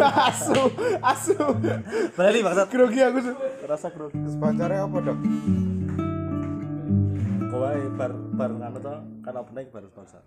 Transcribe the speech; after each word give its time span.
asu, 0.00 0.60
asu. 1.02 1.36
Berani 2.16 2.40
bangsat. 2.40 2.68
Grogi 2.72 3.00
aku 3.04 3.18
tuh. 3.20 3.36
Rasa 3.68 3.88
grogi. 3.92 4.16
Sponsornya 4.28 4.88
apa 4.88 4.98
dok? 5.04 5.18
Kowe 7.54 7.74
bar 7.94 8.12
bar 8.34 8.50
ngono 8.50 8.78
to, 8.82 8.94
kan 9.22 9.34
opening 9.38 9.68
baru 9.70 9.86
sponsor. 9.92 10.22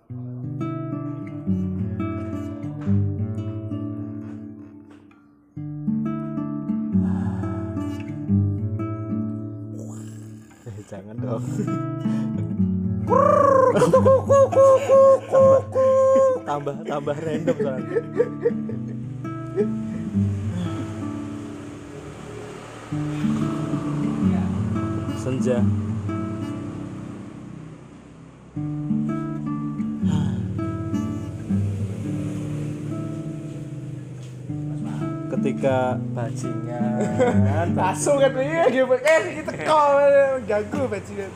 Eh, 10.67 10.77
jangan 10.87 11.15
dong. 11.19 11.43
tambah 16.47 16.75
tambah 16.87 17.15
random 17.19 17.57
soalnya. 17.59 17.99
Senja. 25.47 25.63
Ketika 35.31 35.95
bajingan 36.11 37.79
Asu 37.95 38.19
kan 38.19 38.35
iya 38.35 38.67
gitu. 38.67 38.91
Eh 38.91 39.39
kita 39.39 39.51
kau 39.63 39.95
ganggu 40.43 40.83
bajingan. 40.91 41.31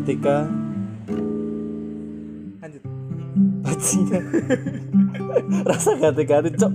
ketika 0.00 0.48
rasa 5.68 5.98
ganti-ganti 5.98 6.50
cok. 6.54 6.72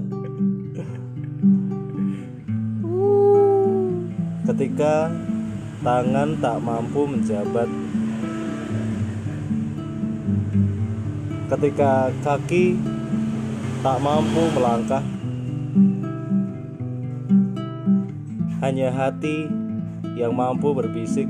Ketika 4.45 5.09
tangan 5.81 6.37
tak 6.43 6.57
mampu 6.59 7.07
menjabat. 7.07 7.69
Ketika 11.45 12.11
kaki 12.25 12.75
tak 13.79 13.97
mampu 14.01 14.41
melangkah. 14.51 15.05
Hanya 18.59 18.89
hati 18.89 19.45
yang 20.17 20.33
mampu 20.33 20.73
berbisik. 20.73 21.29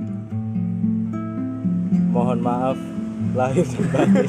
Mohon 2.15 2.39
maaf 2.39 2.94
lahir 3.35 3.65
dan 3.67 3.85
batin 3.91 4.25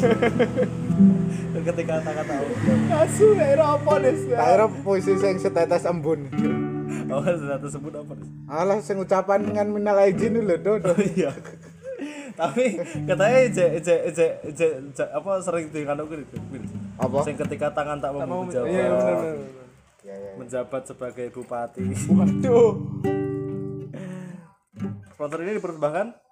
ketika 1.66 1.92
kata-kata 2.02 2.34
Asu 3.06 3.26
kayak 3.38 3.62
apa 3.62 3.92
des? 4.02 4.20
Akhirnya 4.34 4.66
puisi 4.82 5.14
sing 5.18 5.38
setetes 5.38 5.86
embun. 5.86 6.26
oh 7.10 7.22
sudah 7.22 7.58
tersebut 7.62 7.92
apa 7.94 8.12
Des? 8.18 8.28
Alah 8.50 8.78
sing 8.82 8.98
ucapan 8.98 9.46
dengan 9.46 9.66
minal 9.70 9.98
aidin 10.02 10.42
lho 10.42 10.58
do. 10.58 10.82
do. 10.82 10.90
oh 10.92 10.98
iya 11.14 11.30
tapi 12.36 12.76
katanya 13.08 13.48
je 13.48 13.66
je 13.80 13.94
je 14.12 14.26
je, 14.92 15.04
apa 15.08 15.40
sering 15.40 15.72
di 15.72 15.88
kanu 15.88 16.04
gitu 16.04 16.36
Apa? 17.00 17.24
sing 17.24 17.40
ketika 17.40 17.72
tangan 17.72 17.96
tak 17.96 18.12
mampu 18.12 18.52
menjabat 18.52 18.68
Iya 18.68 18.84
benar 18.92 19.14
benar. 19.16 19.36
Ya, 20.04 20.14
ya. 20.14 20.32
menjabat 20.36 20.82
sebagai 20.84 21.26
bupati 21.32 21.80
Waduh. 22.12 22.72
sponsor 25.16 25.38
ini 25.48 25.56
dipersembahkan 25.56 26.25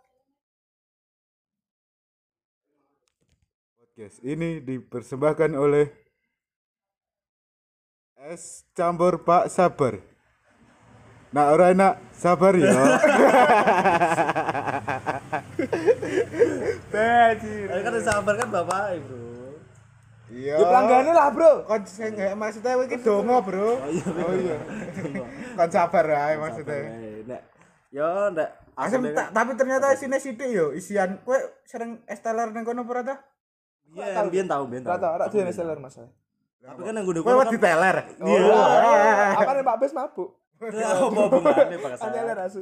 Podcast 3.94 4.26
ini 4.26 4.58
dipersembahkan 4.58 5.54
oleh 5.54 5.86
Es 8.26 8.66
campur 8.74 9.22
Pak 9.22 9.46
Sabar. 9.46 10.02
Nah, 11.30 11.54
ora 11.54 11.70
enak 11.70 12.02
sabar 12.10 12.58
ya. 12.58 12.74
Bajir. 16.90 17.70
Kan 17.70 17.92
disabar 17.94 18.34
kan 18.34 18.50
bapak 18.50 18.98
bro 19.06 19.62
Iya. 20.26 20.58
Ya 20.58 20.66
pelanggannya 20.66 21.12
lah 21.14 21.30
bro. 21.30 21.62
Kon 21.62 21.86
sing 21.86 22.18
nggak 22.18 22.34
maksudnya 22.34 22.74
iki 22.82 22.98
dongo, 22.98 23.46
Bro. 23.46 23.78
oh 23.78 23.90
iya 23.94 24.06
Oh 24.10 24.34
iya. 24.34 24.58
Kon 25.54 25.70
sabar 25.70 26.02
ae 26.10 26.34
maksudnya. 26.34 26.82
Nek 27.30 27.46
yo 27.94 28.10
nek 28.34 28.58
Asem 28.74 29.06
tapi 29.14 29.54
ternyata 29.54 29.94
isine 29.94 30.18
sithik 30.18 30.50
yo, 30.50 30.74
isian 30.74 31.22
kowe 31.22 31.38
sering 31.62 32.02
esteller 32.10 32.50
ning 32.50 32.66
kono 32.66 32.82
apa? 32.82 33.33
Iya 33.94 34.22
biyen 34.26 34.46
tahu 34.50 34.64
biyen 34.66 34.82
tahu 34.82 34.92
Rata, 34.98 35.08
rata 35.16 35.30
tuh 35.30 35.40
seller 35.54 35.78
mas. 35.78 35.96
tapi 36.64 36.80
kan 36.80 36.96
yang 36.96 37.04
gue 37.04 37.20
Kowe 37.20 37.44
wedi 37.44 37.60
teler. 37.60 37.96
Iya. 38.24 38.56
Apa 39.40 39.52
nih 39.52 39.64
Pak 39.68 39.76
Bes 39.84 39.92
mabuk? 39.92 40.32
Oh, 40.64 41.10
mau 41.12 41.26
bungane 41.28 41.76
Pak 41.76 41.90
Hasan. 41.98 42.08
Seller 42.14 42.38
asu. 42.40 42.60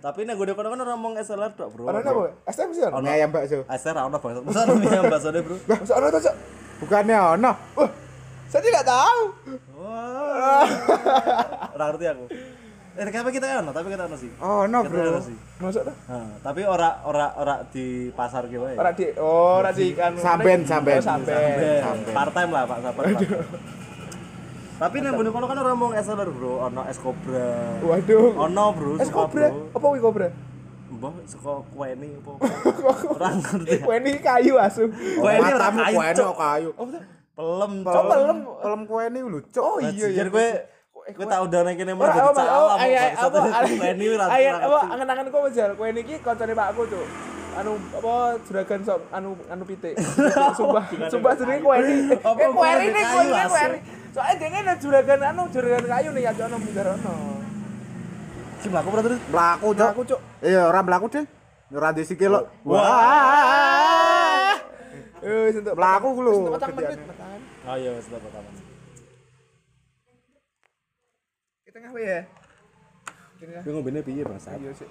Tapi 0.00 0.20
nek 0.26 0.34
gue 0.34 0.56
kono 0.56 0.68
kan 0.74 0.80
ngomong 0.80 1.12
SLR 1.22 1.52
tok, 1.54 1.68
Bro. 1.76 1.86
Ono 1.86 1.98
apa? 2.02 2.34
STM 2.50 2.70
sih 2.74 2.82
ono. 2.82 2.98
Ono 2.98 3.06
ayam 3.06 3.30
bakso. 3.30 3.62
SLR 3.68 4.10
ono 4.10 4.16
banget. 4.18 4.42
Masa 4.42 4.66
ono 4.66 4.74
yang 4.90 5.06
bakso 5.06 5.28
deh, 5.30 5.42
Bro. 5.44 5.56
Masa 5.70 5.92
ono? 6.02 6.08
Bukannya 6.82 7.18
ono. 7.38 7.50
Wah, 7.78 7.90
saya 8.50 8.62
tidak 8.64 8.84
tahu. 8.88 9.20
Wah. 9.78 10.66
Ora 11.78 11.84
ngerti 11.92 12.06
aku. 12.10 12.24
Eh, 12.92 13.08
kenapa 13.08 13.32
kita 13.32 13.48
kan 13.48 13.64
ono, 13.64 13.72
tapi 13.72 13.88
kita 13.88 14.04
ono 14.04 14.16
sih. 14.20 14.28
Ono, 14.36 14.78
Kita 14.84 14.92
Bro. 14.92 15.00
ono 15.16 15.20
sih. 15.24 15.36
Masa 15.64 15.80
tuh? 15.80 15.96
Nah, 16.12 16.28
tapi 16.44 16.60
ora 16.68 17.00
ora 17.08 17.32
ora 17.40 17.54
di 17.72 18.12
pasar 18.12 18.52
ki 18.52 18.56
wae. 18.60 18.76
Ora 18.76 18.92
di 18.92 19.08
oh, 19.16 19.64
ora 19.64 19.72
di 19.72 19.96
kan. 19.96 20.12
Samben, 20.20 20.68
samben. 20.68 21.00
Oh, 21.00 21.04
samben. 21.04 21.80
Sampai 21.80 22.12
part 22.12 22.32
time 22.36 22.50
lah, 22.52 22.62
Pak 22.68 22.78
Sabar. 22.84 23.04
Tapi 24.82 24.96
nang 25.00 25.14
gue 25.16 25.30
kono 25.32 25.46
kan 25.48 25.56
ora 25.56 25.70
ngomong 25.72 25.92
SLR, 25.96 26.28
Bro. 26.36 26.52
Ono 26.68 26.80
es 26.84 26.98
Cobra. 27.00 27.80
Waduh. 27.80 28.28
Ono, 28.36 28.64
Bro. 28.76 28.90
Es 29.00 29.08
kobra. 29.08 29.48
Apa 29.72 29.86
wi 29.88 30.00
kobra? 30.02 30.28
Mbah 30.92 31.16
suka 31.24 31.64
kueni 31.72 32.20
apa? 32.20 32.32
Ora 33.16 33.32
ngerti. 33.32 33.80
Ini 33.80 34.12
kayu 34.20 34.60
asu. 34.60 34.92
Kueni 34.92 35.48
ora 35.48 35.72
kayu. 35.72 35.96
no 36.20 36.32
kayu. 36.36 36.70
Oh. 36.76 36.86
Pelem, 37.32 37.72
Oh, 37.88 38.04
pelem. 38.12 38.38
Pelem 38.60 38.80
kowe 38.84 39.00
ini 39.08 39.18
lho, 39.24 39.40
Cok. 39.48 39.64
Oh 39.64 39.78
iya 39.80 40.12
iya. 40.12 40.28
Gue 41.02 41.26
tau 41.26 41.42
udah 41.50 41.60
mau 41.98 42.06
Oh, 42.06 42.14
jadi 42.14 42.22
oh, 42.22 42.34
salah 42.34 42.54
oh, 42.54 42.68
ayat 42.78 43.10
bangsat. 43.18 43.26
apa? 43.26 43.40
Ayat 44.30 44.54
ora 44.54 44.66
apa? 44.70 44.80
Angen-angen 44.94 45.26
kok 45.28 45.40
menjal. 45.42 45.70
Kue 45.74 45.88
niki 45.90 46.14
koncone 46.22 46.52
Pak 46.54 46.66
aku 46.70 46.82
tuh. 46.86 47.04
Anu 47.52 47.72
apa 47.76 48.14
juragan 48.48 48.80
sok 48.86 48.98
anu 49.12 49.30
anu 49.50 49.62
pitik. 49.66 49.94
Sumpah, 50.58 50.84
sumpah 51.10 51.32
jenenge 51.36 51.60
kue 51.60 51.76
ini. 51.82 51.94
Eh 52.16 52.48
kue 52.48 52.68
ini 52.70 53.00
kue 53.02 53.22
ini 53.26 53.42
kue 53.50 53.62
ini. 53.66 53.78
Soalnya 54.14 54.34
dia 54.38 54.60
ada 54.62 54.74
juragan 54.78 55.20
anu 55.20 55.42
juragan 55.50 55.84
kayu 55.84 56.08
nih 56.14 56.22
ya 56.22 56.32
ono 56.46 56.56
munggar 56.56 56.86
ono. 56.96 57.14
Si 58.62 58.66
mlaku 58.70 58.88
berarti 58.94 59.06
terus. 59.10 59.20
Mlaku, 59.26 59.68
Cok. 59.74 59.90
Aku 59.90 60.02
cuk. 60.06 60.20
Iya, 60.38 60.70
ora 60.70 60.80
mlaku, 60.86 61.10
Ding. 61.10 61.26
Ora 61.74 61.90
di 61.90 62.06
sikil. 62.06 62.30
kok. 62.30 62.46
Wah. 62.62 64.54
Eh, 65.18 65.50
sentuh. 65.50 65.74
Mlaku 65.74 66.08
ku 66.14 66.20
lho. 66.22 66.34
Sentuh 66.46 66.52
petang 66.54 66.72
menit. 66.78 66.98
petang. 67.10 67.40
Oh 67.66 67.74
iya 67.74 67.90
wis 67.94 68.06
tak 68.06 68.61
tengah 71.72 71.92
ya. 71.96 72.20
Gue 73.64 73.72
ngobene 73.72 74.04
piye 74.04 74.22
bangsat? 74.22 74.60
Iya 74.60 74.72
sih. 74.76 74.88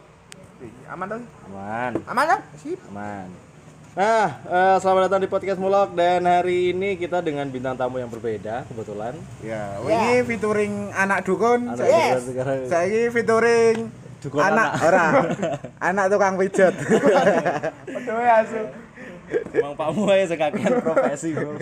Aman 0.89 1.07
dong. 1.07 1.23
Aman. 1.47 1.91
Aman 2.03 2.25
kan? 2.25 2.39
Sip. 2.57 2.79
Aman. 2.89 3.29
Nah, 3.91 4.27
eh, 4.41 4.75
selamat 4.79 5.01
datang 5.05 5.21
di 5.21 5.29
podcast 5.29 5.59
Mulok 5.59 5.93
dan 5.93 6.23
hari 6.23 6.71
ini 6.71 6.95
kita 6.95 7.19
dengan 7.19 7.43
bintang 7.47 7.75
tamu 7.75 7.99
yang 7.99 8.07
berbeda 8.07 8.63
kebetulan. 8.65 9.13
Ya, 9.43 9.77
ini 9.83 10.23
featuring 10.25 10.89
anak 10.95 11.21
dukun. 11.21 11.69
Anak 11.69 11.77
Saya- 11.77 12.11
dukun 12.11 12.23
sekarang. 12.25 12.57
Saya 12.65 13.01
featuring 13.11 13.77
Dukun 14.21 14.39
anak 14.39 14.69
anak. 14.79 14.85
ora. 14.85 15.05
anak 15.81 16.05
tukang 16.07 16.33
pijat. 16.37 16.73
Aduh 17.97 18.17
ya 18.17 18.33
asu. 18.41 18.61
Emang 19.51 19.73
Pak 19.75 19.89
Mu 19.95 20.07
aja 20.11 20.25
sekakian 20.31 20.83
profesi 20.83 21.31
bro. 21.35 21.55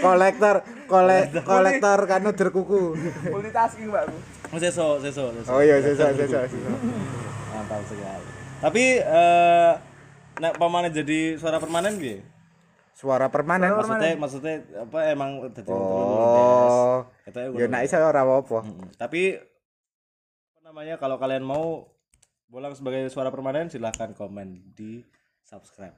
kolektor, 0.00 0.56
kolek, 0.88 1.36
kolektor 1.44 1.98
kanuder 2.08 2.48
kuku. 2.52 2.96
Multitasking, 3.28 3.88
Mbakku. 3.92 4.16
Oh, 4.50 4.58
seso, 4.58 4.86
seso, 4.98 5.24
seso. 5.36 5.50
Oh 5.52 5.60
iya, 5.62 5.78
sesa, 5.78 6.10
sesa, 6.16 6.48
sesa. 6.48 6.70
Mantap 7.52 7.82
sekali. 7.86 8.26
Tapi 8.60 8.84
eh 9.00 9.72
nek 10.40 10.56
pamane 10.56 10.88
jadi 10.92 11.36
suara 11.36 11.60
permanen 11.60 11.96
piye? 11.96 12.24
Suara 12.96 13.32
permanen. 13.32 13.72
Maksudnya 13.72 14.12
maksudnya 14.16 14.54
apa 14.76 14.98
emang 15.12 15.48
dadi 15.48 15.68
Oh. 15.70 17.08
Ya 17.56 17.66
nek 17.68 17.88
iso 17.88 17.96
ora 17.96 18.24
apa-apa. 18.26 18.66
Tapi 19.00 19.38
apa 20.52 20.60
namanya 20.64 21.00
kalau 21.00 21.16
kalian 21.16 21.44
mau 21.46 21.88
bolang 22.50 22.74
sebagai 22.74 23.06
suara 23.08 23.30
permanen 23.30 23.70
silahkan 23.70 24.10
komen 24.12 24.74
di 24.74 25.06
subscribe. 25.50 25.96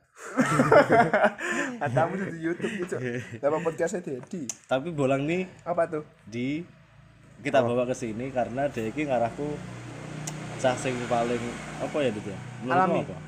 Katamu 1.82 2.12
di 2.16 2.40
YouTube 2.40 2.72
gitu. 2.80 2.96
Dapat 3.36 3.60
podcastnya 3.60 4.00
Dedi. 4.00 4.48
Tapi 4.64 4.88
bolang 4.90 5.22
nih 5.22 5.44
Apa 5.62 5.84
tuh? 5.84 6.04
di 6.24 6.64
kita 7.44 7.60
bawa 7.60 7.84
ke 7.84 7.92
sini 7.92 8.32
karena 8.32 8.70
ini 8.70 9.02
ngarahku 9.02 9.44
cah 10.56 10.72
sing 10.72 10.94
paling 11.04 11.42
apa 11.82 11.96
ya 11.98 12.08
itu 12.08 12.22
ya 12.24 12.38
Alami. 12.64 13.02
apa? 13.02 13.18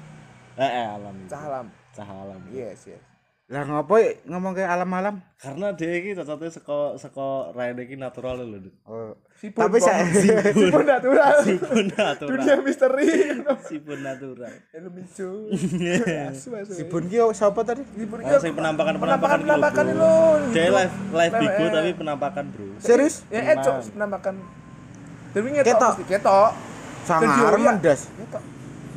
eh, 0.55 0.71
eh 0.71 0.87
alami 0.87 1.27
Cah 1.27 1.43
alam. 1.45 1.67
cah 1.91 2.07
alam 2.07 2.39
Yes, 2.49 2.87
yes. 2.87 3.03
Lah 3.45 3.61
ngopo 3.63 4.01
ngomong 4.25 4.57
ke 4.57 4.65
alam-alam? 4.65 5.21
karena 5.37 5.77
dia 5.77 5.93
ini 5.95 6.17
cocoknya 6.17 6.49
seko 6.49 6.97
seko 6.97 7.53
raine 7.53 7.77
iki 7.79 7.93
natural 7.95 8.41
lho 8.41 8.57
Dit. 8.57 8.73
Oh. 8.83 9.13
Sipun, 9.37 9.61
Tapi 9.61 9.77
saya 9.77 10.09
Sipun 10.57 10.89
natural. 10.89 11.37
sipun 11.45 11.85
natural 11.93 12.31
Dunia 12.33 12.57
misteri. 12.65 13.09
sipun 13.69 13.99
natural. 14.01 14.53
Asu, 16.25 16.49
asu. 16.57 16.73
Sibun 16.73 17.05
ki 17.05 17.21
yo 17.21 17.29
sapa 17.37 17.61
tadi? 17.61 17.85
Sipun 17.85 18.25
Oh, 18.25 18.41
sing 18.41 18.57
penampakan 18.57 18.97
penampakan 18.97 19.39
penampakan 19.45 19.85
lo. 19.93 20.41
dia 20.49 20.73
live 20.73 20.95
live 21.13 21.29
Live, 21.29 21.37
bigo 21.37 21.61
eh. 21.61 21.71
tapi 21.71 21.91
penampakan 21.93 22.45
bro 22.49 22.67
Serius? 22.81 23.29
Ya, 23.29 23.45
eh, 23.45 23.57
cok, 23.61 23.93
penampakan. 23.93 24.35
Tapi 25.31 25.47
ngetok 25.53 25.95
Ketok. 26.09 26.51
Sangar 27.05 27.53
mendas. 27.61 28.09
Ketok. 28.09 28.43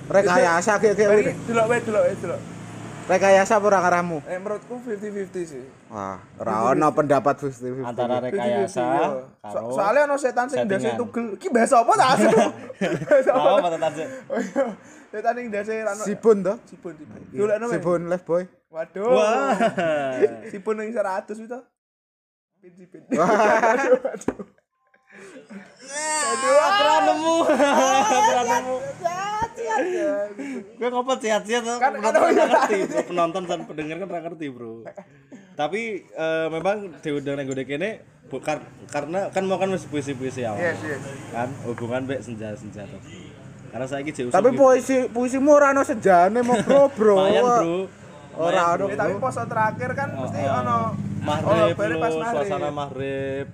Rekayasa 0.07 0.79
ki 0.79 0.87
ki 0.89 1.03
Bari 1.03 1.23
delok 1.43 1.65
wae 1.67 1.79
delok 1.83 2.01
wae 2.01 2.15
delok. 2.15 2.41
Rekayasa 3.07 3.55
apa 3.55 3.67
karamu? 3.79 4.19
Eh 4.27 4.35
menurutku 4.35 4.83
50-50 4.83 5.31
sih. 5.47 5.63
Wah, 5.87 6.19
ora 6.43 6.75
ono 6.75 6.91
pendapat 6.91 7.39
50-50. 7.39 7.87
antara 7.87 8.19
50-50, 8.19 8.27
rekayasa 8.27 8.83
iya. 8.83 9.07
So- 9.07 9.23
karo 9.47 9.71
soalnya 9.71 10.01
ono 10.11 10.15
setan 10.19 10.47
sing 10.51 10.59
ndase 10.67 10.91
tugel. 10.99 11.39
Ki 11.39 11.47
bahasa 11.47 11.79
apa 11.87 11.93
ta? 11.95 12.19
Apa? 12.19 12.43
apa 13.63 13.69
tetan 13.71 13.91
sih 13.95 14.07
Oh 14.31 14.39
iya. 14.43 14.63
Setan 15.07 15.33
sing 15.39 15.45
ndase 15.47 15.73
rano. 15.87 16.03
Sibun 16.03 16.37
to? 16.43 16.53
Sipun 16.67 16.93
sipun. 16.99 17.19
Golekno 17.31 17.65
wae. 17.71 17.73
Sibun 17.79 18.01
live 18.11 18.25
boy. 18.27 18.43
Waduh. 18.67 19.07
wah 19.07 19.55
Sipun 20.51 20.83
yang 20.83 20.91
100 20.91 21.31
itu. 21.47 21.59
Pin 22.59 22.71
sipin. 22.75 23.01
Wah. 23.15 23.31
Aduh, 26.27 26.57
aku 26.59 26.83
nemu 27.07 27.35
aku 27.47 28.43
nemu. 28.51 28.75
Gue 30.73 30.87
ngopot 30.87 31.17
sehat-sehat 31.17 31.61
tuh 31.61 31.77
Kan- 31.77 31.95
penonton 31.95 32.19
kan- 32.19 32.33
nggak 32.35 32.49
ngerti 32.49 32.77
bro. 32.83 32.99
penonton 33.05 33.43
dan 33.43 33.59
pendengar 33.63 33.95
kan 33.97 34.07
nggak 34.07 34.23
ngerti 34.25 34.45
bro 34.49 34.73
tapi 35.53 35.81
eh, 36.05 36.47
memang 36.47 36.75
diundang 36.99 37.35
nang 37.35 37.47
gede 37.47 37.63
kene 37.65 37.89
bukan 38.27 38.57
karena 38.85 39.31
kan 39.31 39.43
mau 39.43 39.55
kan 39.55 39.69
wis 39.69 39.83
puisi-puisi 39.83 40.43
awal 40.43 40.59
Yes, 40.59 40.77
yes. 40.81 41.01
kan 41.29 41.47
hubungan 41.63 42.03
mbek 42.03 42.19
senja-senja 42.19 42.83
tadi 42.83 43.31
karena 43.67 43.85
saya 43.85 44.01
jauh 44.03 44.29
Tapi 44.29 44.49
puisi 44.51 45.07
puisimu 45.07 45.51
ora 45.53 45.71
ono 45.71 45.81
sejane 45.81 46.39
mau 46.39 46.55
bro 46.57 46.87
bro. 46.89 47.15
lumayan 47.17 47.43
bro 47.43 47.77
Ora 48.37 48.77
ono. 48.77 48.85
Ya, 48.85 48.95
tapi 48.95 49.17
pose 49.17 49.41
terakhir 49.43 49.89
kan 49.91 50.13
mesti 50.13 50.39
Oh, 50.39 50.45
oh. 50.45 50.59
ono 50.61 50.77
maghrib 51.19 51.73
oh, 51.73 51.83
lu 51.83 51.95
pas 51.97 52.13
maghrib. 52.13 52.33
suasana 52.37 52.69
maghrib 52.69 53.47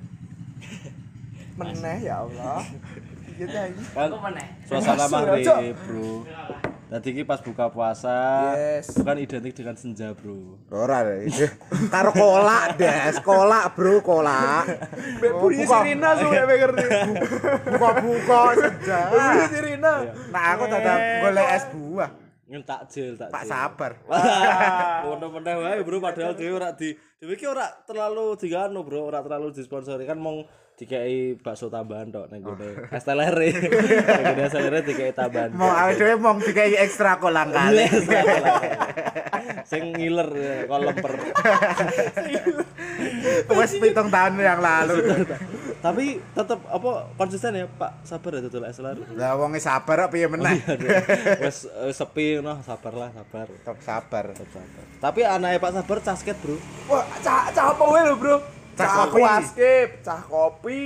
meneh 1.54 1.98
ya 2.02 2.20
Allah. 2.20 2.66
Iya 3.34 3.62
iki. 3.74 3.84
kan 3.94 4.10
suasana 4.70 5.06
maghrib 5.10 5.76
bro 5.88 6.26
Tadi 6.94 7.10
iki 7.10 7.24
pas 7.26 7.42
buka 7.42 7.74
puasa 7.74 8.54
Yes. 8.54 8.94
bukan 9.02 9.18
identik 9.18 9.58
dengan 9.58 9.74
senja 9.74 10.14
bro 10.14 10.62
Ora 10.70 11.02
deh. 11.02 11.26
Karo 11.90 12.14
kolak 12.14 12.78
des, 12.78 13.18
kolak 13.26 13.74
bro, 13.74 13.98
kolak. 14.06 14.70
Bunyi 15.18 15.66
sirina 15.66 16.14
su 16.14 16.30
ya 16.30 16.46
ngerti. 16.46 16.86
Buka-buka 17.74 18.42
saja. 18.62 19.00
Bunyi 19.10 19.42
sirina. 19.50 19.94
Nah, 20.30 20.44
aku 20.54 20.64
dadak 20.70 20.98
golek 21.26 21.48
es 21.58 21.66
buah. 21.74 22.10
Yang 22.46 22.64
takjil 22.70 23.12
takjil 23.18 23.34
Pak 23.34 23.44
sabar. 23.50 23.92
Ngono 25.02 25.26
meneh 25.34 25.56
wae 25.58 25.82
bro 25.82 25.98
padahal 25.98 26.38
dhewe 26.38 26.62
ora 26.62 26.78
di 26.78 26.94
dhewe 27.18 27.34
iki 27.34 27.50
ora 27.50 27.66
terlalu 27.90 28.38
digano 28.38 28.86
bro, 28.86 29.10
ora 29.10 29.26
terlalu 29.26 29.50
disponsori 29.50 30.06
kan 30.06 30.22
mong 30.22 30.46
dikei 30.84 31.40
bakso 31.40 31.72
tambahan 31.72 32.12
tok 32.12 32.28
ning 32.28 32.44
gone 32.44 32.92
es 32.92 33.08
telere. 33.08 33.56
Ning 33.56 34.24
gone 34.36 34.44
es 34.44 34.52
telere 34.52 34.84
dikei 34.84 35.16
tambahan. 35.16 35.56
Mau 35.56 35.72
dhewe 35.96 36.20
mong 36.20 36.44
dikai 36.44 36.76
ekstra 36.76 37.24
kolang 37.24 37.56
kali. 37.56 37.88
Sing 39.72 39.96
ngiler 39.96 40.30
ya, 40.36 40.56
kok 40.68 40.80
lemper. 40.84 41.14
Wes 43.58 43.74
pitung 43.80 44.12
tahun 44.12 44.36
yang 44.44 44.60
lalu. 44.60 45.24
Tapi 45.80 46.20
tetep 46.20 46.60
apa 46.68 46.92
konsisten 47.16 47.56
ya 47.56 47.66
Pak 47.68 48.04
sabar 48.04 48.40
ya 48.40 48.40
dodol 48.44 48.68
es 48.68 48.76
telere. 48.76 49.08
Lah 49.16 49.40
sabar 49.64 50.08
kok 50.08 50.20
piye 50.20 50.28
meneh. 50.28 50.60
Wes 51.40 51.64
sepi 51.96 52.44
no, 52.44 52.60
sabarlah 52.60 53.16
sabar. 53.16 53.48
Tetep 53.48 53.78
sabar. 53.80 54.24
Tetep 54.36 54.50
sabar. 54.52 54.84
Tapi 55.00 55.22
anaknya 55.24 55.64
Pak 55.64 55.72
Sabar 55.80 55.98
casket 56.04 56.38
bro. 56.44 56.60
Wah, 56.92 57.08
cah 57.24 57.48
cah 57.56 57.72
apa 57.72 57.84
lho, 57.84 58.16
Bro? 58.20 58.63
Cah 58.74 58.86
Cah 58.86 59.06
kopi. 59.06 59.22
cah 60.02 60.22
kopi, 60.24 60.84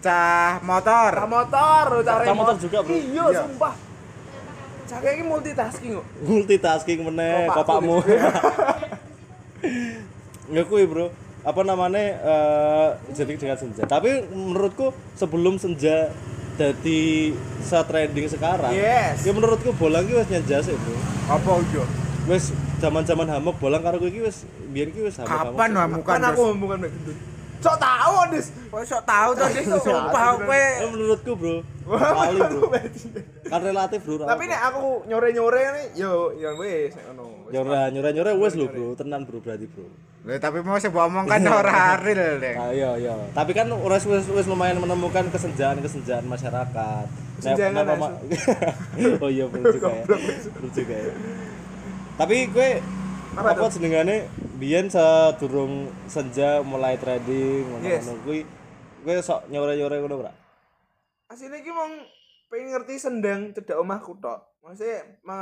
Cah 0.00 0.52
motor. 0.60 1.10
cah 1.12 1.28
motor, 1.28 1.86
cah 2.00 2.16
Cah 2.22 2.32
motor 2.34 2.56
juga, 2.56 2.78
Bro. 2.80 2.92
Iya, 2.92 3.24
Iya. 3.26 3.40
sumpah. 3.44 3.74
Cah 4.84 4.98
kayak 4.98 5.22
multitasking 5.22 5.92
kok. 5.94 6.06
multitasking 6.20 6.98
meneh 7.02 7.46
Kopakku 7.46 7.62
kopakmu 7.62 7.96
nggak 10.50 10.66
kui 10.66 10.82
bro 10.82 11.14
apa 11.40 11.60
namanya 11.62 12.02
eh 12.18 12.88
jadi 13.14 13.32
dengan 13.34 13.54
senja 13.54 13.86
tapi 13.86 14.26
menurutku 14.26 14.90
sebelum 15.14 15.56
senja 15.56 16.10
jadi 16.56 17.00
se 17.60 17.78
trending 17.80 18.26
sekarang 18.26 18.74
Yes. 18.74 19.22
ya 19.22 19.30
menurutku 19.30 19.72
bolang 19.72 20.04
ki 20.04 20.16
wis 20.16 20.28
nyenja 20.28 20.58
sih 20.60 20.74
bro 20.74 20.96
Apa 21.30 21.62
yo? 21.70 21.84
wis 22.26 22.50
zaman-zaman 22.80 23.28
hamuk 23.28 23.56
bolang 23.56 23.78
karo 23.78 23.96
kowe 23.96 24.08
iki 24.08 24.20
wis 24.20 24.42
biyen 24.70 24.88
ki 24.88 25.04
wis 25.04 25.20
hamuk 25.20 25.30
Kapan 25.54 25.70
wamu 25.70 26.00
Kan 26.00 26.18
kan? 26.18 26.32
aku 26.32 26.42
hubungan 26.50 26.78
mek 26.80 26.90
gendut. 26.90 27.18
Sok 27.60 27.76
tahu, 27.76 28.32
Dis. 28.32 28.48
Kok 28.72 28.80
sok 28.82 29.02
tahu 29.04 29.30
to 29.36 29.44
Dis 29.52 29.68
sumpah 29.68 30.32
kowe. 30.34 30.48
Eh, 30.48 30.88
menurutku 30.88 31.30
bro 31.36 31.56
kali 31.84 32.38
bro 32.40 32.72
kan 33.44 33.60
relatif 33.60 34.00
bro 34.00 34.24
Tapi 34.24 34.42
nek 34.46 34.60
aku 34.64 35.04
nyore-nyore 35.04 35.62
nih, 35.70 35.86
yo 35.94 36.32
yo 36.34 36.56
wis 36.56 36.96
ngono. 36.96 37.52
Nyora 37.52 37.92
nyora 37.92 38.08
nyora 38.10 38.30
wis 38.34 38.56
lho 38.56 38.64
bro 38.64 38.96
tenan 38.96 39.28
bro 39.28 39.38
berarti 39.38 39.68
bro 39.68 39.84
tapi 40.20 40.60
mau 40.60 40.76
sing 40.76 40.92
omong 40.92 41.24
kan 41.24 41.40
ora 41.42 41.96
real 41.96 42.36
deh. 42.38 42.52
Ah, 42.52 42.68
iya 42.70 42.92
iya. 42.96 43.12
Tapi 43.32 43.52
kan 43.52 43.68
wis 43.68 44.04
wis 44.04 44.24
wis 44.26 44.46
lumayan 44.46 44.76
menemukan 44.76 45.28
kesenjangan-kesenjangan 45.28 46.24
masyarakat. 46.24 47.04
Kesenjangan 47.40 47.84
Nek- 47.84 47.96
asu. 47.96 48.00
ma- 48.00 48.20
oh 49.24 49.28
iya 49.28 49.44
bener 49.48 49.68
juga 49.70 49.88
ya. 49.90 50.04
Bener 50.04 50.70
juga 50.70 50.94
ya. 50.94 51.12
Tapi 52.20 52.52
gue 52.52 52.70
Apa 53.30 53.54
apa, 53.54 53.70
jenengane 53.70 54.28
biyen 54.58 54.90
sadurung 54.90 55.88
senja 56.04 56.60
mulai 56.60 56.98
trading 56.98 57.62
Yes. 57.80 58.04
ngono-ngono 58.04 58.22
kuwi 58.26 58.40
gue 59.00 59.14
sok 59.20 59.48
nyore-nyore 59.48 59.96
ngono 59.98 60.14
ora? 60.20 60.32
Asine 61.26 61.62
iki 61.62 61.70
mong 61.70 62.04
pengen 62.46 62.74
ngerti 62.74 62.98
sendang 62.98 63.54
cedak 63.54 63.78
omahku 63.78 64.18
tok. 64.18 64.50
Maksudnya 64.60 65.16
me- 65.24 65.40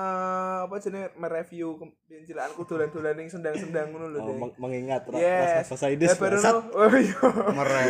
apa 0.62 0.78
jenenge 0.78 1.10
mereview 1.16 1.74
cilakanku 2.06 2.62
dolan-dolan 2.62 3.18
ning 3.18 3.26
sendang-sendang 3.26 3.90
ngono 3.90 4.14
lho. 4.14 4.20
Oh, 4.20 4.36
meng- 4.38 4.54
mengingat 4.60 5.02
Yes. 5.10 5.66
rasa 5.66 5.88
ini 5.88 6.04
Eh, 6.04 6.14
baru 6.14 6.38
oh 6.78 6.86
iya. 6.92 7.18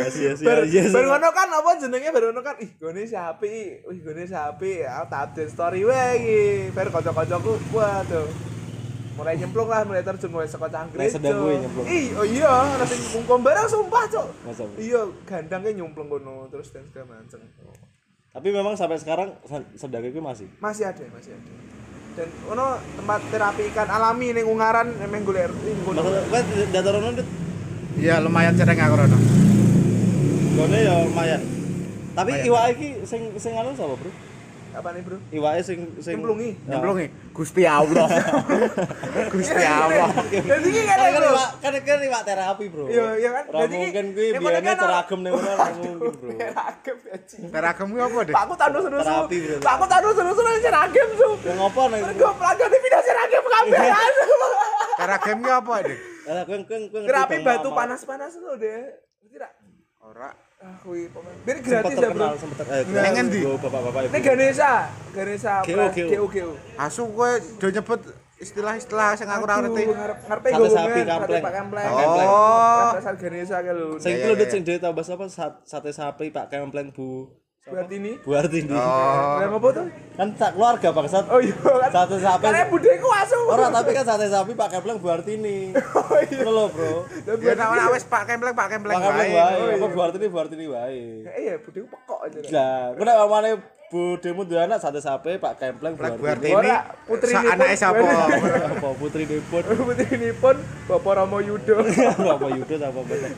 Yes 0.01 0.15
yes 0.17 0.39
Bar, 0.41 0.65
yes. 0.65 0.89
yes. 0.89 0.89
bar 0.89 1.05
ngono 1.05 1.29
kan 1.29 1.45
apa 1.51 1.77
jenenge 1.77 2.09
bar 2.09 2.23
ngono 2.25 2.41
kan 2.41 2.55
ih 2.57 2.71
gone 2.73 3.05
sapi, 3.05 3.53
ih 3.83 3.99
gone 4.01 4.25
sapi, 4.25 4.81
tak 4.81 5.21
update 5.29 5.51
story 5.51 5.85
wae 5.85 6.09
iki. 6.15 6.41
Bar 6.73 6.89
kanca-kancaku 6.89 7.53
waduh. 7.69 8.48
Mulai 9.19 9.35
nyemplung 9.35 9.67
lah, 9.67 9.83
mulai 9.83 9.99
terjun 9.99 10.31
mulai 10.31 10.47
saka 10.47 10.71
cangkrik. 10.71 11.11
Sedang 11.11 11.43
gue 11.43 11.59
nyemplung. 11.59 11.83
Ih, 11.83 12.15
oh 12.15 12.23
iya, 12.23 12.47
ana 12.47 12.85
sing 12.87 13.03
kungkum 13.11 13.43
barang 13.43 13.67
sumpah, 13.67 14.07
Cok. 14.07 14.27
Iya, 14.79 15.11
gandangnya 15.27 15.83
nyemplung 15.83 16.07
kono 16.07 16.47
terus 16.47 16.71
dan 16.71 16.87
segala 16.87 17.19
macam. 17.19 17.39
Tapi 18.29 18.47
memang 18.55 18.79
sampai 18.79 18.95
sekarang 18.95 19.35
sedang 19.75 20.07
itu 20.07 20.23
masih. 20.23 20.47
Masih 20.63 20.87
ada, 20.87 21.03
masih 21.11 21.35
ada. 21.35 21.51
Dan 22.15 22.27
ono 22.47 22.79
tempat 22.95 23.19
terapi 23.27 23.63
ikan 23.75 23.91
alami 23.91 24.31
ning 24.31 24.47
Ungaran 24.47 24.87
emang 25.03 25.27
ing 25.27 25.79
kono. 25.83 25.99
Maksudnya 25.99 26.23
gue 26.31 26.67
datarono 26.71 27.09
Iya 27.99 28.23
lumayan 28.23 28.55
cereng 28.55 28.79
aku 28.79 28.95
rono. 28.95 29.17
gone 30.59 30.79
ya 30.79 30.95
lumayan. 31.03 31.41
Tapi 32.15 32.31
iwak 32.47 32.65
iki 32.75 33.03
sing 33.07 33.31
sing 33.39 33.55
anu 33.55 33.75
sapa, 33.75 33.95
Bro? 33.95 34.11
Apa 34.69 34.93
nih, 34.93 35.01
Bro? 35.01 35.17
Iwake 35.33 35.61
sing 35.65 35.79
sing 35.97 36.13
Nyemplungi. 36.21 36.49
Ya. 36.65 36.77
Nyemplungi 36.77 37.05
Gusti 37.33 37.63
Allah. 37.65 38.07
Gusti 39.33 39.63
Allah. 39.65 40.09
Dan 40.29 40.59
iki 40.61 40.81
kan 40.85 40.97
Kan 40.99 41.09
kan 41.09 41.23
iwak 41.25 41.49
kan 41.57 41.71
kan 41.81 41.99
iwak 42.05 42.21
terapi, 42.21 42.65
Bro. 42.69 42.85
Iya, 42.85 43.05
iya 43.17 43.29
kan. 43.33 43.43
Jadi 43.49 43.75
mungkin 43.79 44.05
kuwi 44.13 44.27
ya, 44.29 44.39
biyane 44.39 44.61
kan- 44.61 44.79
ceragem 44.79 45.19
ning 45.25 45.31
ngono 45.33 45.51
mungkin, 45.57 45.93
Bro. 45.97 46.11
Seragam 46.29 46.97
anjing. 47.09 47.41
Seragam 47.49 47.87
ku 47.89 47.97
apa 47.97 48.19
deh? 48.25 48.33
Aku 48.35 48.53
bro. 48.53 49.57
Pak 49.57 49.73
aku 49.73 49.85
tandus 49.89 50.13
terus 50.13 50.35
terus 50.37 50.59
seragam 50.61 51.07
tuh. 51.17 51.33
Ya 51.45 51.53
ngopo 51.57 51.81
ning 51.89 52.01
Gue 52.13 52.31
pelanggan 52.37 52.67
di 52.69 52.79
pindah 52.81 53.01
seragam 53.01 53.43
kabeh. 53.45 53.79
Seragam 54.99 55.37
ku 55.41 55.49
apa? 55.49 55.75
Lah 56.29 56.43
ngerti 56.45 56.75
Terapi 56.93 57.37
batu 57.41 57.69
panas-panas 57.73 58.37
tuh 58.37 58.53
deh. 58.59 58.85
Ngerti? 59.25 59.49
Ora. 60.05 60.48
Ah, 60.59 60.75
kuwi 60.83 61.07
pemain. 61.07 61.31
Sempet 61.39 61.63
gratis 61.63 61.95
ya, 61.95 62.09
Bro. 62.11 62.19
terkenal 62.19 62.35
sempet 62.35 62.65
Nggak. 62.67 62.99
Neng 62.99 63.15
endi? 63.17 63.39
Bapak-bapak 63.47 64.01
Ini 64.01 64.11
Ibu. 64.11 64.25
Ganesha, 64.27 64.71
Ganesha 65.15 65.53
geo. 65.63 65.87
Geo 65.87 66.25
Geo. 66.27 66.51
Asu 66.75 67.07
kowe 67.07 67.31
do 67.55 67.67
nyebut 67.71 68.01
istilah-istilah 68.35 69.15
sing 69.15 69.27
aku 69.27 69.47
ora 69.47 69.55
ngerti. 69.57 69.83
Ngarepe 69.87 70.47
Sate 70.49 70.67
sapi 70.67 70.99
sate 70.99 71.07
kampleng. 71.07 71.43
Kampleng. 71.47 71.87
Kampleng. 71.87 72.27
Oh. 72.27 72.91
Dasar 72.91 73.15
Ganesha 73.15 73.57
ke 73.57 73.71
lho. 73.71 73.87
Sing 73.95 74.11
Ya, 74.11 74.17
iku 74.17 74.25
lho 74.25 74.35
ya, 74.35 74.35
Dit, 74.35 74.43
ya. 74.43 74.51
sing 74.51 74.61
dhewe 74.61 74.79
tambah 74.81 75.03
sapa 75.07 75.25
Sat- 75.31 75.63
sate 75.63 75.91
sapi 75.95 76.27
Pak 76.27 76.51
Kempleng 76.51 76.91
Bu. 76.91 77.31
Buat 77.69 77.87
ini 77.87 78.11
Buartini. 78.19 78.71
Oh. 78.71 79.37
Lah 79.37 79.47
ngopo 79.47 79.69
tuh 79.71 79.85
Kan 80.11 80.35
sak 80.35 80.51
keluarga 80.51 80.89
bangsat. 80.89 81.25
oh 81.27 81.39
iya 81.39 81.55
kan 81.55 81.89
Sate 81.89 82.17
sapi. 82.17 82.43
karena 82.43 82.67
budeku 82.67 83.07
asu 83.07 83.39
Ora 83.45 83.69
tapi 83.69 83.89
kan 83.91 84.03
sate 84.03 84.27
sapi 84.27 84.51
pakai 84.53 84.79
pleng 84.79 84.97
Buartini. 84.97 85.71
oh 85.97 86.19
iya 86.21 86.43
lho, 86.43 86.65
Bro. 86.67 86.93
Ya 87.39 87.53
nak 87.53 87.67
ora 87.71 87.83
wis 87.89 88.03
Pak 88.03 88.23
Kempleng 88.25 88.51
Pak 88.51 88.67
Kempleng 88.69 88.95
Pakai 88.95 89.11
pleng 89.11 89.31
wae. 89.31 89.55
wae. 89.55 89.73
Apa 89.75 89.87
Buartini 89.89 90.25
Buartini 90.27 90.65
wae. 90.65 91.01
eh 91.25 91.39
iya 91.39 91.55
budeku 91.57 91.87
pekok 91.87 92.19
aja 92.25 92.39
Lah, 92.49 92.81
ku 92.91 93.01
nek 93.01 93.15
omane 93.17 93.51
budemu 93.89 94.41
duwe 94.43 94.61
anak 94.61 94.77
sate 94.77 94.99
sapi 94.99 95.37
Pak 95.37 95.53
Kempleng. 95.55 95.93
Buartini. 95.95 96.51
Ora, 96.51 96.77
putri 97.05 97.31
ini 97.31 97.47
anake 97.47 97.69
pun- 97.69 97.79
sapa? 97.79 98.05
Apa 98.75 98.89
putri 98.93 99.23
Depot. 99.23 99.63
putri 99.63 100.05
ini 100.11 100.29
pun 100.33 100.55
bapak 100.85 101.13
Romo 101.15 101.39
Yudo 101.39 101.79
apa 102.33 102.47
Yudo 102.49 102.75
apa 102.77 103.01
bener. 103.01 103.31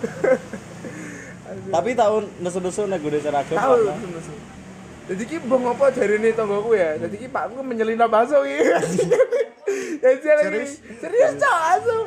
Tapi 1.72 1.90
tahun 1.94 2.24
nesu-nesu 2.40 2.86
nek 2.86 3.00
gede 3.00 3.20
seragam. 3.22 3.56
tahu 3.56 3.74
karena- 3.82 4.50
jadi 5.02 5.24
ki 5.26 5.38
bong 5.44 5.64
apa 5.66 5.92
dari 5.92 6.16
ini 6.16 6.32
tonggoku 6.32 6.72
ya? 6.72 6.96
Jadi 6.96 7.16
ki 7.18 7.28
pakku 7.28 7.60
menyelinap 7.60 8.08
masuk 8.08 8.44
iki. 8.44 8.64
Ya 10.00 10.12
serius? 10.40 10.80
serius 11.00 11.34
cok 11.36 11.58
asu 11.76 11.98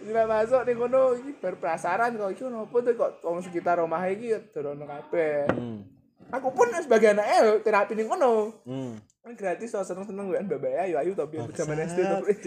menyelinap 0.00 0.28
masuk 0.30 0.60
ning 0.62 0.76
kono 0.78 1.00
iki 1.14 1.30
baru 1.34 1.56
penasaran 1.58 2.14
kok. 2.14 2.30
Iki 2.30 2.42
ono 2.44 2.64
apa 2.64 2.76
tuh 2.78 2.92
kok 2.94 3.10
wong 3.20 3.40
sekitar 3.40 3.80
rumah 3.80 4.00
iki 4.04 4.32
dorono 4.50 4.84
kabeh. 4.84 5.44
Hmm. 5.50 5.80
aku 6.24 6.50
pun 6.50 6.66
sebagai 6.74 7.12
anaknya 7.12 7.36
lho, 7.42 7.54
terapi 7.60 7.92
ning 7.94 8.08
kono. 8.08 8.54
Hmm. 8.64 8.96
kan 9.24 9.32
gratis 9.34 9.72
so 9.72 9.80
seneng 9.80 10.04
seneng 10.04 10.28
gue 10.28 10.36
mbak 10.36 10.84
ayu 10.84 11.00
ayu 11.00 11.12
tapi 11.16 11.40
zaman 11.56 11.80
SD 11.80 12.00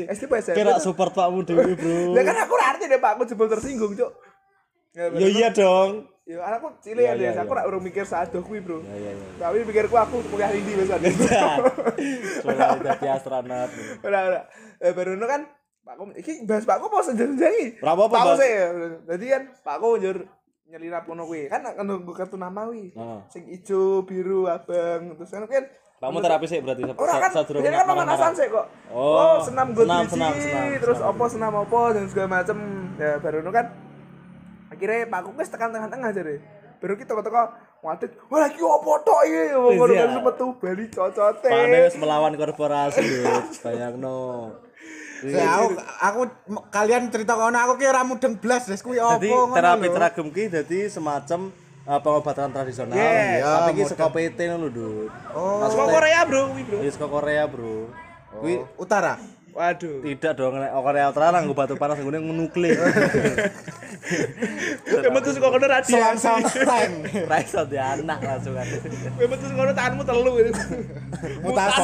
SD 0.06 0.24
pas 0.30 0.46
SMP 0.46 0.62
Kira 0.62 0.78
support 0.78 1.10
pakmu 1.10 1.42
dewe, 1.42 1.74
Bro. 1.74 2.14
Lah 2.14 2.22
kan 2.22 2.38
aku 2.38 2.54
arti 2.54 2.86
deh 2.86 3.02
pak 3.02 3.18
aku 3.18 3.26
jebol 3.26 3.50
tersinggung 3.50 3.98
cok. 3.98 4.12
Ya, 4.94 5.10
Ya 5.12 5.26
iya 5.28 5.50
dong. 5.50 6.06
Ya 6.28 6.44
anakku 6.44 6.68
cilik 6.78 7.00
Iya, 7.00 7.14
ya 7.16 7.32
iya, 7.32 7.40
aku 7.40 7.52
rak 7.52 7.66
urung 7.66 7.80
mikir 7.82 8.04
sadoh 8.04 8.44
kuwi 8.44 8.60
bro. 8.60 8.84
Ya 8.84 8.96
ya 9.00 9.12
ya. 9.12 9.28
tapi 9.40 9.64
pikirku 9.64 9.96
aku 9.96 10.20
kuliah 10.28 10.52
ini 10.52 10.76
besan 10.76 11.00
Soalnya 12.44 12.68
dadi 12.84 13.08
astronot. 13.08 13.70
ora 14.04 14.20
ora. 14.28 14.42
Eh 14.78 14.92
baru 14.92 15.16
nu 15.16 15.24
kan 15.24 15.48
pakku 15.82 16.04
iki 16.14 16.44
bahas 16.44 16.68
pakku 16.68 16.86
mau 16.86 17.00
senja-senja 17.00 17.48
iki 17.50 17.80
Ora 17.80 17.96
apa-apa, 17.96 18.12
pakku 18.14 18.32
sih 18.38 18.52
jadi 19.08 19.26
kan 19.30 19.42
pakku 19.64 19.88
njur 19.98 20.18
nyelinap 20.68 21.08
ngono 21.08 21.24
kuwi. 21.26 21.48
Kan 21.48 21.64
kan 21.64 21.80
nggo 21.80 22.12
kartu 22.12 22.36
nama 22.36 22.68
kuwi. 22.68 22.92
Heeh. 22.92 23.20
sing 23.28 23.48
ijo 23.48 24.04
biru 24.04 24.46
abang 24.46 25.16
terus 25.16 25.32
kan 25.32 25.48
kan 25.48 25.66
Kamu 25.98 26.22
terapi 26.22 26.46
sih 26.46 26.62
berarti 26.62 26.86
Ora 26.94 27.18
kan, 27.18 27.32
jadi 27.34 27.74
kan 27.74 27.88
pemanasan 27.88 28.36
sih 28.36 28.46
kok. 28.52 28.70
Oh, 28.94 29.18
Oh, 29.18 29.36
senam 29.42 29.74
gue 29.74 29.82
senam, 29.82 30.06
senam, 30.06 30.30
senam, 30.36 30.78
terus 30.78 31.00
opo 31.02 31.26
senam 31.26 31.50
opo 31.58 31.90
dan 31.90 32.06
segala 32.06 32.38
macem. 32.38 32.58
Ya 33.02 33.18
baru 33.18 33.42
nu 33.42 33.50
kan 33.50 33.66
akhirnya 34.78 35.10
Pak 35.10 35.22
Kukes 35.26 35.50
tekan 35.50 35.74
tengah-tengah 35.74 36.10
jadi. 36.14 36.38
Baru 36.78 36.94
kita 36.94 37.18
teko 37.18 37.44
wadit, 37.82 38.14
wah 38.30 38.46
lagi 38.46 38.62
opo 38.62 39.02
tok 39.02 39.22
iki. 39.26 39.44
Wong 39.58 39.74
ngono 39.82 39.94
Iya. 39.98 40.06
kan 40.06 40.22
metu 40.22 40.48
bali 40.62 40.86
cocote. 40.94 41.50
Pane 41.50 41.78
wis 41.90 41.96
melawan 41.98 42.34
korporasi 42.38 43.02
bayangno. 43.66 44.54
Saya 45.18 45.50
aku, 45.58 45.68
aku 45.82 46.22
kalian 46.70 47.10
cerita 47.10 47.34
kono 47.34 47.58
aku 47.58 47.82
ki 47.82 47.90
ora 47.90 48.06
mudeng 48.06 48.38
blas 48.38 48.70
wis 48.70 48.86
kuwi 48.86 49.02
opo 49.02 49.18
Jadi 49.18 49.34
ngono 49.34 49.58
terapi 49.58 49.88
teragem 49.90 50.28
ki 50.30 50.44
dadi 50.54 50.80
semacam 50.86 51.50
uh, 51.90 52.00
pengobatan 52.06 52.54
tradisional. 52.54 52.94
Yes. 52.94 53.42
Tapi 53.42 53.70
ki 53.74 53.82
Ya, 53.82 53.90
saka 53.90 54.08
PT 54.14 54.38
ngono 54.54 54.70
lho. 54.70 55.10
Oh, 55.34 55.66
Saka 55.66 55.86
Korea, 55.90 56.22
Bro, 56.30 56.54
kuwi, 56.54 56.62
Bro. 56.70 56.78
Wis 56.86 56.94
saka 56.94 57.10
Korea, 57.10 57.44
Bro. 57.50 57.90
Kuwi 58.38 58.62
utara. 58.78 59.18
Waduh. 59.58 60.06
tidak 60.06 60.38
dong 60.38 60.62
nek 60.62 60.70
Korea 60.70 61.10
Utara 61.10 61.42
nggo 61.42 61.58
batu 61.58 61.74
panas 61.82 61.98
nggone 61.98 62.22
nuklir. 62.22 62.78
Kowe 64.88 65.10
metu 65.10 65.34
saka 65.34 65.50
kono 65.50 65.66
radiasi. 65.66 65.98
Selang-selang. 65.98 66.94
Ra 67.26 67.38
iso 67.42 67.66
di 67.66 67.82
anak 67.82 68.22
langsung 68.22 68.54
kan. 68.54 68.70
Kowe 69.18 69.26
metu 69.26 69.44
saka 69.50 69.58
kono 69.58 69.74
tanganmu 69.74 70.04
telu. 70.06 70.32
Mutasi. 71.42 71.82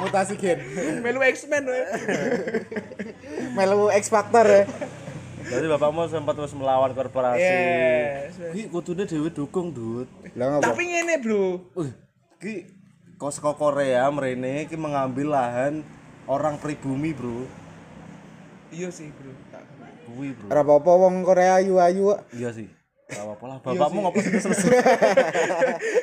Mutasi 0.00 0.34
gen. 0.40 0.58
Melu 1.04 1.20
X-Men 1.20 1.64
we. 1.68 1.80
Melu 3.52 3.92
X 3.92 4.08
Factor 4.08 4.48
ya. 4.48 4.64
Jadi 5.44 5.68
bapakmu 5.68 6.08
sempat 6.08 6.40
wis 6.40 6.56
melawan 6.56 6.96
korporasi. 6.96 7.44
Yes. 7.44 8.32
we. 8.40 8.48
Ki 8.56 8.62
kudune 8.72 9.04
dhewe 9.04 9.28
dukung, 9.28 9.76
Dut. 9.76 10.08
Tapi 10.40 10.82
ngene, 10.88 11.20
Bro. 11.20 11.68
Wih, 11.76 11.92
ki 12.40 12.54
saka 13.28 13.52
Korea 13.52 14.08
mrene 14.08 14.64
ki 14.68 14.76
mengambil 14.80 15.36
lahan 15.36 15.84
orang 16.28 16.56
pribumi, 16.60 17.12
Bro. 17.12 17.44
Iya 18.72 18.88
sih, 18.90 19.12
Bro. 19.14 19.32
Tak. 19.52 19.62
Kuwi, 20.08 20.36
Bro. 20.36 20.48
Ora 20.52 20.60
apa-apa 20.64 20.92
wong 21.08 21.14
Korea 21.24 21.60
ayu-ayu. 21.60 22.16
Iya 22.32 22.50
sih. 22.52 22.68
Gak 23.04 23.20
apa-apa 23.20 23.44
lah. 23.46 23.56
Bapakmu 23.60 23.98
ngopo 24.00 24.18
sih 24.24 24.32
selesai? 24.44 24.70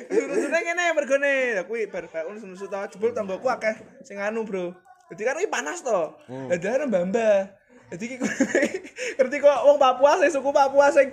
Surusune 0.08 0.60
ngene 0.62 0.86
mergone. 0.94 1.34
Lah 1.58 1.66
kuwi 1.66 1.90
bar 1.90 2.06
bar 2.08 2.30
nusu 2.30 2.70
ta 2.70 2.86
jebul 2.86 3.12
tanggoku 3.12 3.50
akeh 3.50 3.74
sing 4.06 4.22
anu, 4.22 4.46
Bro. 4.46 4.78
Jadi 5.12 5.22
kan 5.28 5.36
iki 5.42 5.50
panas 5.52 5.84
to. 5.84 6.16
Lah 6.30 6.58
dalan 6.62 6.88
mbah-mbah. 6.88 7.61
Jadi 7.92 8.16
ngerti 9.20 9.38
kok 9.44 9.58
wong 9.68 9.76
Papua 9.76 10.16
sing 10.16 10.32
suku 10.32 10.50
Papua 10.56 10.88
sing 10.96 11.12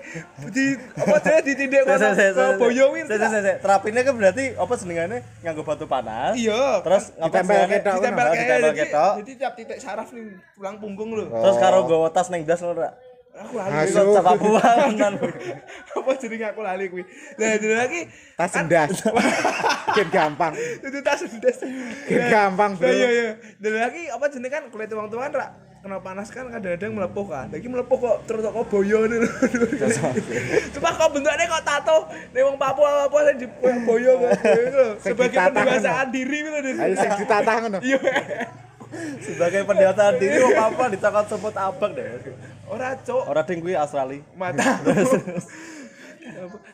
di 0.55 0.79
apa 0.95 1.19
jenenge 1.19 1.43
ditindik 1.51 1.83
kono 1.83 2.09
boyo 2.55 2.95
kuwi. 2.95 3.03
Terapine 3.59 4.01
kan 4.07 4.15
berarti 4.15 4.55
apa 4.55 4.75
senengane 4.79 5.17
nganggo 5.43 5.67
batu 5.67 5.91
panas. 5.91 6.39
Iya. 6.39 6.79
Terus 6.87 7.11
Ditempel 7.19 7.67
ketok. 7.67 7.95
ditempel 7.99 8.27
Oh, 8.31 8.35
jadi, 8.39 8.71
ketok. 8.79 9.13
jadi 9.27 9.33
tiap 9.35 9.53
titik 9.59 9.79
saraf 9.83 10.15
ning 10.15 10.39
tulang 10.55 10.79
punggung 10.79 11.19
lho. 11.19 11.27
Terus 11.27 11.59
karo 11.59 11.83
nggawa 11.83 12.15
tas 12.15 12.31
ning 12.31 12.47
das 12.47 12.63
ngono 12.63 12.79
ra? 12.79 12.95
Aku 13.39 13.55
lali. 13.59 13.91
Iso 13.91 14.01
cak 14.15 14.23
Papua 14.23 14.63
tenan. 14.95 15.13
Apa 15.99 16.11
jenenge 16.15 16.47
aku 16.47 16.61
lali 16.63 16.85
kuwi. 16.95 17.03
Lah 17.43 17.59
jenenge 17.59 17.75
lagi 17.75 18.01
Tas 18.39 18.51
sendas. 18.55 19.03
Gen 19.99 20.09
gampang. 20.15 20.55
itu 20.55 20.99
tas 21.03 21.27
ndas. 21.27 21.59
Gen 22.07 22.23
gampang, 22.31 22.79
Bro. 22.79 22.87
Nah, 22.87 22.95
iya 22.95 23.09
iya. 23.11 23.31
Dan 23.59 23.83
lagi 23.83 24.07
apa 24.07 24.31
jenenge 24.31 24.55
kan 24.55 24.63
kulit 24.71 24.91
wong 24.95 25.11
tuan 25.11 25.35
ra 25.35 25.67
kena 25.79 26.03
panas 26.03 26.29
kan 26.35 26.51
kadang-kadang 26.51 26.91
melepuh 26.91 27.27
kan. 27.31 27.47
Lagi 27.55 27.69
melepuh 27.71 27.99
kok 27.99 28.17
terus 28.27 28.43
kok 28.43 28.67
boyo 28.67 28.99
nih. 29.07 29.19
Cuma 30.75 30.91
kok 30.95 31.09
bentuknya 31.15 31.45
kok 31.47 31.65
tato 31.65 31.99
nih 32.35 32.43
wong 32.43 32.57
Papua 32.59 33.07
Papua 33.07 33.21
sing 33.31 33.37
di 33.43 33.47
boyo 33.87 34.13
kok. 34.19 34.33
Sing 35.03 35.15
Sebagai 35.15 35.39
pendewasaan 35.39 36.09
diri 36.11 36.39
gitu. 36.43 36.59
Ayo 36.83 36.95
sing 36.99 37.11
ditatah 37.23 37.57
ngono. 37.63 37.79
Iya. 37.89 37.99
Sebagai 39.21 39.63
pendewasaan 39.69 40.15
diri 40.19 40.37
wong 40.43 40.59
apa 40.59 40.83
dicokot 40.91 41.27
semut 41.31 41.55
abang 41.55 41.93
deh. 41.95 42.07
Ora 42.67 42.99
cok 42.99 43.25
Ora 43.31 43.43
ding 43.47 43.63
kuwi 43.63 43.79
Australia. 43.79 44.25
mata. 44.35 44.83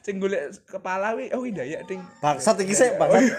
Sing 0.02 0.18
golek 0.18 0.50
kepala 0.66 1.14
wi, 1.14 1.30
oh 1.30 1.44
Dayak 1.46 1.86
ding. 1.86 2.02
Bangsat 2.18 2.58
iki 2.58 2.74
sik, 2.74 2.98
bangsat. 2.98 3.38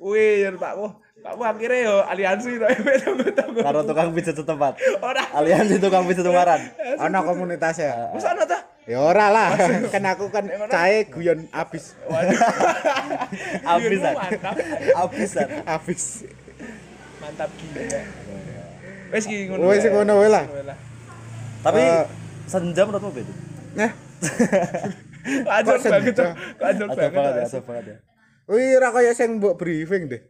Wih, 0.00 0.48
ya 0.48 0.48
Pak 0.56 0.72
Wah. 0.80 0.96
Wah 1.20 1.52
akhirnya 1.52 1.78
yo 1.84 1.96
aliansi 2.02 2.56
to 2.56 2.66
tunggu-tunggu. 3.04 3.60
Karo 3.60 3.80
tukang 3.84 4.08
pijat 4.10 4.34
setempat. 4.34 4.80
Ora. 4.98 5.24
Aliansi 5.36 5.76
tukang 5.76 6.08
pijat 6.08 6.24
Ungaran. 6.24 6.60
Ana 6.96 7.20
komunitas 7.20 7.76
ya. 7.76 8.08
Wis 8.16 8.24
ana 8.24 8.48
ta? 8.48 8.64
Ya 8.88 8.98
ora 8.98 9.28
lah. 9.28 9.52
Kan 9.92 10.02
aku 10.08 10.32
kan 10.32 10.48
cae 10.66 11.04
guyon 11.06 11.44
abis. 11.52 11.92
Abisan. 13.76 14.14
Mantap. 14.16 14.54
Abisan. 14.96 15.48
Abis. 15.68 16.04
Mantap 17.20 17.50
gila. 17.54 18.00
Wes 19.12 19.24
ki 19.28 19.36
ngono. 19.52 19.60
Wae. 19.68 19.78
ngono 19.84 20.12
wae 20.18 20.30
lah. 20.32 20.44
Tapi 21.60 21.80
Eh. 21.84 22.04
senja 22.48 22.82
menurutmu 22.82 23.12
beda? 23.12 23.32
Nah, 23.76 23.90
Kok 25.20 25.52
banget 25.52 25.84
Ada 25.84 25.84
banget. 25.84 26.16
ya, 26.16 26.32
ada 26.64 26.84
banget 27.60 27.84
ya. 27.86 27.96
wih 28.50 28.74
ora 28.74 28.88
kaya 28.90 29.12
sing 29.12 29.38
mbok 29.38 29.54
briefing 29.54 30.08
deh. 30.08 30.22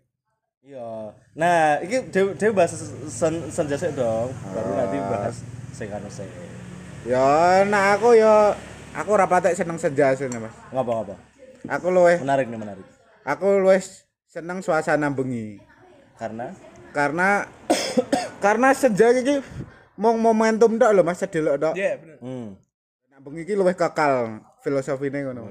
Iya. 0.60 1.16
Nah, 1.32 1.80
iki 1.80 2.12
dewe 2.12 2.52
bahas 2.52 2.76
sen, 3.08 3.34
dong. 3.96 4.28
Baru 4.52 4.70
nanti 4.76 4.96
bahas 5.08 5.40
sing 5.72 5.88
anu 5.88 6.12
sik. 6.12 6.28
Ya 7.08 7.64
nah 7.64 7.96
aku 7.96 8.12
ya 8.12 8.52
aku 8.92 9.16
ora 9.16 9.24
patek 9.24 9.56
seneng 9.56 9.80
senja 9.80 10.12
sini 10.12 10.36
Mas. 10.36 10.52
Ngapa-ngapa? 10.68 11.16
Aku 11.64 11.88
luwih 11.88 12.20
Menarik 12.20 12.52
nih, 12.52 12.60
menarik. 12.60 12.84
aku 13.24 13.64
luwih 13.64 13.80
seneng 14.28 14.60
suasana 14.60 15.08
bengi. 15.08 15.56
Karena 16.20 16.52
Karena 16.92 17.48
karena 18.44 18.76
senja 18.76 19.16
iki 19.16 19.40
mong 19.96 20.20
momentum 20.20 20.76
tok 20.76 20.92
lho 20.92 21.00
Mas 21.00 21.24
sedelok 21.24 21.56
tok. 21.56 21.74
Iya, 21.74 21.96
bener. 21.96 22.20
hmm. 22.20 22.48
Nah, 23.08 23.18
bengi 23.24 23.48
iki 23.48 23.56
luwih 23.56 23.72
kekal 23.72 24.44
filosofine 24.60 25.24
ngono. 25.24 25.48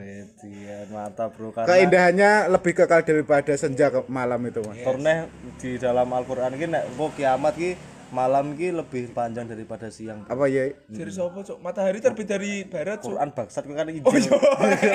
Mantap 0.89 1.33
bro 1.35 1.49
karena 1.49 1.67
Keindahannya 1.67 2.31
lebih 2.49 2.73
kekal 2.73 3.01
daripada 3.01 3.53
senja 3.57 3.89
ke 3.89 4.05
malam 4.07 4.41
itu 4.45 4.61
Mas. 4.61 4.81
Torneh 4.81 5.25
di 5.57 5.77
dalam 5.77 6.07
Al-Qur'an 6.09 6.53
iki 6.53 6.65
nek 6.65 6.93
engko 6.93 7.09
kiamat 7.13 7.53
ki 7.57 7.69
malam 8.09 8.57
ki 8.57 8.73
lebih 8.73 9.13
panjang 9.13 9.45
daripada 9.45 9.89
siang. 9.93 10.25
Apa 10.25 10.49
ya? 10.49 10.73
Jadi 10.89 11.11
sopo, 11.13 11.45
Cok? 11.45 11.61
Matahari 11.61 12.01
terbit 12.01 12.25
dari 12.25 12.65
barat, 12.65 13.05
Cok. 13.05 13.13
Quran 13.13 13.29
bangsat 13.37 13.63
kan 13.69 13.85
Oh, 13.85 13.93
Injil. 13.93 14.33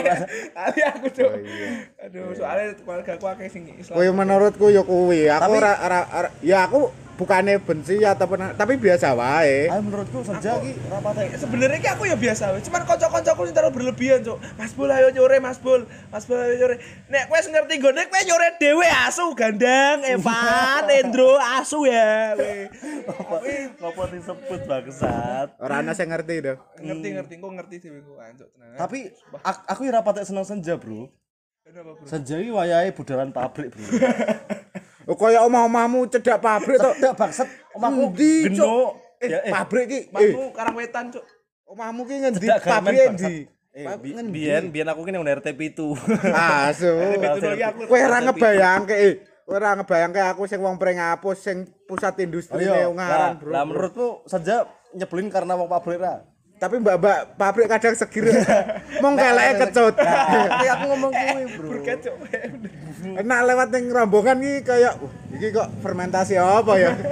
Ali 0.67 0.81
aku, 0.83 1.07
Cok. 1.15 1.31
Oh, 1.31 1.39
iya. 1.39 1.69
Aduh, 2.11 2.35
soalnya 2.35 2.75
keluarga 2.75 3.11
aku 3.15 3.27
akeh 3.31 3.47
sing 3.47 3.71
Islam. 3.71 3.95
Kuwi 3.95 4.11
menurutku 4.11 4.67
ya 4.67 4.83
kuwi. 4.83 5.31
Aku 5.31 5.51
ora- 5.55 6.35
ya 6.43 6.67
aku 6.67 6.91
bukannya 7.15 7.59
benci 7.59 7.99
ataupun 7.99 8.55
tapi 8.55 8.75
biasa 8.75 9.13
wae. 9.13 9.67
Ah 9.67 9.79
menurutku 9.79 10.21
senja 10.21 10.59
ki 10.59 10.75
rapate 10.85 11.31
sebenarnya 11.35 11.79
ki 11.79 11.89
aku 11.89 12.03
ya 12.05 12.15
biasa 12.15 12.51
weh. 12.51 12.61
cuman 12.61 12.83
kocok-kocokku 12.85 13.43
sing 13.45 13.55
terlalu 13.55 13.73
berlebihan 13.73 14.21
cuk 14.21 14.39
Mas 14.55 14.71
Bul 14.71 14.89
ayo 14.89 15.09
nyore 15.09 15.39
Mas 15.39 15.57
Bul 15.57 15.83
Mas 16.09 16.25
Bul 16.25 16.37
ayo 16.37 16.55
nyore 16.57 16.77
nek 17.07 17.27
kowe 17.27 17.39
ngerti 17.39 17.75
gone 17.79 18.03
kowe 18.05 18.21
nyore 18.21 18.49
dhewe 18.57 18.89
asu 19.05 19.25
gandang 19.33 20.03
Evan 20.03 20.85
Endro 20.89 21.35
asu 21.39 21.87
ya 21.87 22.35
weh 22.35 22.67
ngopo 23.77 24.03
disebut 24.09 24.61
bangsat. 24.65 25.49
Ora 25.57 25.81
ana 25.81 25.93
sing 25.93 26.09
ngerti 26.09 26.41
to. 26.41 26.55
ngerti 26.79 27.09
ngerti 27.13 27.35
kok 27.37 27.53
ngerti 27.53 27.77
dhewe 27.79 27.99
kok 28.01 28.19
ancuk 28.19 28.49
tenan 28.51 28.75
Tapi 28.75 28.99
ak- 29.41 29.67
aku 29.67 29.81
ya 29.83 29.93
rapate 29.93 30.25
seneng 30.25 30.43
senja, 30.43 30.75
Bro. 30.75 31.09
kenapa 31.63 31.95
bro 31.95 32.05
Senja 32.05 32.37
iki 32.37 32.51
wayahe 32.51 32.91
budalan 32.91 33.31
pabrik, 33.31 33.71
Bro. 33.71 33.85
Oh 35.05 35.17
kaya 35.17 35.45
omah-omahmu 35.45 36.09
cedak 36.09 36.41
pabrik 36.41 36.81
to. 36.81 36.91
Tidak 36.97 37.15
bangsat, 37.15 37.49
omahku 37.77 38.13
Cuk? 38.13 38.17
geno. 38.17 38.75
Eh, 39.21 39.29
Ya, 39.31 39.41
eh, 39.41 39.53
pabrik 39.53 39.85
ki. 39.89 40.01
Eh, 40.01 40.13
Masmu 40.13 40.53
karang 40.53 40.75
wetan 40.77 41.09
cuk 41.09 41.25
omahmu 41.65 42.05
ki 42.05 42.15
ngendi 42.21 42.39
cedak 42.45 42.61
pabrik 42.61 42.99
endi? 43.13 43.37
Eh, 43.75 43.85
biyen 44.31 44.71
biyen 44.71 44.87
aku 44.87 45.03
kene 45.03 45.19
nang 45.19 45.27
RT 45.27 45.51
itu. 45.59 45.97
Asu. 46.69 46.93
Kowe 47.89 47.99
ora 47.99 48.19
ngebayangke 48.21 48.95
eh 48.95 49.15
ora 49.49 49.75
ngebayangke 49.75 50.21
aku 50.23 50.47
sing 50.47 50.61
wong 50.61 50.77
Pringapus 50.77 51.37
sing 51.41 51.67
pusat 51.89 52.17
industri 52.21 52.65
Ungaran, 52.65 53.35
nah, 53.35 53.41
Bro. 53.41 53.51
Lah 53.53 53.65
menurutmu 53.65 54.09
senja 54.29 54.69
nyebelin 54.95 55.29
karena 55.33 55.57
wong 55.59 55.69
pabrik 55.69 56.01
ra? 56.01 56.23
Tapi 56.65 56.81
mbak-mbak 56.81 57.37
pabrik 57.37 57.69
kadang 57.69 57.93
segir. 57.93 58.25
Mong 59.05 59.21
keleke 59.21 59.69
kecut. 59.69 60.01
Tapi 60.49 60.67
aku 60.73 60.85
ngomong 60.97 61.13
kuwi, 61.13 61.45
Bro. 61.61 61.69
Enak 63.21 63.41
lewat 63.45 63.69
ning 63.69 63.85
rombongan 63.93 64.41
iki 64.41 64.65
kayak 64.65 64.97
uh, 64.97 65.37
iki 65.37 65.53
kok 65.53 65.69
fermentasi 65.85 66.41
apa 66.41 66.73
ya? 66.81 66.97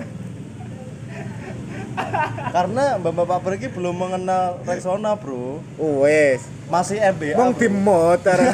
Karena 2.56 2.97
mbak-mbak 2.97 3.28
pabrik 3.28 3.61
iki 3.61 3.68
belum 3.76 3.92
mengenal 3.92 4.56
Rexona, 4.64 5.21
Bro. 5.21 5.61
Oh, 5.76 6.09
Wes. 6.09 6.49
Masih 6.73 6.97
MBA. 7.05 7.37
Mong 7.37 7.52
bro. 7.52 7.61
dimot 7.61 8.21
ora 8.25 8.47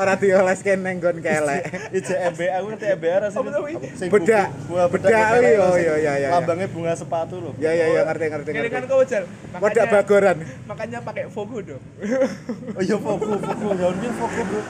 ora 0.00 0.14
dioleske 0.16 0.72
ning 0.80 0.96
nggon 0.96 1.20
kelek. 1.20 1.62
Ije 1.92 2.14
MBA 2.32 2.48
aku 2.56 2.66
ngerti 2.72 2.86
MBA 2.96 3.14
ra 3.20 3.28
sih. 3.28 3.40
Sing 4.00 4.08
Bedak. 4.08 4.48
bedak 4.64 4.88
Bedak, 4.88 5.12
oh, 5.60 5.76
sing 5.76 5.84
iya, 5.84 5.94
iya, 6.00 6.12
iya. 6.16 6.28
Lambangnya 6.32 6.72
bunga 6.72 6.96
sepatu 6.96 7.36
loh. 7.36 7.52
Ya 7.60 7.76
ya 7.76 7.84
ya 7.92 8.08
ngerti 8.08 8.24
ngerti 8.32 8.48
Kene 8.48 8.68
kan 8.72 8.80
ngerti. 8.80 8.88
kau 8.88 9.04
jal 9.04 9.24
Wadak 9.60 9.84
bagoran. 9.92 10.36
makanya 10.64 10.98
pakai 11.04 11.24
Vogue 11.28 11.60
dong 11.64 11.82
Oh 12.76 12.80
iya 12.80 12.96
foku, 12.96 13.30
foku. 13.36 13.66
Ya 13.76 13.86
mungkin 13.92 14.12
foku, 14.16 14.40
Bro. 14.40 14.60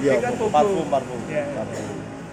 Ya. 0.00 0.12
Ini 0.16 0.20
kan 0.20 0.32
Parfum, 0.36 0.86
parfum. 0.88 1.20
Iya. 1.28 1.44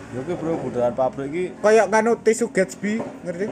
Ya 0.08 0.18
oke, 0.24 0.34
Bro, 0.36 0.52
budalan 0.60 0.92
pabrik 0.92 1.28
iki 1.32 1.44
Kayak 1.60 1.86
nganu 1.88 2.16
tisu 2.20 2.52
Gatsby, 2.52 3.00
ngerti? 3.24 3.48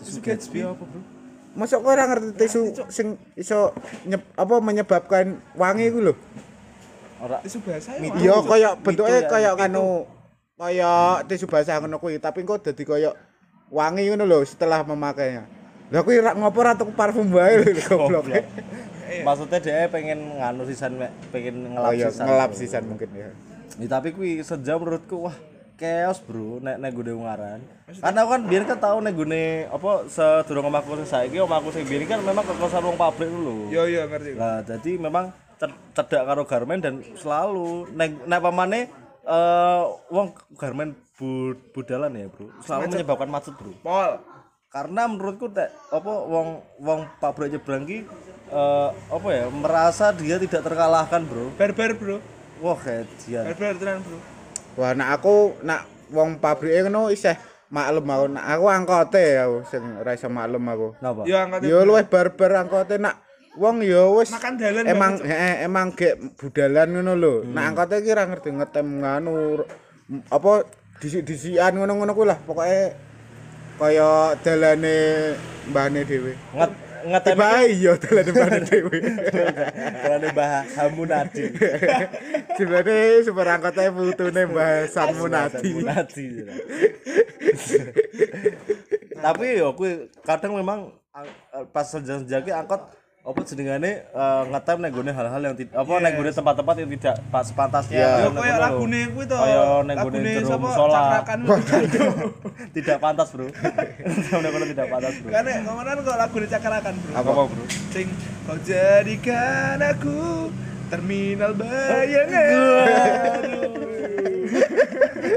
Tisu 0.00 0.20
Gatsby 0.20 0.64
apa, 0.64 0.80
Bro? 0.80 1.15
Masuk 1.56 1.80
kok 1.80 1.92
ora 1.96 2.04
ngerti 2.04 2.36
tisu 2.36 2.60
sing 2.92 3.16
iso 3.32 3.72
nyeb, 4.04 4.20
apa 4.36 4.54
menyebabkan 4.60 5.40
wangi 5.56 5.88
ku 5.88 6.04
lho. 6.04 6.14
Ora 7.16 7.40
Tisu 7.40 7.64
Mitu. 7.64 8.20
Iya 8.20 8.44
ya, 8.60 8.70
kayak 8.84 9.52
itu. 9.56 9.58
nganu 9.64 10.04
kayak 10.60 11.24
tisu 11.32 11.48
basah 11.48 11.80
ngono 11.80 11.96
kuwi, 11.96 12.20
tapi 12.20 12.44
kok 12.44 12.60
dadi 12.60 12.84
kayak 12.84 13.16
wangi 13.72 14.04
ngono 14.12 14.28
lho 14.28 14.44
setelah 14.44 14.84
memakainya. 14.84 15.48
Lah 15.88 16.04
kuwi 16.04 16.20
rak 16.20 16.36
ngopo 16.36 16.60
ora 16.60 16.76
tuku 16.76 16.92
parfum 16.92 17.32
wae 17.32 17.56
lho 17.64 17.72
goblok. 17.88 18.28
Maksudnya 19.24 19.58
dia 19.64 19.88
pengen 19.88 20.36
nganu 20.36 20.68
sisan, 20.68 21.00
pengen 21.32 21.72
ngelap 21.72 21.88
Oh 21.88 21.94
iya, 21.96 22.12
sisan. 22.12 22.24
ngelap 22.28 22.50
sisan 22.52 22.82
mungkin 22.84 23.08
ya. 23.16 23.32
Ya, 23.80 23.86
tapi 23.88 24.12
kuwi 24.12 24.44
senja 24.44 24.76
menurutku 24.76 25.24
wah 25.24 25.36
chaos 25.76 26.18
bro. 26.24 26.58
Nek 26.64 26.76
nek 26.80 26.90
gune 26.96 27.12
ungaran 27.12 27.60
karena 27.86 28.18
aku 28.26 28.30
kan 28.34 28.42
biar 28.50 28.62
kan 28.66 28.78
tau 28.82 28.98
nek 28.98 29.14
gune 29.14 29.70
apa 29.70 29.90
sedurung 30.10 30.66
omahku 30.66 30.98
sing 30.98 31.06
saiki 31.06 31.38
omahku 31.38 31.70
sing 31.70 31.86
biyen 31.86 32.08
kan 32.10 32.18
memang 32.18 32.42
kekosan 32.42 32.82
wong 32.82 32.98
pabrik 32.98 33.30
dulu 33.30 33.70
Yo 33.70 33.86
yo 33.86 34.10
ngerti. 34.10 34.34
lah 34.34 34.58
jadi 34.66 34.98
memang 34.98 35.30
cedak 35.94 36.26
karo 36.26 36.42
garmen 36.44 36.82
dan 36.82 37.00
selalu 37.14 37.86
nek 37.94 38.26
nek 38.26 38.40
pamane 38.42 38.80
eh 39.22 39.82
wong 40.10 40.34
garmen 40.58 40.98
bud 41.14 41.56
budalan 41.72 42.12
ya 42.12 42.26
bro. 42.26 42.50
Selalu 42.60 42.82
menyebabkan 42.92 43.30
macet 43.30 43.54
bro. 43.54 43.72
Pol. 43.80 44.18
karena 44.66 45.08
menurutku 45.08 45.48
nek 45.48 45.72
apa 45.88 46.12
wong 46.26 46.60
wong 46.82 47.00
pabrik 47.22 47.54
nyebrang 47.54 47.86
ki 47.86 48.02
eh 48.50 48.90
apa 48.92 49.28
ya 49.30 49.46
merasa 49.48 50.10
dia 50.12 50.36
tidak 50.42 50.66
terkalahkan 50.66 51.22
bro. 51.22 51.54
Barbar 51.54 51.94
bro. 51.94 52.18
wah 52.60 52.76
kayak 52.76 53.06
dia 53.24 53.46
Barbar 53.46 53.78
tenan 53.78 54.02
bro. 54.02 54.35
Wah, 54.76 54.92
nak 54.92 55.08
aku 55.20 55.56
nak 55.64 55.88
wong 56.12 56.36
pabrike 56.36 56.86
ngono 56.86 57.08
isih 57.08 57.34
maklum 57.72 58.06
aku. 58.06 58.26
Nak 58.36 58.44
aku 58.44 58.64
angkote 58.68 59.24
aku 59.40 59.56
sing 59.66 59.82
ora 59.98 60.12
iso 60.12 60.28
maklum 60.28 60.64
aku. 60.68 60.88
kenapa 61.00 61.20
Yo 61.24 61.36
angkat. 61.40 61.58
Yo 61.64 61.78
luwih 61.82 62.04
barbar 62.06 62.62
angkote 62.62 63.00
nak 63.00 63.24
wong 63.56 63.80
yo 63.80 64.20
wis 64.20 64.30
Makan 64.36 64.54
dalan 64.60 64.84
emang 64.84 65.12
heeh, 65.24 65.64
emang 65.64 65.96
gek 65.96 66.36
budalan 66.36 66.88
ngono 66.92 67.12
lho. 67.16 67.34
Nak 67.48 67.64
angkote 67.72 68.04
iki 68.04 68.12
ora 68.12 68.28
ngerti 68.28 68.50
ngetem 68.52 68.88
nganu 69.00 69.64
apa 70.30 70.52
disik-disikan 71.00 71.74
ngono-ngono 71.76 72.12
kuwi 72.14 72.28
lah. 72.30 72.38
Pokoke 72.44 72.94
kaya 73.76 74.36
dalane 74.40 74.96
mbahne 75.68 76.00
dhewe. 76.08 76.32
nget 76.56 76.72
ngetem 77.06 77.34
Tiba 77.38 77.48
iya 77.64 77.92
dalane 77.94 78.30
mbahne 78.34 78.58
dhewe. 78.66 78.98
Karena 80.02 80.28
Mbah 80.34 80.52
Hamunadi. 80.74 81.44
Jebane 82.58 82.96
super 83.22 83.46
angkote 83.46 83.84
putune 83.94 84.42
Mbah 84.50 84.90
Samunadi. 84.90 85.70
Hamunadi. 85.70 86.26
Tapi 89.16 89.46
yo 89.58 89.72
kuwi 89.72 90.10
kadang 90.22 90.58
memang 90.58 90.92
ang- 91.10 91.36
eh, 91.56 91.64
pas 91.72 91.88
senja-senja 91.88 92.44
ki 92.44 92.52
angkot 92.52 92.82
apa 93.26 93.42
jenengane 93.42 94.06
eh, 94.06 94.42
ngetem 94.54 94.78
nek 94.78 94.90
gone 94.94 95.10
hal-hal 95.10 95.42
yang 95.42 95.56
tidak 95.58 95.74
apa 95.74 95.92
nek 95.98 96.12
gone 96.14 96.30
tempat-tempat 96.30 96.74
yang 96.78 96.90
tidak 96.94 97.14
pas 97.34 97.46
pantasnya. 97.50 97.98
Iya. 97.98 98.22
Yo 98.22 98.30
koyo 98.30 98.54
lagune 98.54 99.00
kuwi 99.10 99.24
to. 99.26 99.34
Kaya 99.34 99.82
nek 99.82 99.96
gone 99.98 100.14
Lagune 100.14 100.30
jero 100.46 100.86
cakrakan. 100.86 101.38
Tidak 102.76 102.96
pantas, 103.02 103.28
Bro. 103.34 103.50
Nek 104.44 104.50
gone 104.52 104.66
tidak 104.70 104.86
pantas, 104.92 105.14
Bro. 105.18 105.30
Kan 105.34 105.42
nek 105.42 105.56
kok 105.66 106.16
lagune 106.22 106.46
cakrakan 106.46 106.94
bro. 107.02 107.12
Apa, 107.18 107.30
Bro? 107.50 107.64
Sing 107.90 108.06
kau 108.46 108.58
jadikan 108.62 109.82
aku 109.82 110.54
terminal 110.86 111.52
bayangan. 111.58 113.42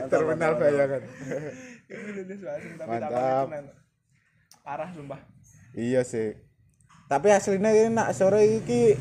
Terminal 0.13 0.53
bayangan. 0.61 1.01
Mantap. 2.85 3.49
Parah 4.61 4.89
sumpah. 4.93 5.19
Iya 5.73 6.05
sih. 6.05 6.48
Tapi 7.09 7.33
aslinya 7.33 7.73
ini 7.73 7.89
nak 7.89 8.13
sore 8.13 8.61
iki 8.61 8.93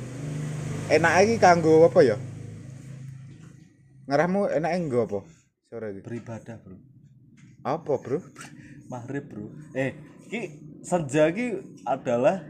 enak 0.88 1.28
iki 1.28 1.36
kanggo 1.36 1.84
apa 1.84 2.00
ya? 2.00 2.16
Ngarahmu 4.08 4.48
enak 4.48 4.72
nggo 4.80 5.00
apa? 5.04 5.20
Sore 5.68 5.92
iki. 5.92 6.00
Beribadah, 6.00 6.56
Bro. 6.56 6.80
Apa, 7.60 7.92
Bro? 8.00 8.24
Maghrib, 8.88 9.28
Bro. 9.28 9.52
Eh, 9.76 9.92
ki 10.32 10.40
senja 10.80 11.28
ki 11.28 11.60
adalah 11.84 12.48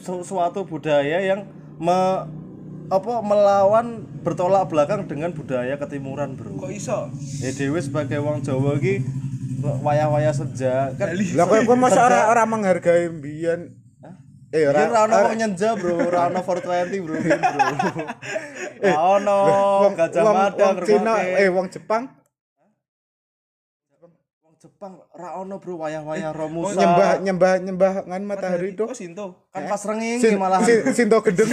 su- 0.00 0.24
suatu 0.24 0.64
budaya 0.64 1.20
yang 1.20 1.44
me 1.76 2.24
apa 2.88 3.12
melawan 3.20 4.08
bertolak 4.24 4.72
belakang 4.72 5.04
dengan 5.04 5.36
budaya 5.36 5.76
ketimuran, 5.76 6.40
Bro. 6.40 6.56
Kok 6.56 6.72
iso? 6.72 7.12
Ya 7.44 7.52
dewe 7.52 7.84
sebagai 7.84 8.16
wong 8.24 8.40
Jawa 8.40 8.80
ki 8.80 9.04
wayah-wayah 9.60 10.32
senja 10.32 10.96
kan 10.96 11.12
Lah 11.36 11.44
kok 11.44 11.76
masa 11.76 12.08
ora 12.08 12.32
ora 12.32 12.48
menghargai 12.48 13.12
mbiyen? 13.12 13.83
Eh 14.54 14.68
Ora 14.70 15.02
ono 15.02 15.34
nyenja, 15.34 15.74
Bro. 15.74 16.06
Ora 16.06 16.26
ono 16.26 16.42
420, 16.42 17.00
Bro. 17.02 17.18
Bro. 17.26 17.34
Ora 18.86 19.02
ono 19.02 19.94
Gajah 19.98 20.22
wong, 20.22 20.36
Mada 20.38 20.64
wong 20.70 20.78
Cina 20.86 21.12
eh 21.18 21.48
wong 21.50 21.66
Jepang 21.74 22.06
wong 22.06 22.23
Jepang 24.64 24.96
ora 25.12 25.36
ono, 25.36 25.60
Bro, 25.60 25.76
wayah-wayah 25.76 26.32
Romusa. 26.32 26.72
nyembah 26.74 27.20
nyembah 27.20 27.52
nyembah 27.60 27.92
ngan 28.08 28.22
matahari 28.24 28.72
Oh 28.72 28.88
tuh. 28.88 28.96
Sinto. 28.96 29.44
kan 29.52 29.68
pas 29.68 29.76
renging 29.84 30.16
Sin, 30.16 30.40
malah 30.40 30.64
sin- 30.64 30.88
Sinto 30.90 31.20
gendeng. 31.20 31.52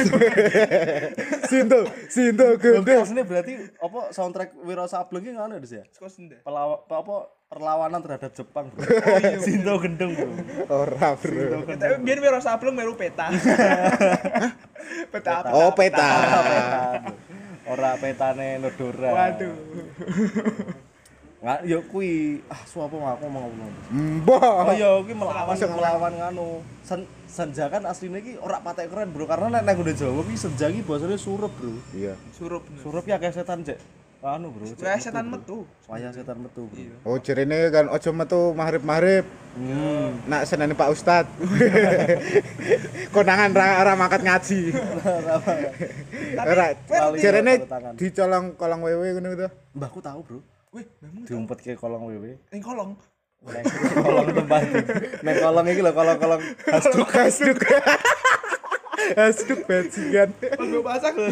Sinto, 1.52 1.80
Sinto 2.08 2.56
kuwi 2.56 2.80
gendeng. 2.80 3.04
asline 3.04 3.28
berarti 3.28 3.54
apa 3.76 4.00
soundtrack 4.10 4.56
Wiro 4.64 4.88
Sableng 4.88 5.22
ki 5.22 5.36
ngono 5.36 5.60
ya? 5.60 5.84
Seko 5.86 6.08
senda. 6.08 6.40
Pelawa, 6.40 6.82
apa 6.82 7.16
perlawanan 7.46 8.00
terhadap 8.00 8.32
Jepang, 8.32 8.72
Bro. 8.72 8.88
Sinto 9.44 9.74
gendeng, 9.78 10.12
Bro. 10.16 10.32
Ora, 10.72 11.08
Bro. 11.14 11.68
Ya, 11.68 11.76
Tapi 11.76 11.96
biar 12.00 12.18
Wiro 12.18 12.40
Sableng 12.40 12.74
meru 12.74 12.96
peta. 13.02 13.28
peta 15.12 15.32
apa? 15.38 15.52
Oh, 15.52 15.76
peta. 15.76 16.08
Ora 17.68 17.92
petane 17.94 18.56
Nodora. 18.56 19.12
Waduh. 19.12 19.52
Nggak, 21.42 21.60
yo 21.66 21.82
kuwi 21.90 22.38
ah 22.54 22.62
suapa 22.70 22.94
aku 22.94 23.26
mau 23.26 23.50
ngomong. 23.50 23.74
Mbah. 24.22 24.70
Oh 24.70 24.74
yo 24.78 25.02
kuwi 25.02 25.18
melawan 25.18 25.58
melawan 25.58 26.14
nganu. 26.14 26.62
Sen, 26.86 27.02
senja 27.26 27.66
kan 27.66 27.82
asline 27.90 28.22
iki 28.22 28.38
ora 28.38 28.62
patek 28.62 28.94
keren, 28.94 29.10
Bro. 29.10 29.26
Karena 29.26 29.58
nek 29.58 29.74
nek 29.74 29.82
udah 29.82 29.96
Jawa 29.98 30.22
ki 30.22 30.38
senja 30.38 30.70
ki 30.70 30.86
bahasane 30.86 31.18
surup, 31.18 31.50
Bro. 31.58 31.82
Iya. 31.98 32.14
Surup. 32.38 32.62
Surup 32.86 33.10
ya 33.10 33.18
kayak 33.18 33.34
setan, 33.34 33.66
Cek. 33.66 34.02
anu 34.22 34.54
bro 34.54 34.70
Wah, 34.86 35.02
setan 35.02 35.34
metu. 35.34 35.66
wayah 35.90 36.14
setan 36.14 36.38
metu 36.38 36.70
bro 36.70 37.10
Oh 37.10 37.18
jerene 37.18 37.74
kan 37.74 37.90
ojo 37.90 38.10
metu 38.14 38.54
maghrib-maghrib. 38.54 39.26
hmm. 39.58 40.30
Nak 40.30 40.46
seneni 40.46 40.78
Pak 40.78 40.94
Ustad. 40.94 41.26
Konangan 43.18 43.50
ra 43.50 43.82
ra 43.82 43.94
makat 43.98 44.22
ngaji. 44.22 44.78
Ora 46.54 46.66
jerene 47.18 47.66
dicolong 47.98 48.54
kolong 48.56 48.82
wewe 48.86 49.18
ngono 49.18 49.34
to. 49.34 49.50
mbahku 49.74 50.00
tahu 50.04 50.20
bro 50.22 50.40
Wih, 50.72 50.88
mbahmu 51.04 51.28
diumpet 51.28 51.60
ke 51.60 51.76
kolong 51.76 52.08
wewe 52.08 52.40
ning 52.48 52.64
kolong. 52.64 52.96
Neng 53.44 53.66
kolong 54.00 54.28
tempat 54.32 54.62
neng 55.20 55.36
kolong 55.44 55.66
iki 55.68 55.82
lho 55.84 55.92
kolong-kolong 55.92 56.42
Hasduk 56.64 57.10
hasduk. 57.12 57.60
Hasduk 59.20 59.60
bajingan. 59.68 60.32
Pas 60.32 60.68
gue 60.72 60.80
masak 60.80 61.14
lho. 61.20 61.28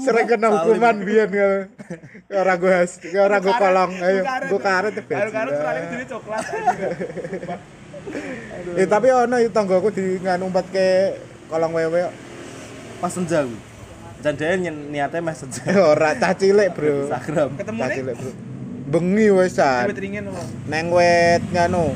Sering 0.00 0.24
kena 0.24 0.48
hukuman 0.56 0.96
biyen 1.04 1.28
kalau 1.28 1.60
ora 2.32 2.54
go 2.56 2.68
hasduk, 2.72 3.12
ora 3.12 3.44
go 3.44 3.52
kolong. 3.52 3.92
Ayo, 4.00 4.24
go 4.24 4.56
karet 4.56 4.96
Karo 5.04 5.28
karo 5.28 5.50
sekali 5.52 5.78
bajingan. 5.84 5.92
jadi 5.92 6.04
coklat. 6.08 6.44
Eh 8.72 8.88
tapi 8.88 9.12
ono 9.12 9.36
itu 9.36 9.52
tanggoku 9.52 9.92
di 9.92 10.16
nganu 10.24 10.48
ke 10.72 11.12
kolong 11.52 11.76
wewe. 11.76 12.08
pas 12.98 13.14
senja 13.14 13.46
kuwi 13.46 13.67
jan 14.24 14.34
dhewe 14.34 14.54
nyen- 14.58 14.88
niate 14.90 15.18
meh 15.22 15.34
senja 15.34 15.62
Ora 15.92 16.14
cah 16.18 16.34
cilik, 16.34 16.68
Bro. 16.74 17.06
Instagram 17.06 17.48
Ketemu 17.54 17.80
Cah 17.80 17.90
cilik, 17.94 18.14
Bro. 18.18 18.30
Bengi. 18.88 19.28
Wit 19.28 19.98
ringin 20.00 20.24
apa? 20.32 20.42
Neng 20.64 20.86
wet 20.90 21.42
nganu. 21.52 21.92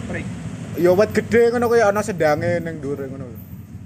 Ya 0.77 0.91
wet 0.93 1.11
gede 1.17 1.53
ngono 1.53 1.67
kaya 1.73 1.89
ana 1.89 2.05
sedange 2.05 2.61
ning 2.61 2.81
dhuwur 2.85 3.09
ngono. 3.09 3.27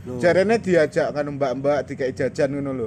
Lho. 0.06 0.18
Jarene 0.22 0.58
diajak 0.58 1.14
kan 1.14 1.26
mbak-mbak 1.26 1.86
dikai 1.86 2.14
jajan 2.14 2.50
ngono 2.50 2.70
lho. 2.74 2.86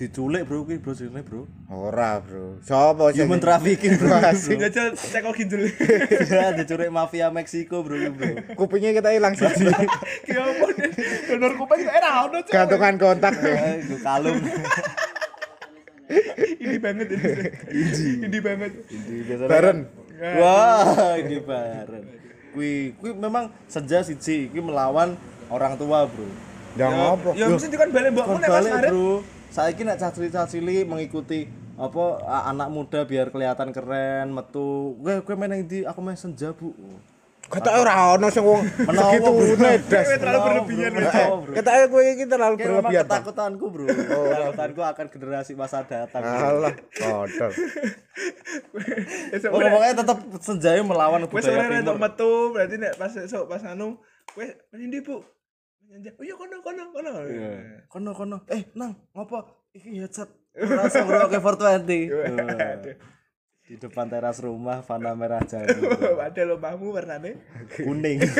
Diculik 0.00 0.48
bro 0.48 0.64
kuwi 0.64 0.80
bro 0.80 0.96
sini 0.96 1.20
bro 1.20 1.44
Ora, 1.68 2.24
Bro. 2.24 2.64
Sopo 2.64 3.12
sing 3.12 3.28
human 3.28 3.36
trafficking 3.36 4.00
bro. 4.00 4.16
Jajal 4.64 4.96
cek 4.96 5.20
kok 5.20 5.36
gindul. 5.36 5.68
ya 6.32 6.56
diculik 6.56 6.88
mafia 6.88 7.28
Meksiko 7.28 7.84
bro 7.84 8.00
bro 8.16 8.56
Kupingnya 8.56 8.96
kita 8.96 9.12
hilang 9.12 9.36
siji. 9.36 9.68
Ki 10.26 10.32
opo? 10.40 10.72
Donor 11.28 11.52
kuping 11.60 11.84
kok 11.84 11.94
ora 11.94 12.10
ono. 12.24 12.38
Gantungan 12.48 12.94
kontak 12.96 13.34
gua 13.36 13.60
kalung 14.00 14.40
Ini 16.60 16.76
banget 16.80 17.06
ini. 17.12 17.28
Ini 18.24 18.38
banget. 18.40 18.72
Ini 18.88 19.34
Baren. 19.46 19.78
kan- 19.84 19.98
wah 20.20 21.16
ini 21.16 21.40
baren 21.40 22.04
kuwi 22.52 22.92
kuwi 23.00 23.16
memang 23.16 23.48
senja 23.72 24.04
siji 24.04 24.52
kuwi 24.52 24.60
melawan 24.60 25.16
orang 25.48 25.80
tua 25.80 26.04
bro 26.04 26.28
Ya 26.76 26.86
ngopo? 26.86 27.32
Ya 27.34 27.48
mesti 27.48 27.66
dikon 27.66 27.90
balik 27.90 28.14
mbokmu 28.14 28.36
kon 28.36 28.42
nek 28.42 28.50
pas 28.52 28.62
balik 28.62 28.92
ngarit. 29.50 29.54
bro 29.54 29.56
saiki 29.58 29.82
nek 29.82 29.98
cacili-cacili 29.98 30.86
mengikuti 30.86 31.50
apa 31.74 32.22
anak 32.46 32.68
muda 32.70 33.02
biar 33.02 33.34
kelihatan 33.34 33.74
keren 33.74 34.30
metu 34.30 34.94
gue 35.02 35.26
gue 35.26 35.34
main 35.34 35.50
yang 35.50 35.66
di 35.66 35.78
aku 35.82 35.98
main 35.98 36.14
senja 36.16 36.54
bu 36.54 36.70
Kata 37.50 37.82
ora 37.82 38.14
ono 38.14 38.30
sing 38.30 38.46
wong 38.46 38.62
segitu 38.94 39.30
nedas. 39.58 40.06
Terlalu 40.22 40.38
berlebihan. 40.38 40.92
Kata 41.50 41.70
kowe 41.90 41.98
iki 41.98 42.24
terlalu 42.30 42.62
berlebihan. 42.62 43.02
Ketakutanku 43.10 43.64
bro 43.66 43.90
ketakutanku 43.90 44.80
akan 44.86 45.06
generasi 45.10 45.58
masa 45.58 45.82
datang. 45.82 46.22
Alah, 46.22 46.70
kotor. 47.00 47.50
Oh, 49.50 49.58
pokoknya 49.58 49.94
tetap 49.98 50.18
senjaya 50.38 50.78
melawan 50.86 51.26
Wes 51.26 51.42
budaya 51.42 51.82
timur. 51.82 51.98
metu, 51.98 52.30
berarti 52.54 52.76
nek 52.78 52.94
pas 52.94 53.12
esuk 53.18 53.50
pas 53.50 53.62
anu, 53.66 53.98
kowe 54.30 54.46
mendi, 54.70 55.02
Bu? 55.02 55.18
Oh 55.90 56.22
iya 56.22 56.38
kono 56.38 56.62
kono 56.62 56.94
kono. 56.94 57.10
Iya. 57.26 57.82
Kono 57.90 58.14
kono. 58.14 58.36
Eh, 58.46 58.70
nang, 58.78 58.94
ngopo? 59.10 59.42
Iki 59.74 59.98
headset. 59.98 60.30
Rasa 60.78 61.02
ngrungokke 61.02 61.42
420. 61.42 62.14
Aduh. 62.14 62.94
Di 63.66 63.74
depan 63.78 64.06
teras 64.06 64.38
rumah 64.38 64.86
Fana 64.86 65.14
merah 65.18 65.42
jambu. 65.42 65.90
Padahal 66.14 66.58
omahmu 66.58 66.94
warnane. 66.94 67.42
Kuning. 67.74 68.22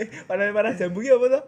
Eh, 0.00 0.08
warnane 0.24 0.50
merah 0.50 0.72
jambu 0.72 1.04
ki 1.04 1.12
apa 1.12 1.26
to? 1.28 1.40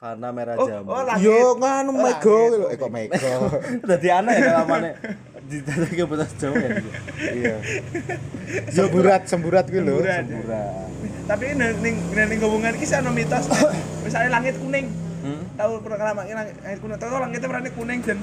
Fana 0.00 0.32
merah 0.32 0.56
Oh, 0.56 0.64
jambu. 0.64 0.96
oh 0.96 1.04
langit. 1.04 1.28
Yo 1.28 1.60
nganu 1.60 1.92
Oh, 1.92 2.00
mego 2.00 2.36
lho. 2.56 2.66
Eh 2.72 2.76
kok 2.80 2.88
mego. 2.88 3.32
Dadi 3.92 4.08
aneh 4.08 4.32
ya 4.32 4.64
namanya. 4.64 4.96
Di 5.44 5.60
ke 5.60 6.04
batas 6.08 6.32
Jawa 6.40 6.56
ya. 6.56 6.68
Iya. 7.20 7.56
Semburat, 8.72 9.28
semburat 9.28 9.68
kuwi 9.68 9.84
lho. 9.84 10.00
Semburat. 10.00 10.88
Tapi 11.28 11.52
ning 11.52 11.96
ning 12.16 12.40
hubungan 12.40 12.80
ki 12.80 12.88
ana 12.96 13.12
mitos. 13.12 13.44
Misalnya 14.00 14.40
langit 14.40 14.56
kuning. 14.56 14.88
Hmm? 15.20 15.44
Tahu 15.60 15.84
pernah 15.84 16.16
langit 16.16 16.32
langit 16.32 16.78
kuning. 16.80 16.96
Tahu 16.96 17.20
langitnya 17.20 17.48
warnane 17.52 17.70
kuning 17.76 18.00
dan 18.00 18.18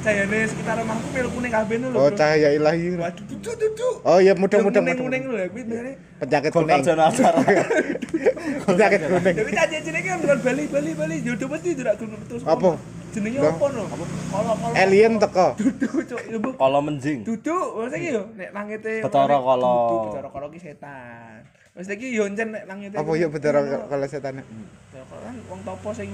cahayane 0.00 0.48
sekitar 0.48 0.80
rumahku 0.80 1.12
melu 1.12 1.28
kuning 1.28 1.52
kabeh 1.52 1.76
lho. 1.76 1.88
Oh, 1.92 2.08
cahaya 2.08 2.56
ilahi. 2.56 2.96
Waduh, 2.96 3.24
duduk 3.28 3.52
duduk. 3.52 3.94
Oh 4.00 4.16
iya 4.16 4.32
mudeng-mudeng. 4.32 4.80
kuning 4.80 4.96
kuning 4.96 5.22
mudeng. 5.28 5.44
lho, 5.44 5.52
kuwi 5.52 5.62
benernya 5.68 5.94
Penyakit 6.24 6.50
kuning. 6.56 6.80
acara. 6.80 7.12
Penyakit 8.66 9.00
kuning. 9.04 9.34
Tapi 9.36 9.52
tadi 9.52 9.76
cilik 9.84 10.02
kan 10.04 10.16
bukan 10.20 10.38
Bali, 10.44 10.64
Bali, 10.68 10.90
Bali. 10.94 11.16
Jodoh 11.24 11.48
mesti 11.50 11.70
tidak 11.76 11.94
gunung 12.00 12.22
terus. 12.28 12.42
Apa? 12.44 12.70
Jenenge 13.08 13.38
apa 13.40 13.64
no? 13.72 13.82
Kalau 13.88 14.06
kalau 14.28 14.74
Alien 14.76 15.12
teko. 15.16 15.46
duduk 15.56 15.92
cuk, 16.04 16.20
ya 16.28 16.38
bu. 16.38 16.50
Kalau 16.54 16.80
menjing. 16.84 17.18
Duduk, 17.24 17.66
maksudnya 17.80 17.98
ki 17.98 18.08
yo 18.12 18.22
nek 18.36 18.50
langite. 18.52 18.94
Betara 19.00 19.36
kala. 19.40 19.72
duduk, 19.72 20.00
Betara 20.12 20.28
kala 20.28 20.46
ki 20.52 20.60
setan. 20.60 21.40
Maksudnya 21.72 21.96
ki 21.96 22.08
yo 22.12 22.22
encen 22.28 22.48
nek 22.52 22.64
langite. 22.68 22.96
Apa 23.00 23.10
ya 23.16 23.26
bener 23.32 23.54
kalau 23.88 24.06
setan? 24.06 24.34
Betara 24.44 25.04
kala 25.08 25.20
kan 25.24 25.36
wong 25.48 25.60
topo 25.64 25.90
sing 25.96 26.10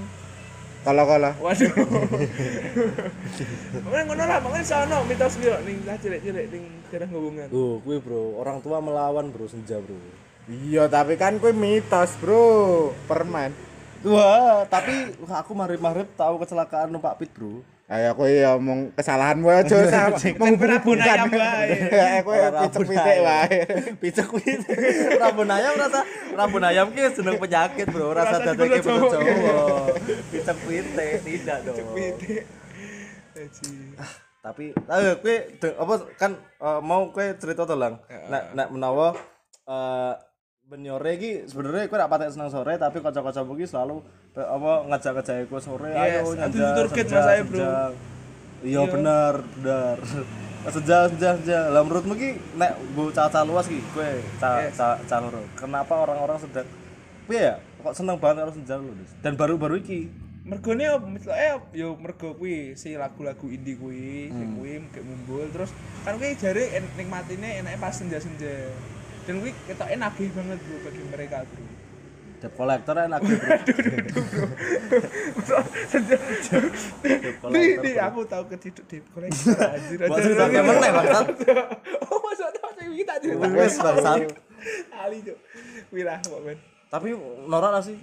Kala-kala. 0.85 1.33
Waduh. 1.41 1.73
Pokoknya 3.83 4.03
ngono 4.05 4.23
lah, 4.29 4.37
pokoknya 4.37 4.61
sono 4.61 5.01
mitos 5.09 5.33
yo 5.41 5.57
ning 5.65 5.81
lah 5.81 5.97
cilik-cilik 5.97 6.45
ning 6.53 6.63
daerah 6.93 7.09
hubungan. 7.09 7.49
Oh, 7.49 7.81
kuwi 7.81 7.97
bro, 7.97 8.37
orang 8.37 8.61
tua 8.61 8.77
melawan 8.85 9.33
bro 9.33 9.49
senja 9.49 9.81
bro. 9.81 9.97
Iya, 10.45 10.85
tapi 10.85 11.17
kan 11.17 11.41
kuwi 11.41 11.53
mitos, 11.57 12.13
Bro. 12.21 12.93
Permen. 13.09 13.53
Wah, 14.05 14.61
tapi 14.69 15.17
aku 15.25 15.57
marip-marip 15.57 16.13
tahu 16.13 16.37
kecelakaan 16.37 16.93
numpak 16.93 17.17
pit 17.17 17.33
bro. 17.33 17.65
Ayo 17.85 18.13
aku 18.13 18.25
ya 18.29 18.57
omong 18.57 18.93
kesalahanmu 18.97 19.45
aja 19.49 19.81
sama 19.89 20.17
Rabun 20.17 20.97
ayam 21.01 21.29
wae. 21.29 21.69
Ya 21.89 22.21
aku 22.21 22.29
picek-picek 22.33 23.17
wae. 23.25 23.57
Picek 23.97 24.25
kuwi. 24.29 24.61
Rabun 25.21 25.49
ayam 25.49 25.73
rasa 25.77 26.05
rabun 26.37 26.65
ayam 26.65 26.93
ki 26.93 27.01
seneng 27.17 27.41
penyakit 27.41 27.89
bro, 27.89 28.13
rasa 28.13 28.41
dadake 28.41 28.81
bener 28.81 28.81
Jawa. 28.85 29.09
Jawa. 29.09 29.65
Picek 30.33 30.57
pite 30.69 31.07
tidak 31.25 31.57
dong. 31.65 31.77
Aji. 33.33 33.73
Tapi 34.45 34.65
kowe 35.21 35.35
de- 35.49 35.77
apa 35.81 35.93
kan 36.21 36.31
eh, 36.41 36.79
mau 36.85 37.09
kowe 37.09 37.25
cerita 37.41 37.65
to 37.65 37.73
lang. 37.73 38.01
Nek 38.29 38.53
nek 38.53 38.67
menawa 38.69 39.17
eh 39.65 40.13
ben 40.65 40.81
nyore 40.81 41.13
iki 41.13 41.31
sebenarnya 41.45 41.85
kowe 41.85 41.97
rak 42.01 42.09
patek 42.09 42.33
seneng 42.33 42.49
sore 42.49 42.73
tapi 42.81 42.97
kanca-kancamu 42.97 43.53
iki 43.53 43.69
selalu 43.69 44.01
apa 44.33 44.71
ngajak-ngajak 44.89 45.45
kowe 45.45 45.61
sore 45.61 45.93
Yes, 45.93 46.25
ayo 46.25 46.33
nyanja. 46.33 46.67
tur 46.73 46.87
gate 46.89 47.05
senja, 47.05 47.17
mas 47.21 47.25
saya, 47.29 47.41
bro. 47.45 47.57
senja. 47.61 47.73
Iya 48.65 48.81
bener, 48.89 49.33
bener. 49.61 49.97
Senja, 50.73 51.05
senja, 51.05 51.29
senja. 51.37 51.59
Lah 51.69 51.85
menurutmu 51.85 52.17
ki 52.17 52.29
nek 52.57 52.73
mbok 52.97 53.13
caca 53.13 53.45
luas 53.45 53.69
ki 53.69 53.77
kowe 53.93 54.09
ca 54.41 54.65
Yes. 54.65 54.81
ca. 54.81 55.21
Kenapa 55.53 55.93
orang-orang 56.01 56.41
sedang 56.41 56.65
piye 57.29 57.53
ya? 57.53 57.61
Kok 57.85 57.93
seneng 57.93 58.17
banget 58.17 58.41
karo 58.41 58.51
senja. 58.57 58.75
Dis? 58.81 59.13
Dan 59.21 59.37
baru-baru 59.37 59.77
iki 59.77 60.09
mergone 60.41 60.89
op 60.89 61.01
eh 61.29 61.57
yo 61.77 61.93
mergo 61.93 62.33
kuwi 62.33 62.73
si 62.73 62.97
lagu-lagu 62.97 63.45
indie 63.49 63.77
kuwi 63.77 64.29
sing 64.29 64.57
kuwi 64.57 64.77
kayak 64.89 65.05
mumbul 65.05 65.45
terus 65.49 65.69
kan 66.01 66.17
kuwi 66.17 66.37
jare 66.37 66.69
nikmatine 66.97 67.61
enake 67.61 67.77
pas 67.77 67.93
senja-senja 67.93 68.69
dan 69.25 69.35
kuwi 69.37 69.51
ketoke 69.65 69.95
nagih 69.95 70.29
banget 70.31 70.59
bro 70.59 70.77
bagi 70.81 71.01
mereka 71.07 71.37
bro 71.43 71.63
debt 72.35 72.53
collector 72.53 72.95
enak 72.99 73.19
bro. 73.19 73.35
Debt 77.01 77.37
collector, 77.41 77.81
di 77.81 77.91
bro. 77.91 78.05
aku 78.05 78.19
tahu 78.25 78.43
keciduk 78.49 78.85
di 78.85 78.97
kolektor 79.07 79.55
anjir 79.73 79.97
Buat 80.03 80.19
cerita 80.19 80.43
kayak 80.45 80.65
meneh 80.65 80.89
bangsat. 80.91 81.25
oh 82.03 82.17
masa 82.19 82.45
tahu 82.51 82.69
sing 82.75 82.87
iki 82.91 83.03
tak 83.03 83.17
cerita 83.19 83.45
Wes 83.49 83.73
bangsat. 83.77 84.19
ali 84.95 85.17
cuk 85.21 85.37
kuwi 85.87 86.01
lah 86.01 86.17
pokoknya 86.21 86.55
Tapi 86.85 87.07
norak 87.45 87.69
gak 87.71 87.83
sih? 87.83 87.97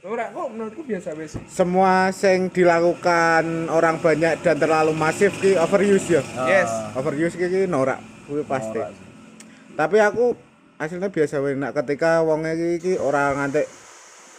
ora 0.00 0.32
kok 0.32 0.48
menurutku 0.48 0.80
biasa 0.80 1.12
biasa 1.12 1.38
Semua 1.44 2.08
yang 2.08 2.48
dilakukan 2.48 3.44
orang 3.68 4.00
banyak 4.00 4.40
dan 4.40 4.56
terlalu 4.56 4.96
masif 4.96 5.34
ki 5.36 5.54
overuse 5.56 6.08
ya. 6.08 6.22
yes 6.46 6.70
Overuse 6.94 7.36
ki 7.36 7.46
ki 7.46 7.60
norak, 7.66 8.00
kuwi 8.24 8.40
pasti. 8.42 8.76
Norak 8.76 8.92
sih. 8.92 9.06
Tapi 9.70 9.96
aku 10.00 10.24
hasilnya 10.80 11.12
biasa 11.12 11.38
wae 11.38 11.52
nak 11.54 11.76
ketika 11.76 12.24
wong 12.24 12.48
iki 12.48 12.68
iki 12.74 12.92
ora 12.96 13.36
ngantek 13.36 13.68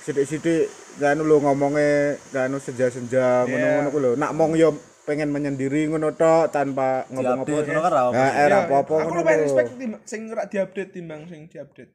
sithik-sithik 0.02 0.66
kan 0.98 1.16
lho 1.16 1.38
ngomongnya 1.38 2.18
kan 2.34 2.50
senja-senja 2.58 3.46
ngono-ngono 3.46 3.88
ku 3.88 4.00
lho. 4.02 4.12
Nak 4.18 4.34
mong 4.34 4.58
yo 4.58 4.74
pengen 5.02 5.30
menyendiri 5.30 5.86
ngono 5.86 6.10
tok 6.12 6.50
tanpa 6.50 7.06
ngomong 7.08 7.46
Diupdate, 7.46 7.62
apa. 7.62 7.70
ngono 7.70 7.80
kan 7.80 7.92
ra 7.92 8.02
apa. 8.02 8.12
Nah, 8.12 8.26
Iya, 8.28 8.40
era 8.40 8.50
iya. 8.52 8.66
apa-apa 8.66 8.92
aku 8.92 9.02
ngono 9.04 9.18
lumayan 9.18 9.38
lho. 9.38 9.46
respect 9.46 9.70
tim- 9.78 10.02
sing 10.04 10.22
ora 10.28 10.44
diupdate 10.46 10.90
timbang 10.92 11.22
sing 11.26 11.42
diupdate 11.46 11.94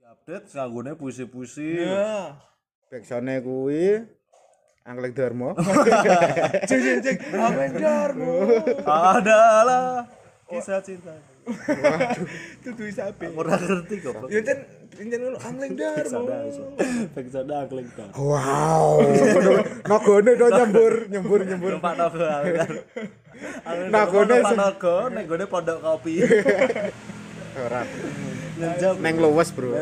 Update 0.00 0.46
nganggone 0.48 0.90
puisi-puisi. 0.94 1.70
ya 1.78 2.38
Backsone 2.86 3.42
kuwi 3.42 4.06
Angling 4.82 5.12
Darmo. 5.12 5.52
Jeng 6.64 6.80
jeng 6.80 6.98
jeng. 7.02 7.18
Angling 7.34 7.74
Darmo. 7.76 8.34
adalah 8.88 10.08
kisah 10.46 10.80
cinta 10.80 11.12
Dudu 12.62 12.84
isabe. 12.84 13.26
ora 13.32 13.54
ngerti 13.54 13.94
kok 14.00 14.28
Ya 14.28 14.40
ten 14.40 14.58
enten 14.98 15.18
ngono 15.20 15.38
Angling 15.38 15.74
Darmo. 15.74 16.26
bagi 17.12 17.30
sada 17.30 17.54
angling 17.62 17.88
ta 17.92 18.04
Wow. 18.14 19.00
Nagone 19.84 20.30
do 20.34 20.46
nyembur, 20.48 20.94
nyembur, 21.08 21.40
nyembur. 21.42 21.72
Pak 21.78 21.94
Nogo 21.96 22.18
Nagone 23.88 24.34
Pak 24.38 24.50
sing- 24.50 24.58
Nogo 24.58 24.96
ning 25.08 25.24
gone 25.24 25.44
pondok 25.46 25.78
kopi 25.78 26.20
Ora. 27.58 27.82
Neng 28.98 29.16
luwes, 29.16 29.50
Bro. 29.50 29.74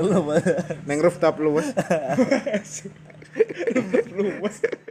Neng 0.84 0.98
rooftop 0.98 1.36
luwes. 1.36 1.72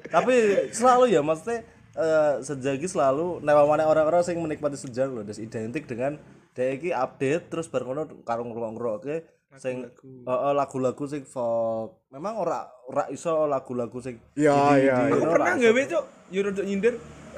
tapi 0.08 0.34
selalu 0.70 1.10
ya 1.10 1.22
maksudnya 1.22 1.66
eh, 1.96 2.34
sejagi 2.42 2.86
selalu 2.86 3.42
newamane 3.42 3.84
orang-orang 3.84 4.22
sing 4.22 4.38
menikmati 4.38 4.78
senja 4.78 5.06
lho 5.06 5.22
des 5.22 5.40
identik 5.40 5.86
dengan 5.86 6.22
dia 6.56 6.72
iki 6.72 6.90
update 6.90 7.46
terus 7.48 7.68
bar 7.68 7.84
ngono 7.84 8.08
karo 8.24 8.42
ngrungokne 8.42 9.28
sing 9.56 9.88
heeh 10.02 10.54
lagu-lagu 10.54 11.04
sing 11.04 11.24
folk 11.24 12.08
memang 12.10 12.36
ora 12.38 12.60
ora 12.86 13.08
iso 13.10 13.44
lagu-lagu 13.46 14.00
sing 14.00 14.16
Ya, 14.34 14.56
ya. 14.76 15.08
Aku 15.10 15.24
pernah 15.26 15.54
gawe 15.54 15.82
cuk, 15.86 16.04
yo 16.30 16.40
rodok 16.42 16.64
nyindir 16.64 16.96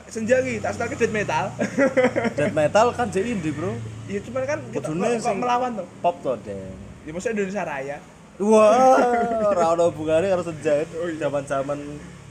senja 0.07 0.39
iki 0.39 0.57
tak 0.57 0.71
setel 0.71 0.95
death 0.95 1.11
metal. 1.11 1.45
death 2.37 2.55
metal 2.55 2.87
kan 2.91 3.07
jadi 3.07 3.33
indie 3.33 3.51
bro 3.51 3.73
Iya 4.05 4.23
cuman 4.23 4.45
kan 4.45 4.59
kita 4.71 4.87
kok- 4.87 5.35
melawan 5.35 5.71
tuh. 5.75 5.87
pop 5.99 6.15
to 6.21 6.33
den 6.41 6.71
Ya 7.03 7.11
maksudnya 7.11 7.33
Indonesia 7.37 7.63
Raya. 7.63 7.97
wah 8.37 9.01
ora 9.51 9.65
ono 9.73 9.89
hubungane 9.89 10.25
karo 10.27 10.41
senja 10.41 10.85
zaman-zaman 11.17 11.77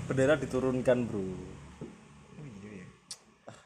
bendera 0.07 0.35
diturunkan 0.35 0.99
bro 1.05 1.27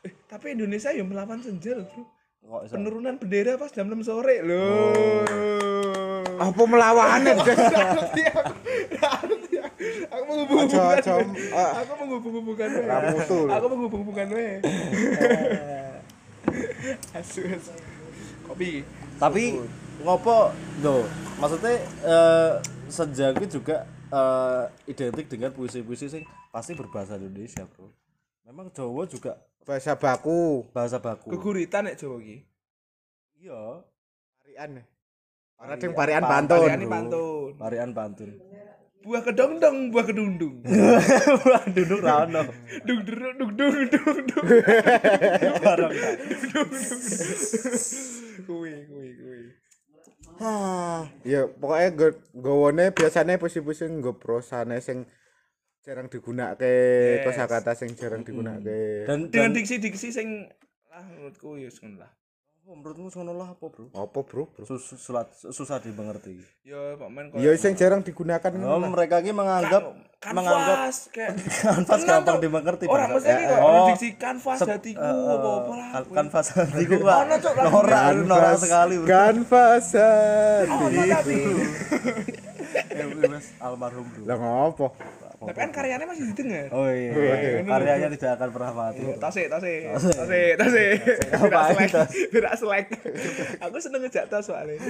Eh, 0.01 0.13
tapi 0.25 0.53
Indonesia 0.53 0.89
ya 0.89 1.03
melawan 1.03 1.39
senja 1.39 1.77
Bro. 1.77 2.03
Kok 2.51 2.67
iso 2.67 2.75
Penurunan 2.75 3.15
bendera 3.15 3.55
pas 3.55 3.71
jam 3.71 3.87
6 3.87 4.03
sore 4.03 4.43
loh. 4.43 4.91
Apa 6.43 6.63
melawane? 6.67 7.31
Nggak 7.39 7.47
ngerti 7.95 8.23
aku. 8.27 8.53
Menghubung-hubungkan. 10.31 11.03
Ah. 11.55 11.83
Aku 11.83 11.93
menghubung-hubungkan. 11.99 12.69
Aku 13.51 13.67
menghubung-hubungkan. 13.71 14.27
Asu 17.19 17.43
asu. 17.47 17.73
Kopi. 18.47 18.83
tapi 19.21 19.61
ngopo 20.01 20.49
do 20.81 21.05
maksudnya 21.39 21.77
eh 22.03 22.53
senja 22.89 23.31
itu 23.37 23.61
juga 23.61 23.85
eh, 24.09 24.65
identik 24.89 25.29
dengan 25.29 25.53
puisi-puisi 25.53 26.09
sing 26.09 26.25
pasti 26.49 26.73
berbahasa 26.73 27.21
Indonesia 27.21 27.69
bro 27.69 27.93
memang 28.49 28.73
Jawa 28.73 29.05
juga 29.07 29.37
Bahasa 29.64 29.92
baku. 29.94 30.66
bahasa 30.73 30.99
baku 30.99 31.31
Geguritan 31.37 31.87
nek 31.87 31.96
Jawa 32.01 32.16
iki. 32.20 32.37
iya 33.40 33.85
Parian. 34.40 34.70
Ora 35.61 35.75
ding 35.77 35.92
parian 35.92 36.25
pantun. 36.25 36.64
Pariane 36.64 36.87
pantun. 36.88 37.51
Parian 37.61 37.90
Pantun 37.92 38.31
Buah 39.01 39.25
kedong-dong, 39.25 39.96
buah 39.96 40.05
kedundung. 40.05 40.61
wah 41.49 41.64
duduk 41.73 42.05
rano 42.05 42.44
Dung 42.85 43.01
deruk 43.01 43.33
dung 43.40 43.53
dung 43.57 43.73
dung 43.88 44.18
dung. 44.29 44.44
bareng 45.64 45.92
Kuwi 48.44 48.73
kuwi 48.85 49.09
kuwi. 49.16 49.40
Ya 51.25 51.49
pokoknya 51.49 51.88
go- 51.96 52.20
gowone 52.37 52.92
biasanya 52.92 53.40
puisi-puisi 53.40 53.88
nggo 53.88 54.20
prosane 54.20 54.85
sing 54.85 55.09
jarang 55.81 56.07
digunakake, 56.07 56.77
Yes. 57.16 57.25
kosakata 57.25 57.73
sing 57.73 57.90
jarang 57.95 58.21
digunakake. 58.21 59.05
dan 59.05 59.27
Dengan 59.27 59.49
dan 59.49 59.57
diksi-diksi 59.57 60.09
sing 60.11 60.29
lah 60.87 61.05
menurutku 61.07 61.55
ya 61.55 61.71
ngono 61.71 61.97
lah. 61.97 62.11
oh, 62.62 62.77
menurutmu 62.77 63.09
sono 63.09 63.33
lah 63.33 63.51
apa 63.51 63.64
bro 63.64 63.88
Apa, 63.90 64.19
Bro? 64.21 64.43
Bro? 64.53 64.62
Sus- 64.64 64.95
sulat 64.95 65.27
susah 65.33 65.79
dimengerti 65.79 66.38
Ya 66.62 66.95
Pak 66.95 67.09
Men 67.09 67.33
Ya 67.35 67.51
sing 67.57 67.75
jarang 67.75 67.99
digunakan 68.01 68.47
oh, 68.47 68.59
ngono 68.59 68.77
lah. 68.79 68.90
mereka 68.90 69.19
ini 69.19 69.33
menganggap 69.33 69.90
menganggap 70.29 70.77
kanvas 70.79 70.97
kayak 71.09 71.35
kanvas 71.64 72.01
gampang 72.05 72.38
dimengerti 72.38 72.85
Orang 72.85 73.11
mesti 73.12 73.33
iki 73.33 73.45
kok 73.45 73.57
Oh. 73.57 73.64
ono 73.64 73.81
diksi 73.88 74.09
kanvas 74.14 74.59
hatiku 74.61 75.01
eh, 75.01 75.09
eh, 75.09 75.33
apa-apa 75.33 75.73
lah. 75.73 75.88
kan- 75.88 76.05
kuwi. 76.05 76.14
kanvas 76.14 76.47
hatiku 76.53 76.95
Pak. 77.01 77.19
Ono, 77.64 77.90
norak 78.29 78.55
sekali. 78.61 78.95
Ono 80.69 81.01
tapi. 81.09 81.37
Eh, 82.71 83.03
wes, 83.03 83.51
almarhum 83.59 84.07
bro 84.07 84.23
Lah 84.25 84.37
ngopo? 84.38 84.87
Tapi 85.42 85.57
kan 85.57 85.70
karyanya 85.70 86.05
masih 86.05 86.24
didengar. 86.29 86.68
oh 86.68 86.85
iya 86.87 87.64
karyanya 87.64 88.09
tidak 88.11 88.33
akan 88.37 88.48
pernah 88.50 88.72
mati 88.74 89.00
Tasik, 89.16 89.46
tasik, 89.48 89.88
tasik, 89.88 90.53
tasik. 90.55 90.92
Tidak 91.00 91.64
selek, 91.66 91.90
tidak 92.29 92.55
selek. 92.55 92.87
Aku 93.59 93.76
seneng 93.79 94.05
ngejak 94.05 94.29
tas 94.29 94.44
soalnya. 94.44 94.76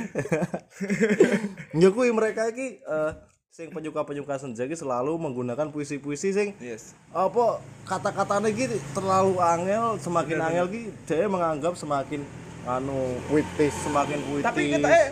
ya 1.76 1.88
kuwi 1.88 2.10
mereka 2.10 2.50
iki 2.50 2.78
eh, 2.78 3.12
sing 3.48 3.68
penyuka-penyuka 3.68 4.38
senja 4.38 4.62
iki 4.62 4.74
selalu 4.74 5.14
menggunakan 5.16 5.70
puisi-puisi 5.70 6.30
sing 6.30 6.48
Yes. 6.58 6.94
apa 7.10 7.58
kata-katanya 7.84 8.48
iki 8.48 8.66
terlalu 8.90 9.38
angel 9.38 9.98
semakin 9.98 10.38
angel 10.40 10.66
ki 10.66 10.80
dia 11.04 11.26
menganggap 11.26 11.74
semakin 11.74 12.22
anu 12.62 13.18
Puitis. 13.26 13.74
semakin 13.80 14.18
puitis 14.20 14.44
Tapi 14.44 14.62
kita 14.70 14.88
eh 14.88 15.06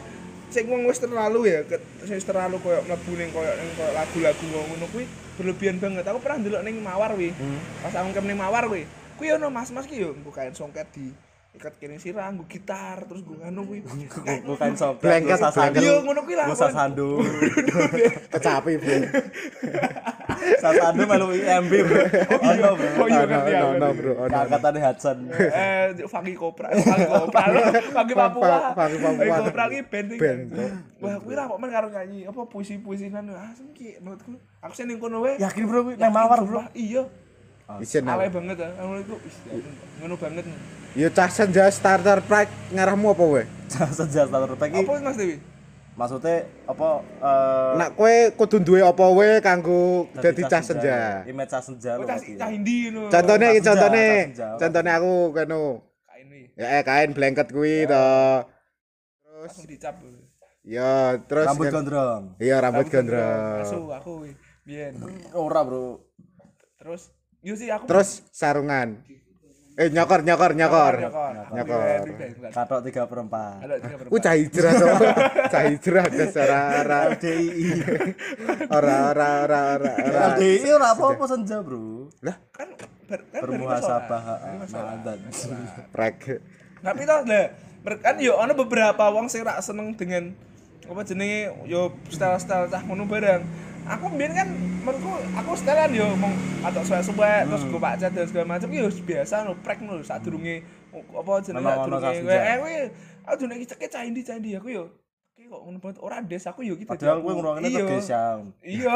sing 0.48 0.64
wong 0.68 0.88
wis 0.88 1.00
terlalu 1.00 1.52
ya, 1.52 1.60
wis 2.08 2.24
terlalu 2.24 2.56
koyo 2.64 2.80
mlebu 2.88 3.12
ning 3.20 3.30
koyo 3.32 3.52
ning 3.52 3.68
koyo 3.76 3.90
lagu-lagu 3.92 4.44
ngono 4.48 4.86
kuwi 4.88 5.04
berlebihan 5.36 5.76
banget. 5.78 6.04
Aku 6.08 6.18
pernah 6.24 6.40
ndelok 6.40 6.62
ning 6.64 6.80
Mawar 6.80 7.12
kuwi. 7.14 7.36
Pas 7.84 7.92
aku 7.92 8.10
kem 8.16 8.26
ning 8.26 8.38
Mawar 8.40 8.64
kuwi. 8.66 8.88
Kuwi 9.20 9.28
ono 9.34 9.52
mas-mas 9.52 9.84
ki 9.84 10.00
yo 10.00 10.14
nggo 10.16 10.30
kain 10.32 10.54
songket 10.54 10.88
di 10.94 11.10
ikat 11.50 11.74
kene 11.76 11.96
sirah, 11.96 12.28
nggo 12.28 12.44
gitar, 12.46 13.02
terus 13.02 13.20
nggo 13.20 13.40
anu 13.40 13.64
kuwi. 13.64 13.80
bukan 14.44 14.72
sobat 14.72 15.00
Blanket, 15.00 15.38
sasandung 15.38 15.82
Iya, 15.82 15.94
ngono 15.98 16.20
kuwi 16.22 16.34
lah. 16.34 16.46
sasandung 16.52 17.18
Kecapi, 18.32 18.72
Bro. 18.76 18.96
sasandung 20.56 21.08
melu 21.08 21.26
IMB 21.30 21.72
bro 21.82 22.02
ono 22.38 22.68
bro 22.72 22.88
Oh 22.94 23.06
iya 23.06 23.22
kan 23.24 23.40
ya. 23.42 23.60
ono, 23.64 23.74
ono, 23.74 23.88
Bro. 23.90 24.12
Ono. 24.20 24.30
angkatane 24.30 24.78
Hudson 24.78 25.18
Eh, 25.30 25.86
Fagi 26.06 26.32
Kopra, 26.32 26.68
Fagi 26.70 27.06
Kopra, 27.06 27.42
Fagi 27.90 28.14
Papua, 28.14 28.56
Fagi 28.72 28.96
Papua. 28.98 29.36
Kopra 29.42 29.64
band 29.66 30.08
iki. 30.08 30.20
Band, 30.20 30.42
Bro. 30.48 30.66
Wah, 31.00 31.16
kuwi 31.18 31.32
ra 31.32 31.42
kok 31.44 31.58
men 31.58 31.70
karo 31.70 31.86
nyanyi 31.88 32.18
apa 32.22 32.40
puisi-puisi 32.44 33.08
nan 33.08 33.30
asem 33.32 33.72
ki 33.72 33.98
menurutku. 33.98 34.36
Aku 34.60 34.72
sing 34.72 34.86
ning 34.86 34.98
kono 34.98 35.22
wae. 35.22 35.34
yakin 35.38 35.64
bro 35.64 35.80
kuwi 35.82 35.94
nang 35.96 36.12
mawar 36.12 36.38
bro 36.40 36.62
Iya. 36.70 37.02
Isin 37.78 38.06
Alay 38.06 38.28
aku. 38.28 38.38
banget 38.38 38.56
ya. 38.58 38.68
Ngono 38.78 38.98
iku 38.98 39.16
ya 39.18 39.52
ngono 39.98 40.14
banget. 40.16 40.44
Ya 40.98 41.08
cah 41.08 41.30
senja 41.30 41.70
starter 41.70 42.18
pack 42.20 42.50
ngarahmu 42.74 43.14
apa 43.14 43.24
we? 43.24 43.42
senjata 43.68 44.34
terpek 44.42 44.68
iki 44.72 44.82
Apa 44.82 44.92
Mas 44.98 45.14
Dewi? 45.14 45.36
maksudnya 45.92 46.36
apa 46.64 46.88
eh 47.20 47.72
Nak 47.76 47.90
kowe 47.94 48.16
kudu 48.34 48.58
duwe 48.60 48.80
apa 48.80 49.04
we 49.12 49.38
kanggo 49.38 50.06
dadi 50.12 50.42
cah 50.42 50.58
senja. 50.60 51.22
image 51.22 51.46
cah 51.46 51.58
senja 51.60 51.94
lho 51.94 52.02
cah 52.02 52.18
cah 52.18 52.48
Indi 52.48 52.88
ngono. 52.88 53.06
Contohnya 53.08 53.46
iki 53.52 53.60
Cah 53.60 53.66
senja, 53.68 53.70
contohnya. 53.76 54.06
cah 54.08 54.24
senja. 54.24 54.48
Contohnya 54.58 54.92
aku 54.94 55.12
kanu. 55.32 55.62
kain 56.04 56.26
wi. 56.28 56.42
Ya 56.54 56.66
eh 56.72 56.82
kain 56.82 57.10
blanket 57.12 57.46
kuwi 57.48 57.74
to. 57.84 58.08
Langsung 59.38 59.66
dicap. 59.66 59.94
Ya, 60.62 61.16
terus 61.24 61.46
rambut 61.46 61.64
kan- 61.64 61.74
gondrong 61.80 62.22
Iya, 62.36 62.56
rambut 62.58 62.84
Asu 62.84 62.92
gondrong. 62.92 63.88
aku 63.88 64.12
wi. 64.20 64.30
Biyen. 64.64 64.92
ora 65.32 65.62
bro 65.62 66.02
Terus 66.76 67.08
yo 67.40 67.54
sih 67.54 67.68
aku 67.68 67.86
Terus 67.86 68.20
sarungan. 68.30 68.98
Eh 69.78 69.88
nyokor 69.88 70.26
nyokor 70.26 70.52
nyokor. 70.52 70.94
nyokor. 70.98 71.34
Nyokor. 71.54 72.02
katok 72.50 72.80
tiga 72.82 73.02
perempat 73.06 73.62
Ada 73.62 73.74
tiga 73.78 73.94
Ku 73.94 74.10
berapa? 74.10 74.24
cah 74.26 74.34
hijrah 74.34 74.72
to. 74.74 74.86
Cah 75.54 75.62
hijrah 75.70 76.04
dasar 76.10 76.50
ora 76.82 76.98
LDI 77.14 77.68
ora 78.76 78.96
ora 79.08 79.28
ora 79.40 79.60
ora 79.72 79.92
ora. 79.94 80.22
LDI 80.34 80.66
ora 80.68 80.86
apa-apa 80.92 81.24
senja 81.24 81.62
bro 81.62 82.10
Lah, 82.18 82.34
Kan 82.50 82.74
ber, 83.06 83.20
bermuhasabah 83.30 84.22
bermuhasabah. 84.50 84.98
madan 84.98 85.18
rek. 85.94 86.42
Tapi 86.78 87.00
toh 87.02 87.20
lah, 87.22 87.46
kan 87.98 88.14
yo 88.18 88.34
ana 88.34 88.52
beberapa 88.52 89.04
wong 89.08 89.30
sing 89.30 89.46
ra 89.46 89.58
seneng 89.58 89.94
dengan 89.94 90.34
apa 90.84 91.00
jenenge 91.02 91.54
yo 91.64 91.94
style-style 92.08 92.66
cah 92.66 92.82
ngono 92.82 93.06
barang. 93.06 93.42
Aku 93.88 94.04
mbiyen 94.12 94.32
kan 94.36 94.48
menurutku 94.84 95.12
aku 95.36 95.50
stylean 95.56 95.92
yo 95.92 96.06
mong 96.16 96.32
atok 96.64 96.84
suwe-suwe 96.84 97.32
terus 97.48 97.62
gue 97.68 97.80
pacat 97.80 98.10
dan 98.12 98.24
segala 98.28 98.46
macam 98.56 98.68
yo 98.72 98.88
biasa 98.88 99.44
no 99.44 99.52
prek 99.60 99.80
no 99.84 100.00
sadurunge 100.00 100.64
apa 100.92 101.32
jenenge 101.44 101.68
sadurunge 101.68 102.20
kowe. 102.24 102.36
eh 102.36 102.56
kowe 102.56 102.76
aku 103.28 103.34
dene 103.44 103.54
iki 103.60 103.66
cekek 103.68 103.88
cah 103.92 104.02
indi 104.08 104.20
cah 104.24 104.36
indi 104.40 104.56
aku 104.56 104.68
yo 104.72 104.84
kok 105.48 105.60
ngono 105.64 105.78
banget 105.80 105.98
ora 105.98 106.16
des 106.20 106.44
aku 106.44 106.60
yo 106.60 106.76
gitu 106.76 106.86
padahal 106.86 107.18
gue 107.18 107.32
ngurangin 107.32 107.62
itu 107.66 107.84
gesang 107.88 108.52
Iya. 108.60 108.94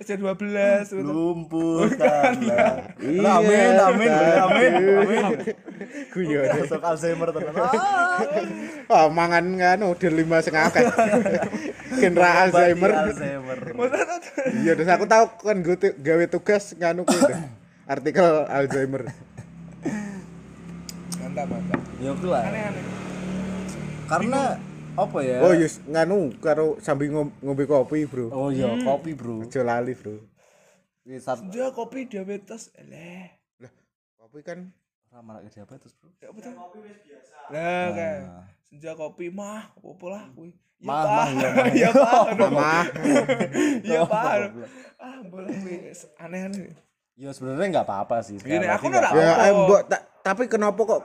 SC12 0.00 0.44
gitu. 0.88 1.04
lumpuh 1.04 1.84
tanah 1.94 2.96
Iya, 2.96 3.28
amin 3.38 3.74
amin 3.76 4.10
amin 4.10 4.72
amin 4.74 5.32
Guyon. 6.10 6.44
Masuk 6.60 6.82
Alzheimer 6.82 7.28
tenan. 7.30 7.54
Ah, 8.84 9.08
mangan 9.08 9.44
nganu 9.46 9.96
udah 9.96 10.10
lima 10.12 10.44
sing 10.44 10.52
akeh. 10.52 10.84
Genera 11.96 12.44
Alzheimer. 12.44 12.90
Alzheimer. 12.92 13.58
Iya, 14.60 14.76
terus 14.76 14.90
aku 14.90 15.08
tahu 15.08 15.24
kan 15.40 15.56
gue 15.64 15.76
gawe 15.80 16.24
tugas 16.28 16.76
nganu 16.76 17.08
kuwi 17.08 17.32
deh. 17.32 17.40
Artikel 17.88 18.44
Alzheimer. 18.46 19.08
Mantap, 21.16 21.46
mantap. 21.48 21.80
Oke 21.80 22.26
lah. 22.28 22.42
Aneh-aneh. 22.44 22.84
Karena 24.04 24.42
apa 24.96 25.18
ya? 25.20 25.38
Oh, 25.40 25.52
yus 25.52 25.78
nganu 25.84 26.34
karo 26.38 26.76
sambil 26.78 27.08
ngom- 27.08 27.34
ngombe 27.40 27.64
kopi, 27.64 28.04
Bro. 28.04 28.28
Oh 28.30 28.48
iya, 28.48 28.68
kopi, 28.80 29.12
Bro. 29.12 29.42
Aja 29.42 29.62
lali, 29.62 29.92
Bro. 29.92 30.18
Ini 31.02 31.18
Dia 31.48 31.70
kopi 31.70 32.06
diabetes. 32.06 32.70
Eleh. 32.74 33.30
Lah, 33.58 33.72
kopi 34.16 34.40
kan 34.40 34.70
ramah 35.08 35.40
ke 35.40 35.50
diabetes, 35.52 35.92
Bro. 35.94 36.10
Ya 36.16 36.28
betul. 36.30 36.54
Lah 37.50 37.88
kan. 37.90 38.20
Senja 38.62 38.92
kopi 38.94 39.28
mah, 39.28 39.72
apa-apa 39.74 40.06
lah 40.08 40.24
kuwi. 40.32 40.54
Iya, 40.80 40.88
Mah, 40.88 41.02
Pak. 41.02 41.12
mah, 41.12 41.28
iya, 41.28 41.48
mah. 41.52 41.66
Iya, 41.68 41.90
Pak. 42.00 42.22
mah 42.48 42.84
Iya, 43.82 44.00
Pak. 44.02 44.34
Ah, 44.96 45.18
boleh 45.22 45.52
kuwi 45.54 45.76
aneh-aneh. 46.16 46.72
Ya 47.14 47.30
sebenarnya 47.30 47.68
nggak 47.70 47.84
apa-apa 47.84 48.22
sih. 48.22 48.40
Sekali 48.40 48.64
aku 48.64 48.88
ora 48.88 48.96
nggak- 48.98 49.12
ya 49.12 49.28
apa. 49.28 49.44
eh, 49.44 49.52
mbok 49.54 49.80
ta- 49.84 50.04
tapi 50.22 50.48
kenapa 50.48 50.80
kok 50.80 51.02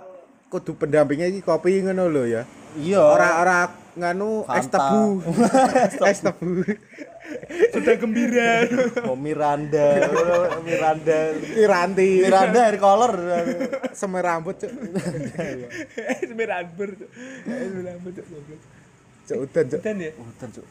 kudu 0.47 0.71
pendampingnya 0.75 1.27
iki 1.27 1.41
kopi 1.41 1.81
ngono 1.81 2.07
lho 2.07 2.23
ya. 2.23 2.47
Iya. 2.75 3.01
Ora-ora 3.01 3.59
nganu 3.95 4.43
es 4.51 4.67
tebu. 4.67 5.03
es 6.11 6.19
tebu. 6.19 6.51
Sudah 7.73 7.95
gembira. 7.97 8.69
Oh, 9.09 9.17
Miranda, 9.17 9.97
Miranda, 10.61 11.19
Iranti. 11.57 12.21
Miranda 12.21 12.59
hair 12.69 12.77
color. 12.77 13.13
Semir 13.95 14.21
rambut, 14.21 14.55
Cuk. 14.61 14.69
Semeran 16.21 16.69
ber. 16.77 16.91
Semeran 17.47 17.97
ber. 18.03 18.11
goblok. 18.13 18.61
Cuk 19.25 19.37
udan, 19.41 19.65
Cuk. 19.73 19.79
Dan 19.81 19.95
ya, 19.97 20.11
Udan, 20.13 20.49
Cuk. 20.53 20.65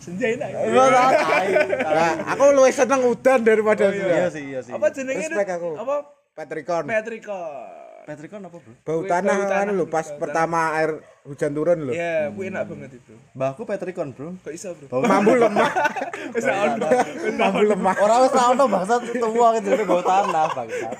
senja 0.00 0.26
enak. 0.32 0.48
Nah, 0.48 2.12
aku 2.32 2.56
luwih 2.56 2.72
seneng 2.72 3.04
udan 3.04 3.44
daripada 3.44 3.92
Iya 3.92 4.00
senja. 4.00 4.26
sih, 4.32 4.42
iya 4.48 4.60
sih. 4.64 4.72
Apa 4.72 4.88
jenenge? 4.96 5.28
Apa? 5.76 5.96
Petrikon. 6.32 6.88
Petrikon. 6.88 7.79
Petrikon 8.00 8.40
apa, 8.40 8.56
Bro? 8.56 8.72
Bau 8.82 9.00
tanah 9.04 9.34
bau 9.34 9.42
kan 9.44 9.50
tanah, 9.52 9.72
lho 9.72 9.84
bau 9.84 9.92
pas 9.92 10.06
tanah. 10.08 10.18
pertama 10.18 10.58
air 10.72 10.90
hujan 11.22 11.52
turun 11.52 11.78
lho. 11.84 11.92
Ya, 11.92 12.32
kuwi 12.32 12.48
enak 12.48 12.64
banget 12.64 12.90
itu. 12.96 13.14
Mbahku 13.36 13.62
Petrikon, 13.62 14.08
Bro. 14.16 14.40
Kok 14.40 14.52
iso, 14.52 14.72
Bro? 14.72 14.86
Bau 14.88 15.00
Mambu 15.04 15.36
lemah, 15.36 15.70
Wis 16.34 16.44
ono. 16.48 16.88
mambu 17.36 17.60
lemah. 17.66 17.94
Ora 18.00 18.14
wis 18.24 18.32
ono 18.32 18.64
bangsat 18.66 19.00
tuwa 19.12 19.48
jenenge 19.60 19.84
bau 19.84 20.00
tanah, 20.00 20.46
bangsat. 20.48 20.92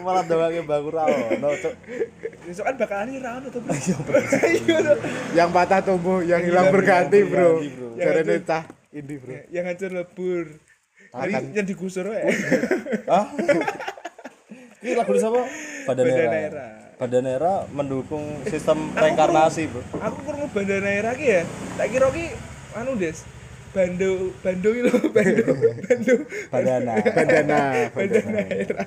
Malah 0.00 0.24
doange 0.24 0.60
mbahku 0.64 0.88
ra 0.88 1.04
ono, 1.04 1.48
Cuk. 1.60 1.74
Besok 2.48 2.64
kan 2.64 2.74
bakalan 2.80 3.20
ra 3.20 3.30
ono 3.36 3.46
to, 3.48 3.58
Bro. 3.60 3.72
Iya, 3.76 3.96
Bro. 4.00 4.92
Yang 5.36 5.48
patah 5.52 5.80
tumbuh, 5.84 6.18
yang 6.24 6.42
hilang 6.42 6.72
berganti, 6.72 7.18
Bro. 7.22 7.60
berganti, 7.60 7.68
bro. 7.76 7.88
Jarene 8.00 8.36
cah 8.42 8.62
ini, 8.90 9.14
Bro. 9.20 9.32
Yang 9.52 9.64
hancur 9.68 9.90
lebur. 9.92 10.44
Hari 11.10 11.32
yang 11.52 11.66
digusur 11.66 12.06
wae. 12.08 12.22
Hah? 13.10 13.26
Ini 14.80 14.94
lagu 14.96 15.12
siapa? 15.12 15.42
Badanera. 15.86 16.64
Badanera 16.96 17.52
mendukung 17.70 18.44
sistem 18.44 18.92
reinkarnasi, 18.92 19.68
Bro. 19.68 19.80
Aku 19.96 20.18
kurang 20.22 20.50
Bandanera 20.50 21.16
ki 21.16 21.26
ya. 21.26 21.42
Tak 21.76 21.86
kira 21.88 22.08
ki 22.10 22.24
anu, 22.74 22.92
Des. 22.94 23.24
Bando, 23.70 24.34
Bando 24.42 24.68
iki 24.68 24.82
lho, 24.82 24.94
Bando, 25.08 25.44
Bando. 25.86 26.14
Badana. 26.50 26.94
Bandana. 27.06 27.60
Bandanera. 27.96 28.82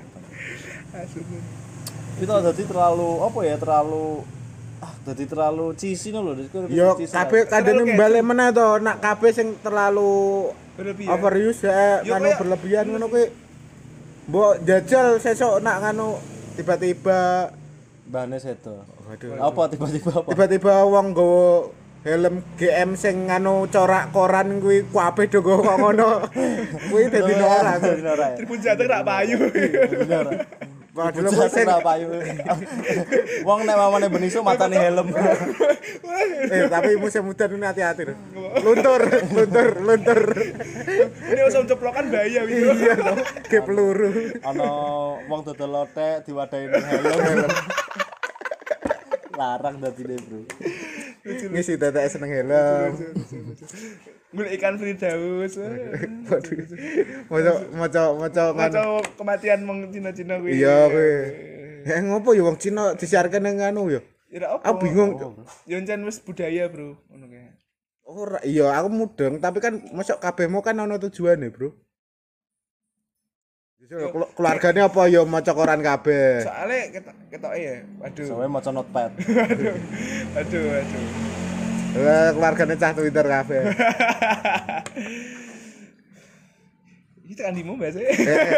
Asu. 0.94 1.20
Itu 2.14 2.30
jadi 2.30 2.64
terlalu 2.68 3.10
apa 3.24 3.40
ya? 3.42 3.56
Terlalu 3.58 4.06
ah 4.84 4.94
jadi 5.08 5.24
terlalu 5.26 5.66
no 6.12 6.20
lho. 6.22 6.32
Yo 6.68 7.00
kabeh 7.00 7.48
lah. 7.48 7.50
kadene 7.50 7.82
Terlalu 7.82 7.98
balik 7.98 8.24
meneh 8.24 8.50
to, 8.52 8.68
nak 8.78 8.98
kabeh 9.00 9.32
sing 9.32 9.48
terlalu 9.64 10.52
Berlebihan. 10.76 11.10
overuse 11.10 11.64
ya 11.64 12.04
kayak- 12.04 12.40
berlebihan 12.40 12.86
ngono 12.86 13.08
kuwi. 13.08 13.26
Mbok 14.24 14.54
jajal 14.64 15.18
sesuk 15.18 15.60
nak 15.60 15.80
nganu 15.80 16.20
tiba-tiba 16.54 17.50
Bahane 18.04 18.36
seto. 18.36 18.84
Waduh. 19.08 19.40
Apa 19.40 19.62
tiba-tiba 19.72 20.12
apa? 20.12 20.28
tiba-tiba 20.36 20.74
wong 20.84 21.16
nggawa 21.16 21.72
helm 22.04 22.44
GM 22.60 23.00
sing 23.00 23.32
nganu 23.32 23.72
corak 23.72 24.12
koran 24.12 24.60
kuwi 24.60 24.84
kabeh 24.92 25.32
do 25.32 25.40
kok 25.40 25.64
ngono. 25.64 26.28
Kuwi 26.92 27.08
dadi 27.08 27.34
ora. 27.40 27.80
Dadi 27.80 28.04
ora. 28.04 28.36
ya? 28.36 28.38
Tribun 28.38 28.60
jatuh 28.60 28.86
rak 28.92 29.02
payu. 29.08 29.40
Bener. 29.40 30.26
Kok 30.94 31.50
sing 31.50 31.66
ora 31.66 31.82
payu. 31.82 32.06
Wong 33.42 33.66
nek 33.66 33.76
mamane 33.82 34.14
beniso 34.14 34.46
matane 34.46 34.78
helm. 34.78 35.10
eh 36.54 36.70
tapi 36.70 37.02
musim 37.02 37.26
muda 37.26 37.50
ini 37.50 37.66
hati-hati. 37.66 38.14
Luntur, 38.62 39.02
luntur, 39.34 39.68
luntur. 39.82 40.22
Ini 41.34 41.42
usah 41.50 41.66
ceplokan 41.66 42.14
bahaya 42.14 42.46
gitu. 42.46 42.78
Iya 42.78 42.94
ke 43.50 43.66
peluru. 43.66 44.38
Ana 44.46 44.70
wong 45.26 45.42
dodol 45.42 45.82
lotek 45.82 46.30
diwadahi 46.30 46.70
helm. 46.70 47.50
Larang 49.34 49.82
dadi 49.82 50.04
Bro. 50.06 50.46
Ngisi 51.26 51.74
tetek 51.82 52.06
seneng 52.06 52.30
helm. 52.38 52.94
Golek 54.34 54.52
ikan 54.58 54.76
Firdaus. 54.82 55.54
Waduh. 55.62 56.58
Maca 57.30 57.54
maca 57.70 58.02
maca 58.18 58.44
nganu. 58.50 58.58
Maca 58.58 58.82
kematian 59.14 59.60
wong 59.70 59.80
Cina-Cina 59.94 60.42
kuwi. 60.42 60.58
Iya 60.58 60.78
kuwi. 60.90 61.14
Ya 61.86 62.02
ngopo 62.02 62.34
ya 62.34 62.42
wong 62.42 62.58
Cina 62.58 62.98
disiarkan 62.98 63.46
nang 63.46 63.62
nganu 63.62 63.94
ya. 63.94 64.02
Ya 64.34 64.50
apa. 64.50 64.66
Aku 64.74 64.90
bingung. 64.90 65.14
Cuk. 65.22 65.46
Ya 65.70 65.78
wis 65.78 66.18
budaya, 66.18 66.66
Bro. 66.66 66.98
Ngono 67.14 67.26
kae. 67.30 67.54
Ora, 68.04 68.42
iya 68.44 68.68
aku 68.76 68.90
mudeng, 68.92 69.40
tapi 69.40 69.64
kan 69.64 69.80
masuk 69.96 70.20
kabehmu 70.20 70.60
kan 70.60 70.76
ono 70.76 71.00
tujuane, 71.00 71.54
Bro. 71.54 71.72
Keluargane 74.34 74.82
apa 74.82 75.06
ya 75.06 75.22
maca 75.22 75.54
koran 75.54 75.86
kabeh. 75.86 76.42
Soale 76.42 76.90
ketok 76.90 77.16
ketoke 77.30 77.60
ya. 77.62 77.86
Waduh. 78.02 78.26
Soale 78.26 78.48
maca 78.50 78.70
notepad. 78.74 79.12
Aduh. 79.54 79.76
Aduh, 80.34 80.66
aduh. 80.82 81.33
Lah 81.94 82.34
keluargane 82.34 82.74
cah 82.74 82.92
Twitter 82.98 83.26
kabeh. 83.26 83.62
Iki 87.24 87.34
tekan 87.40 87.56
dimu 87.56 87.78
bahasa. 87.80 88.04
Eh, 88.04 88.12
eh, 88.12 88.52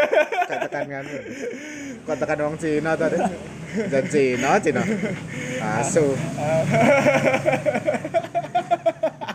Gak 0.48 0.58
tekan 0.68 0.84
nganu. 0.90 1.16
Kok 2.02 2.16
tekan 2.18 2.42
wong 2.42 2.56
Cina. 2.58 2.96
Dek? 2.96 3.12
Dan 3.92 4.04
Cina, 4.08 4.58
Cina. 4.58 4.82
Asu. 5.60 6.16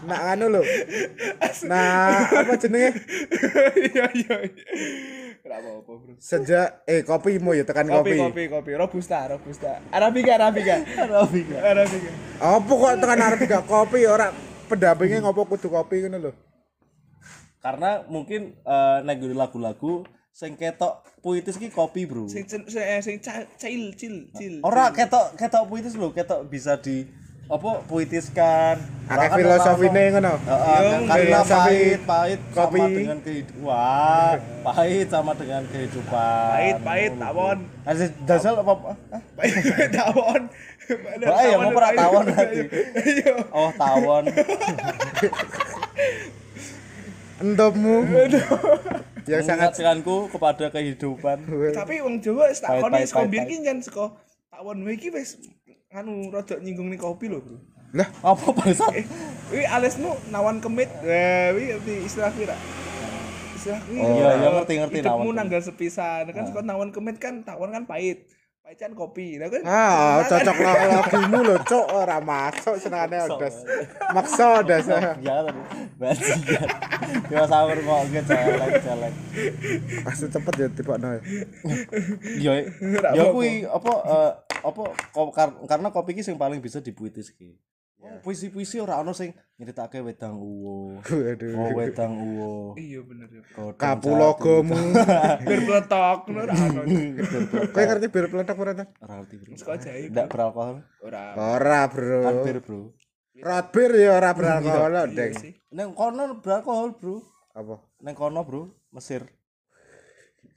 Nak 0.06 0.20
nganu 0.26 0.46
lho. 0.50 0.62
Nah, 1.70 2.26
apa 2.26 2.54
jenenge? 2.58 2.92
Iya, 3.92 4.06
iya. 4.14 4.38
Apa-apa, 5.42 5.92
Bro. 5.98 6.14
Sejak 6.22 6.86
eh 6.86 7.02
kopimu 7.02 7.58
ya 7.58 7.66
tekan 7.66 7.90
Kopi, 7.90 8.14
kopi. 8.14 8.18
kopi, 8.22 8.44
kopi. 8.54 8.72
Robusta, 8.78 9.26
robusta. 9.26 9.82
Arabica, 9.90 10.38
arabica. 10.38 10.78
Arabica. 10.86 11.58
Arabica. 11.58 12.12
Apa 12.38 12.72
kok 12.72 12.94
tekan 13.02 13.20
arep 13.26 13.42
gak 13.50 13.64
kopi 13.66 14.00
ora 14.06 14.30
pendampingnya 14.70 15.26
ngopo 15.26 15.50
kudu 15.50 15.74
kopi 15.74 16.06
ngono 16.06 16.18
lho. 16.30 16.32
Karena 17.62 18.06
mungkin 18.06 18.54
eh 18.62 19.00
nek 19.02 19.18
lagu-lagu 19.34 20.06
sing 20.30 20.54
ketok 20.56 21.06
puitis 21.26 21.58
ki 21.58 21.74
kopi, 21.74 22.06
Bro. 22.06 22.30
Sing 22.30 22.46
sing 22.46 22.62
eh, 22.78 23.02
sing 23.02 23.18
cil, 23.58 23.94
cil, 23.98 24.16
cil. 24.34 24.54
Ora 24.62 24.94
ketok 24.94 25.38
ketok 25.38 25.66
puitis 25.66 25.98
lho, 25.98 26.14
ketok 26.14 26.46
bisa 26.50 26.78
di 26.78 27.06
apa 27.52 27.72
puitiskan. 27.84 28.80
Akeh 29.12 29.28
Bahkan 29.28 29.38
filosofine 29.44 30.04
ngono. 30.16 30.34
Heeh, 30.40 31.04
karena 31.04 31.40
pahit, 31.44 32.00
pahit 32.08 32.40
kopi. 32.56 32.80
sama 32.80 32.88
dengan 32.96 33.20
kehidupan. 33.20 33.64
Wah, 33.68 34.34
pahit 34.64 35.08
sama 35.12 35.32
dengan 35.36 35.64
kehidupan. 35.68 36.52
Pahit, 36.56 36.78
pahit, 36.80 37.12
tawon. 37.20 37.58
Ada 37.84 38.06
dasar 38.24 38.56
apa? 38.56 38.74
Pahit, 39.36 39.56
tawon. 39.92 40.42
Wah, 41.28 41.42
ya 41.44 41.56
mau 41.60 41.72
pernah 41.76 41.92
tawon 41.92 42.24
nanti. 42.32 42.62
Iya. 43.04 43.34
Oh, 43.52 43.72
tawon. 43.76 44.24
Entopmu. 47.44 47.96
Yang 49.28 49.44
sangat 49.44 49.70
Mengingatkanku 49.76 50.16
kepada 50.32 50.66
kehidupan. 50.72 51.38
Tapi 51.76 51.96
wong 52.00 52.24
Jawa 52.24 52.48
wis 52.48 52.64
tak 52.64 52.80
pahit, 52.80 53.12
mbiyen 53.12 53.44
pahit. 53.44 53.52
ki 53.52 53.58
jan 53.62 53.78
saka 53.84 54.16
tawon 54.50 54.88
wae 54.88 54.96
iki 54.96 55.12
wis 55.12 55.36
anu 55.92 56.32
rada 56.32 56.56
nyinggung 56.64 56.88
ning 56.88 57.00
kopi 57.00 57.28
lho, 57.28 57.44
Bro. 57.44 57.60
lah 57.92 58.08
Apa 58.24 58.56
bangsat? 58.56 58.96
Eh, 58.96 59.04
wi 59.52 59.68
alesmu 59.68 60.16
nawan 60.32 60.64
kemit. 60.64 60.88
Wah, 61.04 61.52
wi 61.52 61.76
istilah 62.08 62.32
pira? 62.32 62.56
Istilah 63.60 63.84
kuwi. 63.84 64.00
Iya, 64.00 64.30
iya, 64.40 64.50
ngerti, 64.56 64.74
ngerti, 64.80 65.00
nawan 65.04 65.28
kemit. 65.28 65.36
nanggal 65.36 65.62
sepisan 65.62 66.24
kan 66.32 66.44
saka 66.48 66.64
nawan 66.64 66.90
kemit 66.96 67.20
kan 67.20 67.44
tawon 67.44 67.76
kan 67.76 67.84
pahit. 67.84 68.24
Macan 68.72 68.96
kopi. 68.96 69.36
Lah 69.36 69.52
kan 69.52 69.62
Ah, 69.68 70.24
cocok 70.32 70.56
lagimu 70.64 71.44
lho, 71.44 71.60
cok 71.60 71.86
ora 71.92 72.24
masuk 72.24 72.80
senengane 72.80 73.20
odes. 73.28 73.68
Maksa 74.16 74.64
odes. 74.64 74.88
Ya 75.20 75.44
tadi. 75.44 75.60
Bajingan. 76.00 76.68
Ya 77.28 77.44
sahur 77.52 77.76
kok 77.76 78.00
celek 78.32 78.74
celek. 78.80 79.14
Pasti 80.08 80.26
cepet 80.32 80.54
ya 80.56 80.68
tibakno. 80.72 81.20
Ya 82.40 82.64
ya 83.12 83.24
kuwi 83.36 83.68
apa 83.68 83.92
eh, 84.08 84.32
apa 84.64 84.84
karena 85.68 85.92
kopi 85.92 86.16
ki 86.16 86.24
sing 86.24 86.40
paling 86.40 86.64
bisa 86.64 86.80
dipuitis 86.80 87.28
ki. 87.36 87.52
Puisi-puisi 88.26 88.82
ora 88.82 88.98
ono 88.98 89.14
sing 89.14 89.30
nyeritake 89.62 90.02
wedang 90.02 90.42
uwo. 90.42 90.98
Waduh. 91.06 91.54
Oh 91.54 91.70
wedang 91.78 92.14
uwo. 92.18 92.74
Iya 92.74 93.06
bener 93.06 93.30
ya. 93.30 93.42
Kapulogomu. 93.78 94.74
Biar 95.46 95.62
peletok 95.70 96.20
ngono 96.26 96.40
ora 96.50 96.54
ono. 96.58 96.82
Kowe 97.70 97.84
ngerti 97.86 98.08
bir 98.10 98.26
peletok 98.34 98.58
ora 98.58 98.74
ta? 98.74 98.86
Ora 99.06 99.14
ngerti, 99.22 99.36
bro. 99.38 99.54
Saka 99.54 99.74
jaib. 99.78 100.10
Ndak 100.14 100.28
beralkohol. 100.34 100.78
Ora. 101.06 101.22
Ora, 101.38 101.80
Bro. 101.94 102.20
Kan 102.26 102.36
bir, 102.42 102.58
bro. 102.66 102.82
Rot 103.42 103.66
bir 103.74 103.92
ya 103.98 104.12
ora 104.18 104.30
beralkohol, 104.38 104.94
Iya 104.94 105.04
Deng. 105.14 105.34
sih. 105.38 105.54
Neng 105.74 105.94
kono 105.94 106.42
beralkohol, 106.42 106.98
bro. 106.98 107.22
Apa? 107.54 107.76
Neng 108.02 108.14
kono, 108.18 108.42
bro. 108.42 108.62
Mesir. 108.94 109.26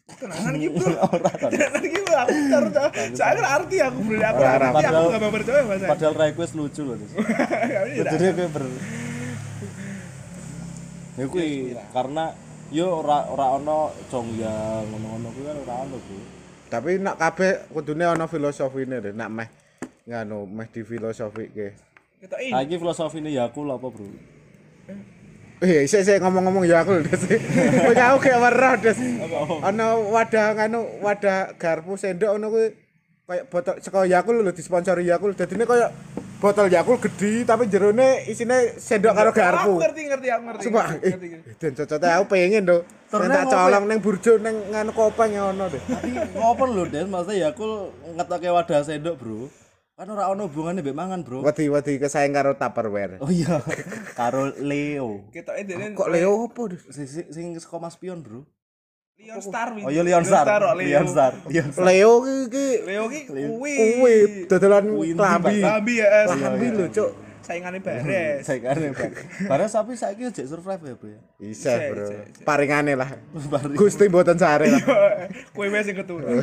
Kenangan 0.04 0.52
gitu. 0.60 0.84
Ora. 1.16 1.30
Kenangan 1.48 1.80
gitu 1.80 2.12
aku 2.12 2.36
ntar 2.52 2.64
dah. 2.68 2.88
Saya 3.16 3.32
kan 3.40 3.46
arti 3.56 3.76
aku 3.80 3.98
beli 4.04 4.20
aku 4.20 4.40
arti 4.44 4.60
aku 4.60 4.76
Padahal- 4.76 5.08
enggak 5.08 5.32
percaya 5.32 5.60
Mas. 5.64 5.80
Padahal 5.88 6.14
request 6.20 6.52
lucu 6.52 6.82
loh. 6.84 6.96
Terus. 7.00 7.12
Jadi 8.12 8.24
gue 8.36 8.48
ber 8.52 8.64
Ya 11.14 11.24
kuwi 11.30 11.78
karena 11.94 12.34
yo 12.74 12.98
ora 13.00 13.30
ora 13.30 13.54
ono 13.54 13.94
jongyang 14.10 14.82
ngono-ngono 14.90 15.30
kuwi 15.30 15.44
kan 15.46 15.56
ora 15.62 15.74
ono, 15.86 15.96
Bro. 15.96 16.18
Tapi 16.68 16.90
nak 16.98 17.16
kabeh 17.16 17.70
kudune 17.70 18.02
ana 18.02 18.26
filosofine 18.26 18.98
deh, 18.98 19.14
nak 19.14 19.30
meh 19.30 19.48
nganu 20.04 20.42
meh 20.44 20.66
di 20.68 20.82
filosofi 20.82 21.54
ke. 21.54 21.70
Kita 22.18 22.36
ini. 22.42 22.50
Saiki 22.50 22.76
filosofine 22.76 23.30
Yakul 23.30 23.70
apa, 23.70 23.86
Bro? 23.88 24.10
Eh, 25.62 25.86
isih 25.86 26.02
isih 26.02 26.18
ngomong-ngomong 26.18 26.66
ya 26.66 26.82
aku 26.82 26.98
Des. 27.06 27.22
Kowe 27.86 27.94
aku 27.94 28.16
gak 28.20 28.38
weruh, 28.42 28.74
Des. 28.82 28.98
Ana 29.62 29.94
wadah 29.96 30.46
nganu 30.58 30.80
wadah 31.00 31.54
garpu 31.56 31.94
sendok 31.94 32.34
ngono 32.34 32.46
kuwi 32.50 32.66
kayak 33.24 33.44
botol 33.48 33.74
saka 33.80 34.04
Yakult 34.04 34.42
lho 34.42 34.52
disponsori 34.52 35.06
Yakult. 35.08 35.38
Dadine 35.38 35.64
kayak 35.64 35.94
botol 36.42 36.68
Yakult 36.68 37.00
gede 37.00 37.46
tapi 37.46 37.70
jerone 37.70 38.26
isine 38.28 38.76
sendok 38.76 39.14
karo 39.14 39.30
garpu. 39.32 39.78
Aku 39.78 39.80
ngerti 39.80 40.02
ngerti 40.10 40.28
aku 40.28 40.42
ngerti. 40.44 40.64
Ngerti, 40.68 41.64
eh, 41.64 41.72
cocote 41.72 42.06
aku 42.12 42.24
pengen 42.28 42.62
do. 42.66 42.78
Terus 43.08 43.30
Tak 43.30 43.46
ngopo? 43.46 43.54
colong 43.54 43.84
ning 43.86 43.98
burjo 44.02 44.32
ning 44.42 44.56
nganu 44.74 44.90
kopeng 44.90 45.30
ya 45.32 45.42
ono 45.48 45.70
deh. 45.70 45.78
Tapi 45.80 46.10
ngopo 46.34 46.62
lho, 46.66 46.82
Des? 46.90 47.06
Maksudnya 47.06 47.48
Yakul 47.48 47.94
ngetoke 48.18 48.48
wadah 48.50 48.80
sendok, 48.82 49.14
Bro. 49.16 49.48
Kan 49.94 50.10
ora 50.10 50.26
ono 50.26 50.50
hubungane 50.50 50.82
mbek 50.82 50.90
mangan, 50.90 51.22
Bro. 51.22 51.46
Wedi-wedi 51.46 52.02
kesaing 52.02 52.34
karo 52.34 52.58
Tupperware. 52.58 53.22
Oh 53.22 53.30
iya, 53.30 53.62
karo 54.18 54.50
Leo. 54.58 55.30
Kita 55.30 55.54
ini 55.54 55.94
Kok 55.94 56.10
Leo 56.10 56.50
Des? 56.66 56.82
Sing 56.90 57.06
sing- 57.06 57.54
saka 57.62 57.78
Mas 57.78 57.94
Pion, 57.94 58.18
Bro. 58.18 58.42
Leon 59.14 59.38
Star. 59.38 59.70
Oh 59.70 59.94
iya 59.94 60.02
Leon 60.02 60.26
Star. 60.26 60.42
Leon 60.74 61.06
Star. 61.06 61.32
Leon 61.46 61.70
Star. 61.70 61.86
Leo 61.86 62.26
ki 62.26 62.34
ki 62.50 62.66
Leo 62.82 63.04
ki 63.06 63.20
kuwi. 63.30 63.74
kuwi 64.02 64.14
dodolan 64.50 64.84
klambi. 65.14 65.62
Babi 65.62 66.02
ya. 66.02 66.26
Klambi 66.26 66.66
lho, 66.74 66.90
Cuk. 66.90 67.10
Saingane 67.46 67.78
bares. 67.78 68.42
Kan 68.50 68.90
Pak. 68.98 69.12
Barang 69.46 69.70
sapi 69.70 69.94
saiki 69.94 70.26
jek 70.34 70.50
survive 70.50 70.82
ya, 70.82 70.94
Bro 70.98 71.08
ya. 71.14 71.20
Bisa, 71.38 71.70
Bro. 71.94 72.10
Paringane 72.42 72.98
lah. 72.98 73.14
Gusti 73.78 74.10
mboten 74.10 74.34
sare 74.34 74.66
lah. 74.74 74.82
Kue 75.54 75.70
wes 75.70 75.86
sing 75.86 75.94
keturun. 75.94 76.42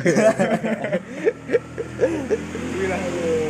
Kuwi 2.72 2.86
lah. 2.88 3.41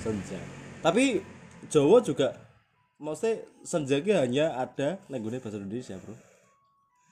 Senja. 0.00 0.38
Tapi 0.80 1.20
Jawa 1.68 2.00
juga 2.00 2.34
maksudnya 2.96 3.34
senja 3.62 3.96
ki 3.96 4.12
hanya 4.12 4.56
ada 4.56 4.96
ning 5.06 5.20
gone 5.20 5.38
bahasa 5.38 5.56
Indonesia, 5.56 5.96
Bro. 5.96 6.14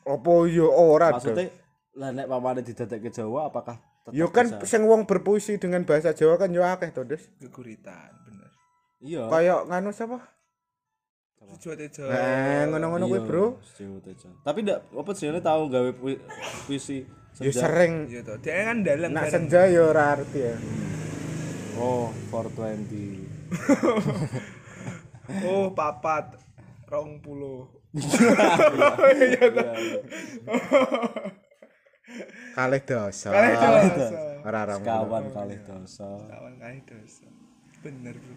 Apa 0.08 0.32
yo 0.48 0.66
ora, 0.68 1.12
Dol? 1.12 1.20
Maksudnya 1.20 1.46
lah 1.94 2.10
nek 2.10 2.26
pamane 2.26 2.60
didadekke 2.62 3.10
Jawa 3.10 3.48
apakah 3.48 3.76
Yo 4.08 4.32
kan 4.32 4.48
bisa? 4.48 4.64
sing 4.64 4.88
wong 4.88 5.04
berpuisi 5.04 5.60
dengan 5.60 5.84
bahasa 5.84 6.16
Jawa 6.16 6.40
kan 6.40 6.48
yo 6.48 6.64
akeh 6.64 6.88
to, 6.90 7.04
Des. 7.04 7.28
Geguritan 7.36 8.08
bener. 8.24 8.48
Iya. 9.04 9.28
Kayak 9.28 9.68
nganu 9.68 9.92
siapa? 9.92 10.18
Tujuh 11.38 11.76
tejo. 11.76 12.04
Eh, 12.04 12.64
ngono-ngono 12.66 13.04
kuwi, 13.06 13.20
Iya, 13.20 13.24
Bro. 13.24 13.44
Jawa 13.76 13.98
Tejo. 14.00 14.28
Tapi 14.40 14.58
ndak 14.64 14.78
apa 14.90 15.10
jenenge 15.12 15.40
tahu 15.40 15.62
gawe 15.68 15.90
pui- 15.92 16.20
puisi 16.64 17.04
Yo 17.38 17.52
sering 17.52 18.08
Iya 18.08 18.20
toh. 18.20 18.36
Dia 18.40 18.64
kan 18.64 18.80
dalang 18.80 19.12
nak 19.12 19.28
senja 19.28 19.68
yo 19.68 19.88
ora 19.88 20.12
arti 20.12 20.40
ya. 20.40 20.56
Oh, 21.78 22.10
420. 22.30 23.26
Oh, 25.44 25.68
papat. 25.76 26.40
Rong 26.88 27.20
puluh. 27.20 27.68
Kalih 32.56 32.80
dosa. 32.80 33.28
Kalih 33.28 33.54
dosa. 33.92 34.16
Ora 34.40 34.58
ora. 34.64 34.74
Kawan 34.80 35.24
kalih 35.28 35.60
dosa. 35.68 36.08
Kawan 36.16 36.54
kali 36.56 36.80
dosa. 36.88 37.28
Bener, 37.84 38.16
Bro. 38.16 38.34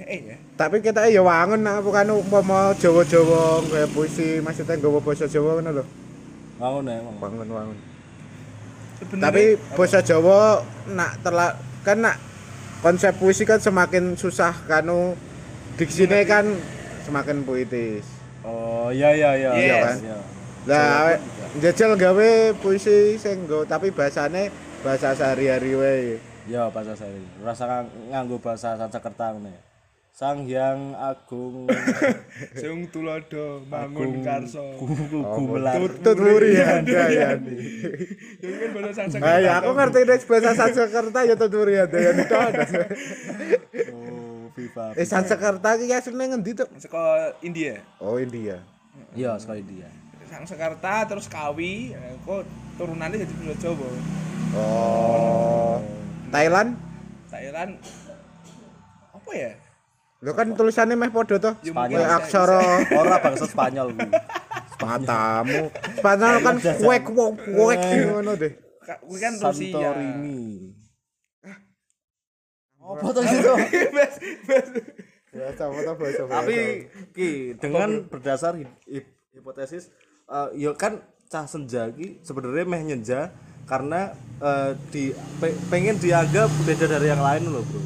Eh 0.00 0.20
ya. 0.32 0.36
Tapi 0.56 0.80
kita 0.80 1.04
ya 1.12 1.20
wangun 1.20 1.60
nak 1.60 1.84
bukan 1.84 2.16
umpama 2.16 2.72
Jawa-Jawa 2.80 3.60
kayak 3.68 3.92
puisi 3.92 4.40
maksudnya 4.40 4.80
nggawa 4.80 5.04
basa 5.04 5.28
Jawa 5.28 5.60
ngono 5.60 5.70
lho. 5.76 5.84
Ngono 6.56 6.88
ya. 6.88 7.00
Wangun 7.04 7.48
wangun. 7.52 7.78
Sebenarnya 9.04 9.24
Tapi 9.28 9.42
bahasa 9.76 10.00
Jawa 10.00 10.64
nak 10.96 11.20
terla 11.20 11.60
kan 11.84 12.00
nak 12.00 12.16
konsep 12.80 13.12
puisi 13.16 13.44
kan 13.44 13.60
semakin 13.60 14.16
susah 14.16 14.56
kanu 14.64 15.12
diksine 15.76 16.24
kan 16.24 16.44
semakin 17.04 17.44
puitis. 17.44 18.04
Oh, 18.40 18.88
iya 18.88 19.12
iya 19.12 19.30
iya. 19.36 19.50
Yes. 19.52 19.60
Iya 19.60 19.76
kan? 19.80 19.96
Iya. 20.00 20.18
Lah 20.68 21.16
njajal 21.56 21.92
gawe 21.96 22.30
puisi 22.56 23.16
sing 23.16 23.44
nggo 23.44 23.64
tapi 23.64 23.92
bahasane 23.92 24.48
bahasa 24.80 25.12
sehari-hari 25.12 25.72
wae. 25.76 26.16
Ya 26.48 26.68
bahasa 26.72 26.96
saya. 26.96 27.20
Rasa 27.44 27.64
ngang- 27.68 27.92
nganggo 28.10 28.40
bahasa 28.40 28.76
Sanskerta 28.76 29.36
ngene. 29.36 29.52
Sang 30.20 30.44
Hyang 30.44 30.92
Agung 31.00 31.64
Sing 32.60 32.92
tulodo 32.92 33.64
mangun 33.64 34.20
karso. 34.20 34.76
gumelar. 34.76 35.80
Tutut 35.80 36.20
muri 36.20 36.60
handayani. 36.60 37.56
Ya 38.44 38.52
kan 38.60 38.68
bahasa 38.76 39.08
Sanskerta. 39.08 39.24
Ah 39.24 39.40
ya 39.40 39.52
aku 39.64 39.72
ngerti 39.72 40.04
deh 40.04 40.20
bahasa 40.28 40.52
Sanskerta 40.52 41.24
ya 41.24 41.40
tutut 41.40 41.64
muri 41.64 41.80
handayani 41.80 42.28
to. 42.28 42.36
Oh, 43.96 44.52
Viva. 44.52 44.92
Eh 44.92 45.08
Sanskerta 45.08 45.80
ki 45.80 45.88
asline 45.88 46.36
ngendi 46.36 46.52
to? 46.52 46.68
Saka 46.76 47.32
India. 47.40 47.80
Oh 47.96 48.20
India. 48.20 48.60
Iya, 49.16 49.40
sekali 49.40 49.64
dia. 49.64 49.88
Sanskerta 50.28 51.08
terus 51.08 51.32
Kawi, 51.32 51.96
kok 52.28 52.44
turunannya 52.76 53.24
jadi 53.24 53.34
bahasa 53.40 53.56
Jawa. 53.56 53.88
Oh. 54.52 55.80
Thailand? 56.28 56.76
Thailand 57.32 57.80
apa 59.16 59.32
ya? 59.32 59.69
Lo 60.20 60.32
kan 60.32 60.52
tulisannya 60.52 60.94
meh 60.94 61.08
podo 61.08 61.36
to. 61.36 61.56
Ya, 61.58 61.72
Spanyol. 61.72 62.00
aksara 62.04 62.60
Ora 62.92 63.16
bangsa 63.18 63.46
Spanyol 63.46 63.86
kuwi. 63.90 64.10
matamu. 64.78 65.62
Spanyol 65.96 66.34
kan 66.38 66.54
kuek 66.60 67.02
kuek 67.06 67.34
kuek 67.48 67.80
ngono 68.06 68.32
deh. 68.34 68.52
Kuwi 69.00 69.18
kan 69.18 69.32
Rusia. 69.34 69.72
Santorini. 69.72 70.72
Apa 72.76 73.08
tuh 73.10 73.22
itu? 73.22 73.54
Ya 75.30 75.54
bahasa. 75.54 76.26
Tapi 76.26 76.58
ki 77.14 77.54
dengan 77.56 78.02
berdasar 78.02 78.58
hi- 78.58 78.66
hip- 78.84 79.14
hipotesis 79.30 79.86
eh 80.26 80.48
ya 80.58 80.74
kan 80.74 80.98
cah 81.30 81.46
senja 81.46 81.86
ki 81.88 82.18
sebenarnya 82.20 82.66
meh 82.66 82.82
nyenja 82.82 83.30
karena 83.62 84.10
eh, 84.42 84.74
di 84.90 85.14
pe- 85.38 85.54
pengen 85.70 85.94
dianggap 85.96 86.50
beda 86.66 86.90
dari 86.90 87.06
yang 87.06 87.22
lain 87.22 87.46
loh, 87.46 87.62
Bro. 87.62 87.78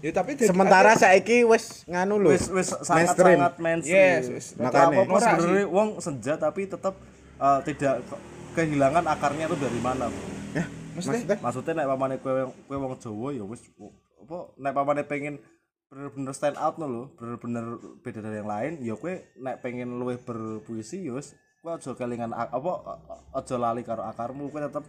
Ya 0.00 0.10
tapi 0.16 0.32
sementara 0.40 0.96
saiki 0.96 1.44
wis 1.44 1.84
nganu 1.84 2.16
lho. 2.16 2.32
Wis 2.32 2.48
wis 2.48 2.72
sangat 2.80 3.12
mainstream. 3.12 3.38
sangat 3.38 3.54
mainstream. 3.60 4.16
Yes, 4.24 4.24
wis. 4.32 4.46
Apa 4.56 5.16
sebenarnya 5.20 5.64
wong 5.68 5.88
senja 6.00 6.34
tapi 6.40 6.64
tetap 6.64 6.96
eh, 7.36 7.60
tidak 7.68 8.00
ke- 8.08 8.22
kehilangan 8.56 9.04
akarnya 9.04 9.44
itu 9.46 9.56
dari 9.60 9.80
mana. 9.80 10.08
Ya, 10.56 10.64
maksudnya 10.96 11.36
Maksudnya 11.38 11.72
nek 11.84 11.88
pamane 11.92 12.16
kowe 12.18 12.48
kowe 12.66 12.76
wong 12.80 12.96
Jawa 12.96 13.28
ya 13.36 13.44
wis 13.44 13.60
apa 14.24 14.38
nek 14.56 14.72
pamane 14.72 15.02
pengen 15.04 15.36
bener-bener 15.90 16.30
stand 16.30 16.54
out 16.54 16.78
no 16.78 16.86
lho, 16.86 17.02
bener-bener 17.18 17.64
beda 18.00 18.22
dari 18.22 18.38
yang 18.38 18.46
lain, 18.46 18.72
ya 18.78 18.94
kowe 18.94 19.10
nek 19.42 19.58
pengen 19.58 19.98
luwih 19.98 20.22
berpuisi 20.22 21.02
ya 21.02 21.18
wis 21.18 21.34
kowe 21.60 21.74
aja 21.76 21.92
kelingan 21.92 22.30
apa 22.30 22.72
aja 23.34 23.56
lali 23.58 23.82
karo 23.82 24.06
akarmu, 24.06 24.48
kowe 24.48 24.62
tetap 24.62 24.86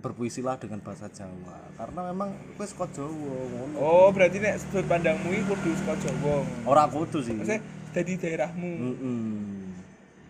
berpuisilah 0.00 0.56
dengan 0.56 0.80
bahasa 0.80 1.06
Jawa. 1.12 1.60
Karena 1.76 2.00
memang 2.10 2.32
kowe 2.56 2.66
saka 2.66 2.86
Jawa 2.96 3.12
ngono. 3.52 3.76
Oh, 3.78 4.08
berarti 4.10 4.40
nek 4.40 4.58
sudut 4.58 4.88
pandangmu 4.88 5.28
iki 5.30 5.44
kudu 5.46 5.70
saka 5.78 5.94
Jawa. 6.00 6.42
Ora 6.66 6.84
kudu 6.88 7.20
sih. 7.20 7.36
Maksudnya 7.36 7.60
dari 7.92 8.12
daerahmu. 8.16 8.72
Mm-mm. 8.80 9.20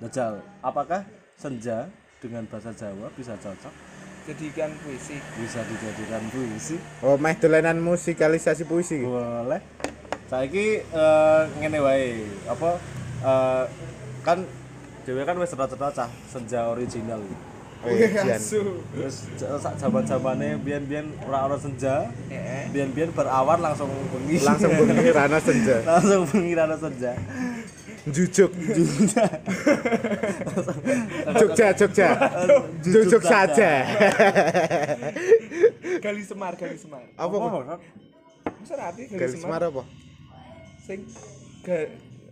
Dajjal, 0.01 0.43
apakah 0.61 1.07
senja 1.39 1.87
dengan 2.19 2.45
bahasa 2.51 2.75
Jawa 2.75 3.09
bisa 3.17 3.39
cocok? 3.39 3.73
jadikan 4.29 4.71
puisi 4.85 5.17
bisa 5.17 5.65
dijadikan 5.65 6.23
puisi 6.29 6.77
Oh, 7.01 7.17
meh 7.17 7.35
dolanan 7.41 7.81
musikalisasi 7.81 8.69
puisi. 8.69 9.01
boleh 9.03 9.59
saiki 10.31 10.85
eh, 10.87 11.43
ngene 11.59 11.79
wae 11.83 12.23
apa 12.47 12.79
eh, 13.25 13.65
kan 14.23 14.45
dhewe 15.03 15.25
kan 15.27 15.35
wis 15.41 15.51
cerita-cerita 15.51 15.89
cah 15.91 16.11
senja 16.31 16.71
original 16.71 17.19
Jian. 17.19 17.50
Asu 17.81 18.85
terus 18.93 19.25
sak 19.61 19.75
zaman-zamane 19.81 20.61
biyen-biyen 20.61 21.07
ora 21.25 21.49
ana 21.49 21.57
senja 21.57 22.13
biyen-biyen 22.71 23.09
berawan 23.17 23.57
langsung 23.57 23.89
bengi 24.13 24.37
Langsung 24.45 24.69
bengi 24.69 25.11
rana 25.11 25.39
senja. 25.41 25.77
langsung 25.89 26.23
bengi 26.29 26.53
rana 26.53 26.77
senja 26.77 27.13
Jujuk. 28.01 28.49
Jogja, 31.37 31.69
Jogja. 31.77 32.09
Jujuk 32.81 33.21
saja. 33.21 33.85
gali 36.05 36.25
semar 36.25 36.57
gali 36.57 36.81
semar 36.81 37.05
Apa? 37.13 37.37
apa 37.37 37.77
masa 38.57 38.75
rapi 38.81 39.05
gali, 39.05 39.37
semar 39.37 39.61
semar 39.61 39.63
apa? 39.69 39.83
sing 40.89 41.01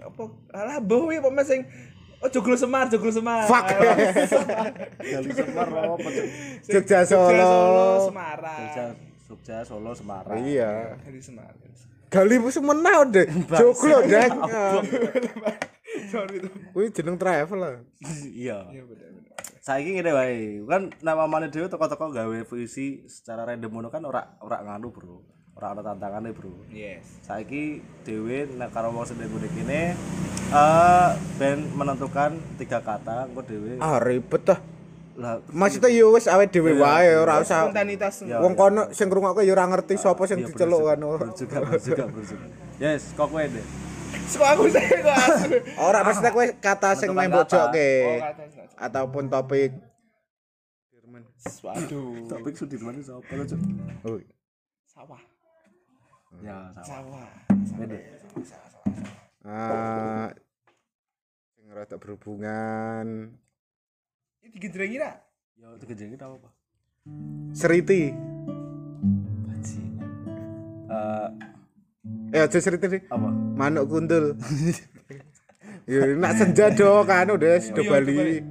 apa 0.00 0.22
alah 0.56 0.80
ya 0.80 1.20
pemain 1.20 1.44
sing 1.44 1.60
oh 2.18 2.28
joglo 2.28 2.54
semar 2.54 2.86
joglo 2.88 3.10
semar 3.10 3.46
Fuck. 3.46 3.66
Gali 4.98 5.30
Semar 5.30 5.68
apa? 5.70 6.08
Jogja 6.66 6.98
Jogja 7.00 7.00
Solo. 7.04 7.46
Solo 7.46 7.86
Semarang 8.10 8.58
Jogja 8.58 8.84
Jogja 9.28 9.56
Solo 9.62 9.90
Semarang 9.94 10.38
Iya. 10.42 10.98
gali 10.98 11.20
semar 11.20 11.52
gali 12.08 12.36
wis 12.40 12.56
menah 12.58 13.04
deh. 13.04 13.28
Joglo 13.52 13.98
deh. 14.02 14.28
sorry 16.08 16.36
tuh 16.40 16.52
Kuwi 16.72 16.88
jeneng 16.90 17.16
travel 17.16 17.58
lah. 17.58 17.74
iya 18.28 18.64
iya 18.70 18.82
bener 18.84 19.08
saiki 19.58 19.98
ngene 19.98 20.12
wae 20.16 20.36
kan 20.64 20.88
nama 21.04 21.28
mane 21.28 21.52
dhewe 21.52 21.68
teko-teko 21.68 22.08
gawe 22.08 22.38
puisi 22.44 23.04
secara 23.04 23.44
random 23.44 23.68
ngono 23.68 23.88
kan 23.92 24.00
ora 24.02 24.36
ora 24.40 24.64
nganu 24.64 24.88
bro 24.88 25.20
ora 25.58 25.74
ana 25.74 25.82
tantangane 25.82 26.30
bro. 26.30 26.54
Yes. 26.70 27.18
Saiki 27.26 27.82
dhewe 28.06 28.46
nek 28.54 28.70
karo 28.70 28.94
wong 28.94 29.02
sing 29.02 29.18
ngene 29.18 29.48
kene 29.50 29.80
eh 30.54 31.08
ben 31.34 31.66
menentukan 31.74 32.38
tiga 32.62 32.78
kata 32.78 33.26
engko 33.26 33.42
dhewe. 33.42 33.82
Ah 33.82 33.98
ribet 33.98 34.46
dah. 34.46 34.60
lah 35.18 35.42
Maksudnya 35.50 35.90
yo 35.90 36.14
wis 36.14 36.30
awake 36.30 36.54
dhewe 36.54 36.78
wae 36.78 37.10
ora 37.18 37.42
usah 37.42 37.66
spontanitas 37.66 38.22
wong 38.38 38.54
kono 38.54 38.94
sing 38.94 39.10
ngrungokke 39.10 39.42
yo 39.42 39.58
ora 39.58 39.66
ngerti 39.66 39.98
sapa 39.98 40.22
sing 40.30 40.38
iya, 40.38 40.46
diceluk 40.46 40.86
kan. 40.86 41.02
juga, 41.34 41.58
juga 41.74 42.06
juga 42.06 42.46
yes 42.78 43.18
kok 43.18 43.26
kowe 43.26 43.42
deh 43.42 43.66
Suka 44.30 44.56
aku 44.56 44.70
saya 44.70 44.88
kok 45.02 45.16
asu 45.18 45.48
Ora 45.74 46.06
maksudnya 46.06 46.30
kowe 46.30 46.46
kata 46.62 46.94
sing 46.94 47.10
kata. 47.10 47.44
jokke 47.50 47.90
oh 48.06 48.18
ataupun 48.78 49.26
topik 49.26 49.74
Firman. 50.94 51.22
waduh. 51.66 52.14
Topik 52.30 52.54
Sudirman 52.54 52.94
itu 52.94 53.10
apa 53.10 53.32
lo 53.34 53.42
cuk? 53.42 53.58
Oh. 54.06 54.22
sawah 54.86 55.18
ya 56.44 56.70
sama. 56.76 56.84
sawah 56.84 57.28
beda. 57.80 57.98
Ah 59.48 60.28
sing 61.56 61.66
rada 61.72 61.96
berhubungan. 61.96 63.32
Ini 64.44 64.48
digedrengi 64.52 64.96
ra 65.00 65.12
ya 65.58 65.74
itu 65.74 65.84
kejengin 65.90 66.20
apa 66.22 66.36
apa 66.38 66.50
Seriti. 67.50 68.12
bajingan 69.48 70.10
eh. 72.32 72.36
Eh 72.36 72.40
aja 72.44 72.58
seriti 72.60 72.86
deh. 72.86 73.02
apa? 73.08 73.28
Manuk 73.56 73.88
kundul. 73.88 74.24
Ya 75.88 76.04
nak 76.04 76.36
senja 76.36 76.68
do 76.68 77.00
kan 77.08 77.32
udah 77.32 77.56
sudah 77.64 77.80
iya, 77.80 77.88
Bali. 77.88 78.12
Bali. 78.12 78.36
Eh, 78.36 78.44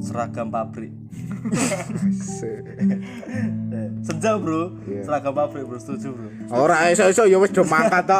seragam 0.00 0.48
pabrik 0.48 1.01
senja 4.06 4.38
bro. 4.38 4.70
Iya. 4.86 5.02
seragam 5.06 5.34
pabrik 5.34 5.64
bro. 5.66 5.78
Setuju 5.78 6.08
bro. 6.14 6.28
Ora 6.54 6.90
iso-iso 6.90 7.26
ya 7.26 7.38
wis 7.42 7.50
do 7.50 7.64
mangkat 7.66 8.06
to. 8.06 8.14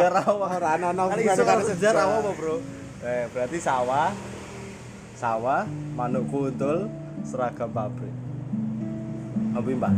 ya 0.00 0.08
rawa. 0.10 0.46
Ora 0.56 0.68
ana 0.80 0.92
kan 0.92 1.18
iso 1.20 1.44
karo 1.44 1.62
senja 1.64 1.92
rawa 1.92 2.18
apa 2.24 2.30
bro? 2.32 2.60
Eh 3.04 3.28
berarti 3.32 3.58
sawah. 3.60 4.12
Sawah 5.14 5.66
manuk 5.94 6.26
kuntul 6.32 6.88
seragam 7.24 7.70
pabrik. 7.70 8.12
Apa 9.54 9.68
mbak? 9.68 9.92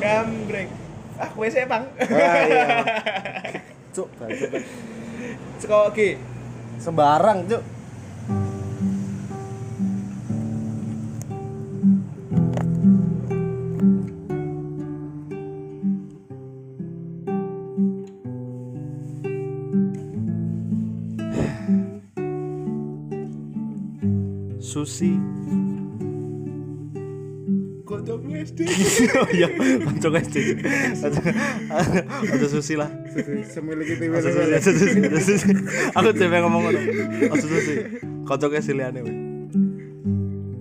Gambreng. 0.00 0.68
Ah 1.18 1.30
sih 1.34 1.64
bang. 1.66 1.84
Wah 1.98 2.34
iya. 2.46 2.66
cuk 3.98 4.08
cuk 5.58 5.72
oke 5.90 6.08
sembarang 6.78 7.50
cuk 7.50 7.62
Susi 24.78 25.10
double 28.06 28.30
SD 28.46 28.62
oh 29.18 29.28
iya 29.34 29.50
pancok 29.82 30.22
SD 30.22 30.36
ada 32.22 32.46
Susi 32.46 32.78
lah 32.78 32.86
aja 34.14 34.70
susi. 35.18 35.50
Aku 35.98 36.14
cewek 36.14 36.38
ngomong 36.46 36.70
ngono. 36.70 36.78
Aja 37.26 37.42
susi. 37.42 37.74
Kocoknya 38.22 38.62
siliane 38.62 39.02
we. 39.02 39.12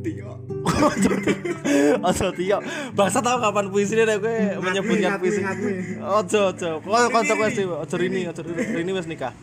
Tio 0.01 0.41
Aja 2.01 2.27
tiyo. 2.33 2.57
Bangsa 2.97 3.21
tahu 3.21 3.37
kapan 3.37 3.69
puisi 3.69 3.93
ini 3.93 4.03
nek 4.09 4.17
kowe 4.17 4.33
menyebutkan 4.65 5.21
puisi. 5.21 5.41
aja. 5.45 6.41
Kok 6.81 7.05
kocok 7.13 7.39
aja 7.45 7.95
rini, 8.01 8.25
aja 8.25 8.41
rini. 8.41 8.63
Rini 8.81 8.91
wis 8.97 9.05
nikah. 9.05 9.37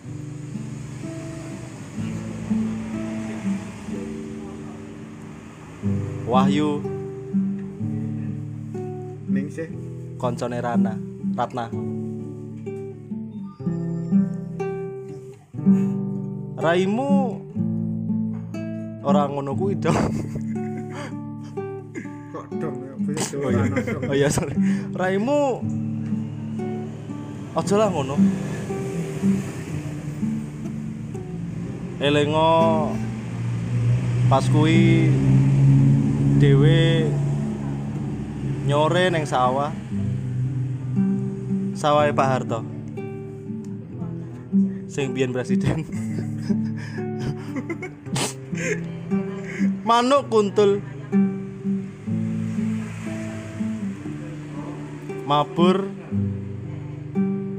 Wahyu 6.25 6.81
Ning 9.29 9.51
sih. 9.53 9.69
koncone 10.17 10.57
Rana, 10.63 10.97
Ratna. 11.37 11.69
Raimu 16.55 17.13
orang 19.05 19.37
ngono 19.37 19.53
kuwi 19.53 19.77
dong. 19.77 20.01
Kok 22.33 22.47
dong 22.57 22.77
ya 22.81 22.95
Oh 23.45 23.51
iya. 23.53 23.65
Oh 24.09 24.15
iya 24.17 24.29
sorry. 24.33 24.57
Raimu 24.97 25.61
aja 27.53 27.75
lah 27.77 27.89
ngono. 27.93 28.17
Elengo 32.01 32.95
pas 34.33 34.49
kuwi 34.49 35.13
dhewe 36.45 37.09
nyore 38.69 39.09
neng 39.09 39.25
sawah. 39.25 39.73
Sawah 41.73 42.05
Pak 42.13 42.29
Harto. 42.29 42.61
Sing 44.85 45.17
biyen 45.17 45.33
presiden. 45.33 45.89
Manuk 49.89 50.29
kuntul 50.29 50.85
mabur 55.25 55.89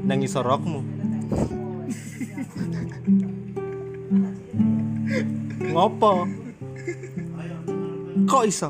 nang 0.06 0.22
isor 0.22 0.46
rokmu 0.46 0.86
ngopo 5.74 6.35
kok 8.26 8.44
iso? 8.46 8.68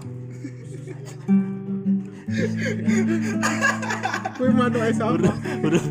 Kuwi 4.37 4.51
manuk 4.53 4.83
es 4.85 5.01
apa? 5.01 5.33
udah 5.65 5.85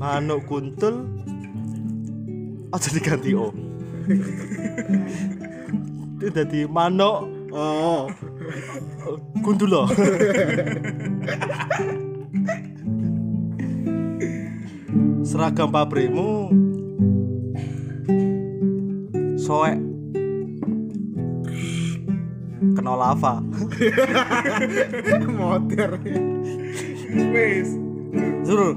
manuk 0.00 0.40
kuntul. 0.48 1.04
Aja 2.72 2.88
diganti 2.94 3.36
o. 3.36 3.52
Itu 6.20 6.26
jadi 6.32 6.64
manuk 6.70 7.40
Oh. 7.50 8.06
kuntul 9.42 9.74
loh 9.74 9.90
seragam 15.26 15.70
pabrikmu. 15.70 16.50
Soek 19.40 19.78
kena 22.74 22.94
lava. 22.98 23.40
Motor. 25.40 25.90
wis 27.10 27.68
Suruh 28.46 28.76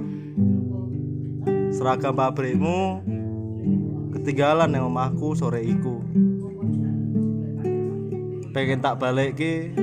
seragam 1.74 2.14
pabrikmu 2.16 3.02
ketinggalan 4.14 4.74
yang 4.74 4.88
omahku 4.88 5.34
sore 5.34 5.66
iku. 5.66 6.00
Pengen 8.54 8.86
tak 8.86 9.02
balik 9.02 9.34
ki 9.36 9.74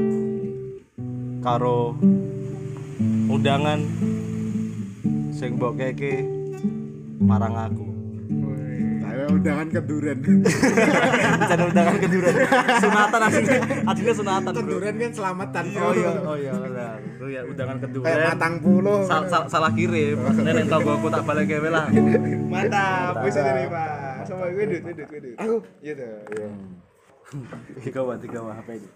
karo 1.42 1.98
undangan 3.26 3.80
sing 5.34 5.56
mbok 5.56 5.80
keke 5.80 6.22
marang 7.18 7.56
aku 7.56 7.89
Ayo 9.20 9.28
undangan 9.30 9.68
kenduren. 9.68 10.18
Jangan 11.42 11.60
undangan 11.68 11.96
keduran 11.98 12.34
sunatan 12.80 13.20
aslinya 13.20 13.58
aslinya 13.84 14.14
sunatan 14.16 14.48
bro 14.48 14.56
kenduren 14.56 14.94
kan 14.96 15.12
selamatan. 15.12 15.64
oh 15.76 15.92
iya 15.92 16.10
oh 16.24 16.36
iya 16.36 16.52
benar. 16.56 16.96
iya 17.22 17.40
undangan 17.44 17.76
Kayak 17.76 17.84
keduran 17.84 18.16
matang 18.26 18.54
puluh. 18.58 18.98
Sal- 19.04 19.28
sal- 19.28 19.48
salah 19.48 19.68
kirim 19.70 20.16
nenek 20.40 20.66
tonggoku 20.66 21.06
tak 21.06 21.22
balik 21.22 21.44
kewe 21.46 21.68
lah 21.68 21.84
Mantap, 22.48 23.20
wis 23.20 23.36
dari 23.36 23.68
Pak. 23.68 24.24
Sama 24.24 24.48
gue 24.48 24.64
dut, 24.66 24.82
gue 24.88 25.20
dut. 25.20 25.36
Aku 25.36 25.56
Iya 25.80 25.92
tuh. 25.94 26.12
Iya. 26.32 26.48
tiga 27.78 28.00
wah 28.02 28.16
tiga 28.16 28.40
wah 28.40 28.56
apa 28.56 28.72
ini 28.72 28.88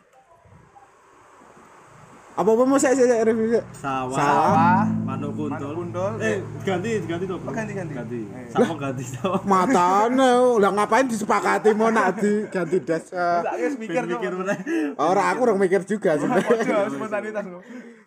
apa 2.35 2.51
apa 2.51 2.63
mau 2.65 2.75
saya 2.75 2.99
saya 2.99 3.23
review 3.23 3.47
saya. 3.49 3.63
sawah, 3.73 4.19
Sawah. 4.19 4.83
manuk 5.01 5.39
kuntul 5.39 5.73
Kuntul. 5.77 6.13
eh 6.19 6.37
ganti 6.61 6.99
ganti 7.07 7.25
tuh. 7.25 7.39
Oh, 7.39 7.49
ganti, 7.49 7.73
ganti. 7.73 7.95
ganti 7.95 8.21
Eh. 8.27 8.51
sawah 8.51 8.75
ganti 8.77 9.05
sawah 9.07 9.39
Matane, 9.47 10.31
lah 10.59 10.71
ngapain 10.73 11.07
disepakati 11.07 11.71
mau 11.73 11.89
nak 11.89 12.19
di 12.19 12.43
ganti 12.49 12.83
das. 12.83 13.15
Tak 13.15 13.55
wis 13.57 13.79
mikir 13.79 14.03
mikir 14.05 14.35
mana 14.35 14.59
Ora 14.99 15.31
aku 15.31 15.47
orang 15.47 15.59
mikir 15.59 15.83
juga 15.83 16.19
sebenarnya. 16.19 16.59
Ojo 16.59 16.79
spontanitas. 16.93 17.45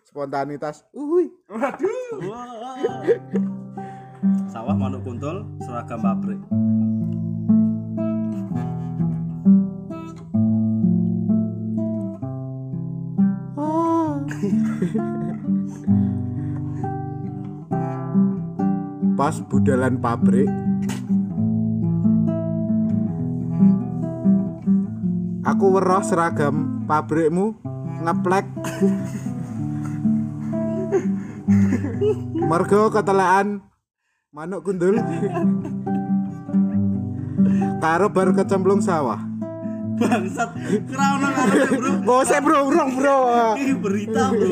Spontanitas. 0.04 0.76
Uhui. 0.92 1.32
Waduh. 1.48 1.88
sawah 4.46 4.74
manuk 4.74 5.00
kuntul 5.02 5.40
seragam 5.58 6.00
pabrik 6.00 6.40
Pas 19.18 19.34
budalan 19.50 19.98
pabrik. 19.98 20.48
Aku 25.44 25.74
weroh 25.74 26.04
seragam 26.06 26.84
pabrikmu 26.86 27.56
ngeplek. 28.04 28.46
Mergo 32.48 32.88
ketelaan 32.94 33.60
manuk 34.32 34.64
gundul. 34.64 34.96
Karo 37.82 38.08
bar 38.08 38.32
kecemplung 38.32 38.80
sawah. 38.80 39.27
Bangsat 39.98 40.50
kerauna 40.86 41.28
karep 41.34 41.70
bro 41.74 41.90
Gak 42.06 42.18
usah 42.24 42.38
bro, 42.40 42.58
urung 42.70 42.90
bro. 42.96 43.18
ini 43.58 43.74
berita 43.74 44.30
bro 44.32 44.50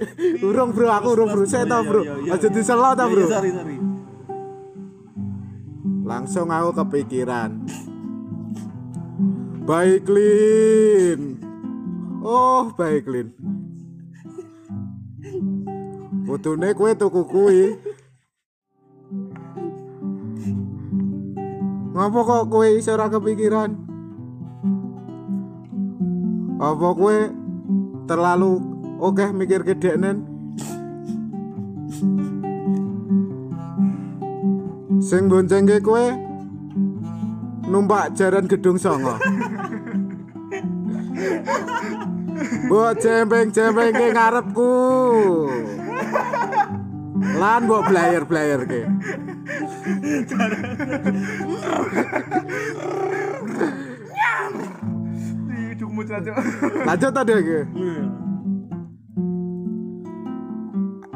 Urung 0.48 0.70
bro, 0.72 0.88
aku 0.88 1.08
urung 1.18 1.30
bro. 1.34 1.44
Saya 1.44 1.66
tau 1.66 1.82
bro. 1.82 2.02
Aja 2.30 2.48
diselo 2.48 2.94
tau 2.94 3.08
bro. 3.10 3.26
Iya, 3.26 3.32
sorry 3.34 3.50
sorry 3.52 3.76
Langsung 6.04 6.52
aku 6.52 6.70
kepikiran. 6.84 7.64
Baiklin. 9.64 11.40
Oh, 12.20 12.68
Baiklin. 12.76 13.32
Kudune 16.28 16.76
kue 16.76 16.92
tuku 16.92 17.22
kuwi. 17.24 17.62
Ngapa 21.94 22.20
kok 22.26 22.44
kowe 22.50 22.66
iso 22.68 22.92
ora 22.92 23.06
kepikiran? 23.08 23.83
Apa 26.54 26.88
kowe 26.94 27.18
terlalu 28.06 28.62
oke 29.02 29.26
mikir 29.34 29.66
gedeknen? 29.66 30.22
Sing 35.02 35.26
boncengke 35.26 35.82
kowe 35.82 36.14
numpak 37.66 38.14
jaran 38.14 38.46
gedung 38.46 38.78
songo. 38.78 39.18
Mbok 42.64 42.92
jempeng-jempeng 43.02 43.92
ke 43.92 44.06
ngarepku. 44.14 44.72
Lan 47.34 47.60
mbok 47.66 47.82
blayer-blayer 47.90 48.62
ke. 48.64 48.82
Muncrat 55.94 56.20
Cuk. 56.26 56.36
Lanjut 56.82 57.10
tadi 57.14 57.32
ke. 57.38 57.60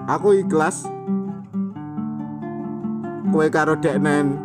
Aku 0.08 0.28
ikhlas. 0.38 0.86
Kowe 3.28 3.46
karo 3.52 3.76
deknen. 3.76 4.40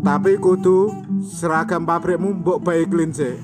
Tapi 0.00 0.40
kudu 0.40 0.88
seragam 1.20 1.84
pabrikmu 1.84 2.40
mbok 2.40 2.64
baiklin 2.64 3.12
sih. 3.12 3.36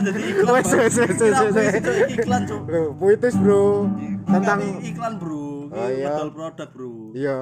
jadi 0.00 0.20
iklan 0.32 0.56
Wes, 0.56 0.72
wes, 0.72 0.94
wes, 0.96 1.20
wes, 1.20 1.74
iklan 2.16 2.42
Loh, 2.48 2.96
Puitis 2.96 3.36
bro. 3.36 3.84
Tentang 4.24 4.60
iklan 4.80 5.14
bro 5.20 5.48
Oh, 5.70 5.86
iya. 5.86 6.10
betul 6.10 6.28
produk 6.34 6.68
bro 6.74 6.94
iya. 7.14 7.36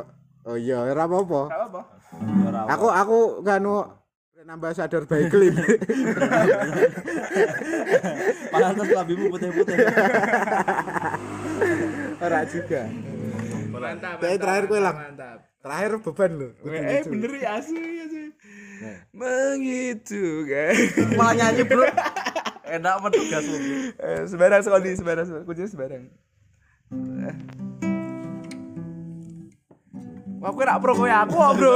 Oh 0.45 0.57
iya, 0.57 0.85
ora 0.85 1.05
apa-apa. 1.09 1.43
Ya. 1.49 2.61
Aku 2.77 2.87
aku 2.93 3.19
nganu 4.39 4.55
brand 4.55 4.55
ambassador 4.55 5.03
Baiklin. 5.03 5.51
pantas 8.55 8.89
labimu 8.95 9.35
putih-putih 9.35 9.77
ora 12.25 12.47
juga. 12.47 12.87
Mantap. 13.75 14.23
Tapi 14.23 14.39
terakhir 14.39 14.65
kowe 14.71 14.79
lang. 14.79 14.95
Mantap. 14.95 15.39
Terakhir 15.59 15.91
beban 16.07 16.31
lho. 16.39 16.49
Eh 16.71 17.03
bener 17.03 17.33
ya 17.35 17.59
asli 17.59 17.83
asli. 17.99 18.25
Begitu 19.11 20.23
kan. 20.47 20.75
malah 21.19 21.35
nyanyi 21.35 21.63
bro 21.67 21.83
enak 22.79 22.93
apa 22.95 23.09
tugas 23.11 23.43
lu 23.43 23.59
Eh, 23.99 24.23
Sembarang 24.31 24.63
sekali, 24.63 24.95
sembarang. 24.95 25.27
Kuncinya 25.43 25.67
sembarang. 25.67 26.03
Eh. 27.27 27.35
Wah, 30.39 30.55
aku 30.55 30.63
nak 30.63 30.79
pro 30.79 30.95
kowe 30.95 31.11
aku, 31.11 31.35
bro. 31.59 31.75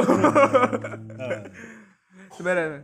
Sembarang. 2.33 2.81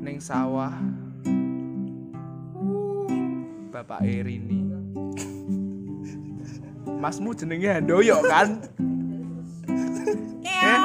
Neng 0.00 0.16
sawah. 0.16 0.72
Bapak 3.68 4.00
Erini. 4.00 4.64
Masmu 6.88 7.36
jenenge 7.36 7.68
Handoyo 7.68 8.24
kan? 8.24 8.64
Eh, 10.40 10.80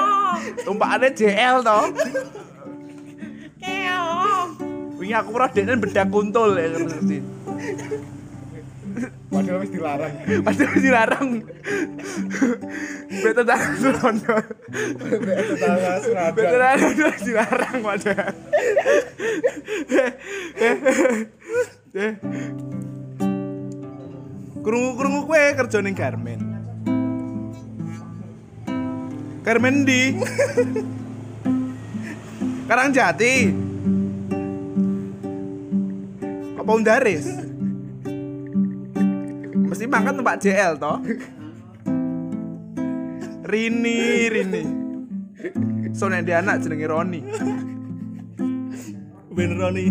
tumpakannya 0.68 1.16
JL 1.16 1.64
toh. 1.64 1.96
Wingi 5.10 5.26
aku 5.26 5.42
ora 5.42 5.50
dekne 5.50 5.74
bedak 5.82 6.06
kuntul 6.14 6.54
ya 6.54 6.70
ngerti. 6.70 7.18
Padahal 9.34 9.58
wis 9.66 9.74
dilarang. 9.74 10.14
Padahal 10.46 10.78
dilarang. 10.78 11.30
Beto 13.26 13.42
tak 13.42 13.58
rondo. 13.98 14.38
Tetangga 15.02 15.94
seragam. 16.06 16.38
Beto 16.38 16.56
tak 16.62 16.74
rondo 16.78 17.10
dilarang 17.26 17.78
padahal. 17.82 18.34
Krungu-krungu 24.62 25.22
kowe 25.26 25.42
kerja 25.58 25.82
ning 25.82 25.98
garmen. 25.98 26.42
Garmen 29.42 29.90
di 29.90 30.14
Karang 32.70 32.94
Jati. 32.94 33.69
Apa 36.70 36.78
Undaris? 36.86 37.26
Mesti 39.58 39.90
mangkat 39.90 40.22
tempat 40.22 40.38
JL 40.38 40.78
toh. 40.78 41.02
Rini, 43.42 44.30
Rini. 44.30 44.64
So 45.98 46.14
nek 46.14 46.30
dia 46.30 46.46
anak 46.46 46.62
jenenge 46.62 46.86
Roni. 46.86 47.26
Ben 49.34 49.58
Roni 49.58 49.90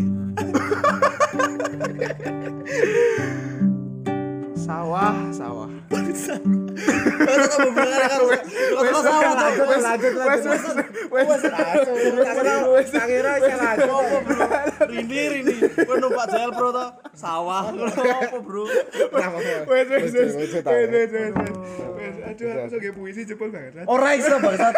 Sawah, 4.55 5.35
sawah. 5.35 5.78
Rini 14.89 15.21
Rini, 15.29 15.55
kowe 15.85 15.97
numpak 15.99 16.27
jalan 16.31 16.51
bro 16.55 16.69
to? 16.73 16.87
Sawah. 17.15 17.71
Apa 17.71 18.39
bro? 18.41 18.65
Wes 19.67 19.87
wes 19.91 20.13
wes. 20.15 20.33
wes, 20.39 21.11
Wes 21.99 22.15
aduh 22.29 22.51
aku 22.69 22.77
nge 22.79 22.91
puisi 22.95 23.23
jebol 23.27 23.51
banget. 23.51 23.83
Ora 23.89 24.15
iso 24.15 24.37
bangsat. 24.39 24.75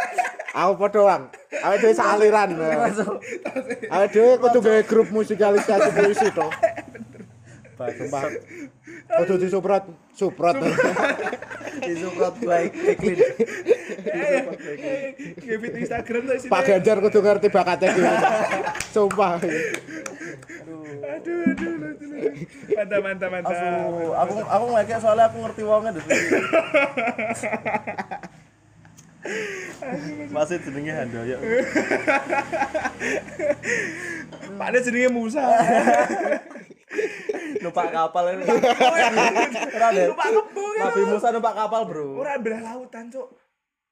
Aku 0.56 0.72
padha 0.80 1.00
wang. 1.04 1.24
Awake 1.62 1.80
dhewe 1.84 1.94
saliran. 1.94 2.50
Awake 3.90 4.10
dhewe 4.14 4.32
kudu 4.40 4.58
gawe 4.64 4.80
grup 4.86 5.08
musikalisasi 5.12 5.90
puisi 5.94 6.28
to. 6.32 6.48
Sumpah. 7.80 8.28
Kudu 9.10 9.34
disuprot, 9.42 9.84
suprot. 10.14 10.56
Disuprot 11.86 12.34
baik 12.44 12.72
iklim. 12.76 13.18
Nge 15.40 15.56
fit 15.58 15.74
Instagram 15.82 16.22
tuh 16.28 16.36
sini. 16.38 16.50
Pak 16.50 16.62
Ganjar 16.66 16.96
kudu 17.02 17.18
ngerti 17.22 17.48
bakatnya 17.50 17.88
gitu. 17.94 18.10
Sumpah. 18.94 19.38
Aduh 19.40 20.82
aduh 21.00 21.36
lucu 21.46 21.68
lucu. 21.78 22.06
Mantap 22.74 23.00
mantap 23.02 23.28
mantap. 23.32 23.54
Aku 23.54 24.12
aku 24.14 24.34
aku 24.44 24.64
ngekek 24.76 24.98
soalnya 25.02 25.24
aku 25.30 25.36
ngerti 25.46 25.62
wongnya 25.66 25.90
deh. 25.96 26.04
Masih 30.30 30.58
jenenge 30.62 30.92
Handoyo. 30.94 31.36
Pak 34.58 34.68
jenenge 34.84 35.10
Musa. 35.10 35.42
Numpak 37.60 37.86
kapal 37.92 38.24
ini. 38.34 38.44
Ora 38.48 39.88
deh. 39.94 40.06
Numpak 40.10 40.28
kebo. 40.32 40.64
Nabi 40.74 41.00
Musa 41.06 41.28
numpak 41.30 41.54
kapal, 41.54 41.80
Bro. 41.86 42.18
Ora 42.18 42.34
belah 42.40 42.60
lautan, 42.62 43.06
Cuk. 43.12 43.28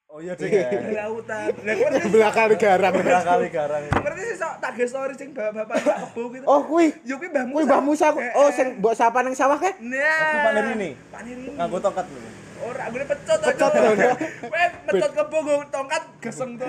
Oh 0.09 0.25
iya 0.25 0.33
deh. 0.33 0.49
ya. 0.49 0.73
Belah 0.73 1.07
lautan. 1.13 1.49
Lah 1.53 1.75
kok 1.77 1.89
ngerti 1.93 2.09
Belakang 2.09 2.49
garang. 2.57 2.93
Berapa 2.97 3.23
kali 3.29 3.47
garang. 3.53 3.83
ngerti 3.93 4.23
sih 4.25 4.37
sok 4.41 4.55
tag 4.59 4.75
story 4.89 5.15
sing 5.15 5.31
bapak-bapak 5.37 5.77
kebo 6.09 6.23
gitu. 6.33 6.45
Oh, 6.49 6.61
kuwi. 6.65 6.97
Yo 7.05 7.21
kuwi 7.21 7.29
Mbah 7.29 7.45
Musa. 7.45 7.53
Kuwi 7.53 7.65
Mbah 7.69 7.83
Musa. 7.85 8.07
Oh, 8.35 8.49
sing 8.49 8.67
mbok 8.81 8.95
sapa 8.97 9.21
ning 9.21 9.37
sawah 9.37 9.61
ke? 9.61 9.69
Nah. 9.85 10.01
Aku 10.33 10.37
Pak 10.41 10.53
Nerini. 10.57 10.91
Pak 11.13 11.21
Nerini. 11.29 11.51
Nganggo 11.55 11.79
tongkat 11.79 12.07
lho. 12.09 12.21
Ora, 12.59 12.91
gue 12.91 13.07
pecot 13.07 13.39
Pecot, 13.39 13.71
aja. 13.71 13.91
lho. 13.95 14.13
Weh, 14.51 14.69
pecot 14.91 15.13
kebo 15.15 15.37
gue 15.47 15.57
tongkat 15.71 16.03
geseng 16.19 16.59
tuh. 16.59 16.67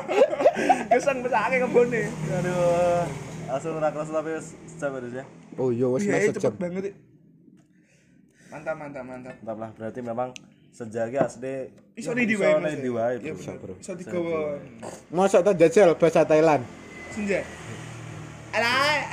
geseng 0.92 1.18
besake 1.24 1.56
kebone. 1.62 2.02
Aduh. 2.10 3.31
Langsung 3.52 3.76
ora 3.76 3.92
keras 3.92 4.08
tapi 4.08 4.30
wis 4.32 4.56
sejam 4.64 4.96
ya. 5.12 5.24
Oh 5.60 5.68
iya 5.68 5.84
wis 5.84 6.08
Iya, 6.08 6.24
mas 6.24 6.32
cepet 6.32 6.54
banget. 6.56 6.84
Mantap, 8.48 8.76
mantap, 8.80 9.04
mantap. 9.04 9.34
Mantap 9.36 9.56
lah 9.60 9.70
berarti 9.76 10.00
memang 10.00 10.28
senja 10.72 11.04
iki 11.04 11.20
asli 11.20 11.68
Iso 11.92 12.16
di 12.16 12.32
wae. 12.32 12.56
Mas. 12.56 12.80
di 12.80 12.88
wae. 12.88 13.20
Iya, 13.20 13.36
bro. 13.60 13.76
Iso 13.76 13.92
digawa. 13.92 14.56
Mosok 15.12 15.40
ta 15.44 15.52
jajal 15.52 15.92
bahasa 16.00 16.24
Thailand. 16.24 16.64
Senja. 17.12 17.44
Alah. 18.56 19.04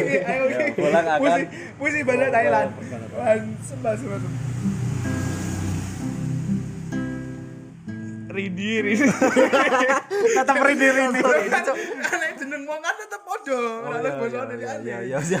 Ayo, 0.00 0.44
Ya, 0.48 0.72
pulang 0.72 1.04
akan- 1.06 1.48
Puisi, 1.76 2.00
bahasa 2.04 2.28
Thailand. 2.32 2.68
Wan, 3.12 3.40
sembah, 3.60 3.92
sembah, 3.92 4.16
sembah. 4.16 4.42
Ridi, 8.28 8.70
Ridi. 8.80 9.08
Tetep 10.32 10.56
rindi 10.62 10.88
rindi. 10.88 11.20
Wong 12.68 12.80
kan 12.84 12.94
tetep 13.00 13.22
ada 13.24 14.10
basa 14.20 14.40
dari 14.44 14.60
Ya 14.84 15.00
aja. 15.00 15.40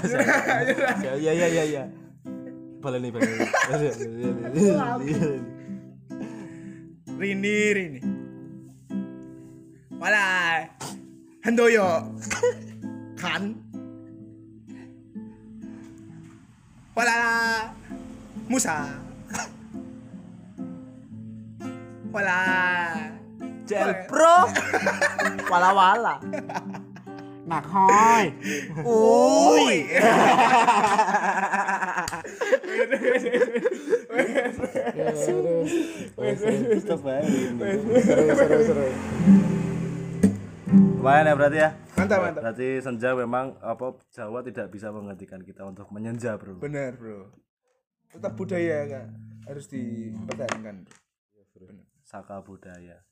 Ya 1.04 1.12
ya 1.12 1.32
ya 1.36 1.48
ya 1.60 1.64
ya. 1.68 1.84
Balen 2.80 3.04
nih 3.04 3.10
balen. 3.12 3.28
Rini, 7.20 7.56
Rini. 7.76 8.00
Malah. 10.00 10.64
Handoyo. 11.44 12.16
Kan. 13.18 13.58
Wala. 16.96 17.18
Musa. 18.48 18.88
Wala. 22.08 22.40
Jel 23.68 23.90
Pro. 24.08 24.48
Wala 25.50 25.68
wala. 25.76 26.14
Nak 27.48 27.64
hoy. 27.64 28.24
Uy. 28.84 29.76
Tetep 36.76 37.00
bae. 37.00 37.24
Seru 38.04 38.24
seru 38.36 38.58
seru. 38.68 38.86
Lumayan 41.00 41.24
ya 41.24 41.34
berarti 41.40 41.58
ya. 41.64 41.70
Mantap, 41.96 42.18
mantap. 42.20 42.40
Berarti 42.44 42.68
senja 42.84 43.16
memang 43.16 43.56
apa 43.64 43.96
Jawa 44.12 44.44
tidak 44.44 44.68
bisa 44.68 44.92
menghentikan 44.92 45.40
kita 45.40 45.64
untuk 45.64 45.88
menyenja, 45.88 46.36
Bro. 46.36 46.60
Benar, 46.60 47.00
Bro. 47.00 47.32
Tetap 48.12 48.36
budaya 48.36 48.84
kan 48.84 49.06
harus 49.48 49.72
dipertahankan. 49.72 50.84
Benar. 51.56 51.80
Saka 52.04 52.44
budaya. 52.44 53.07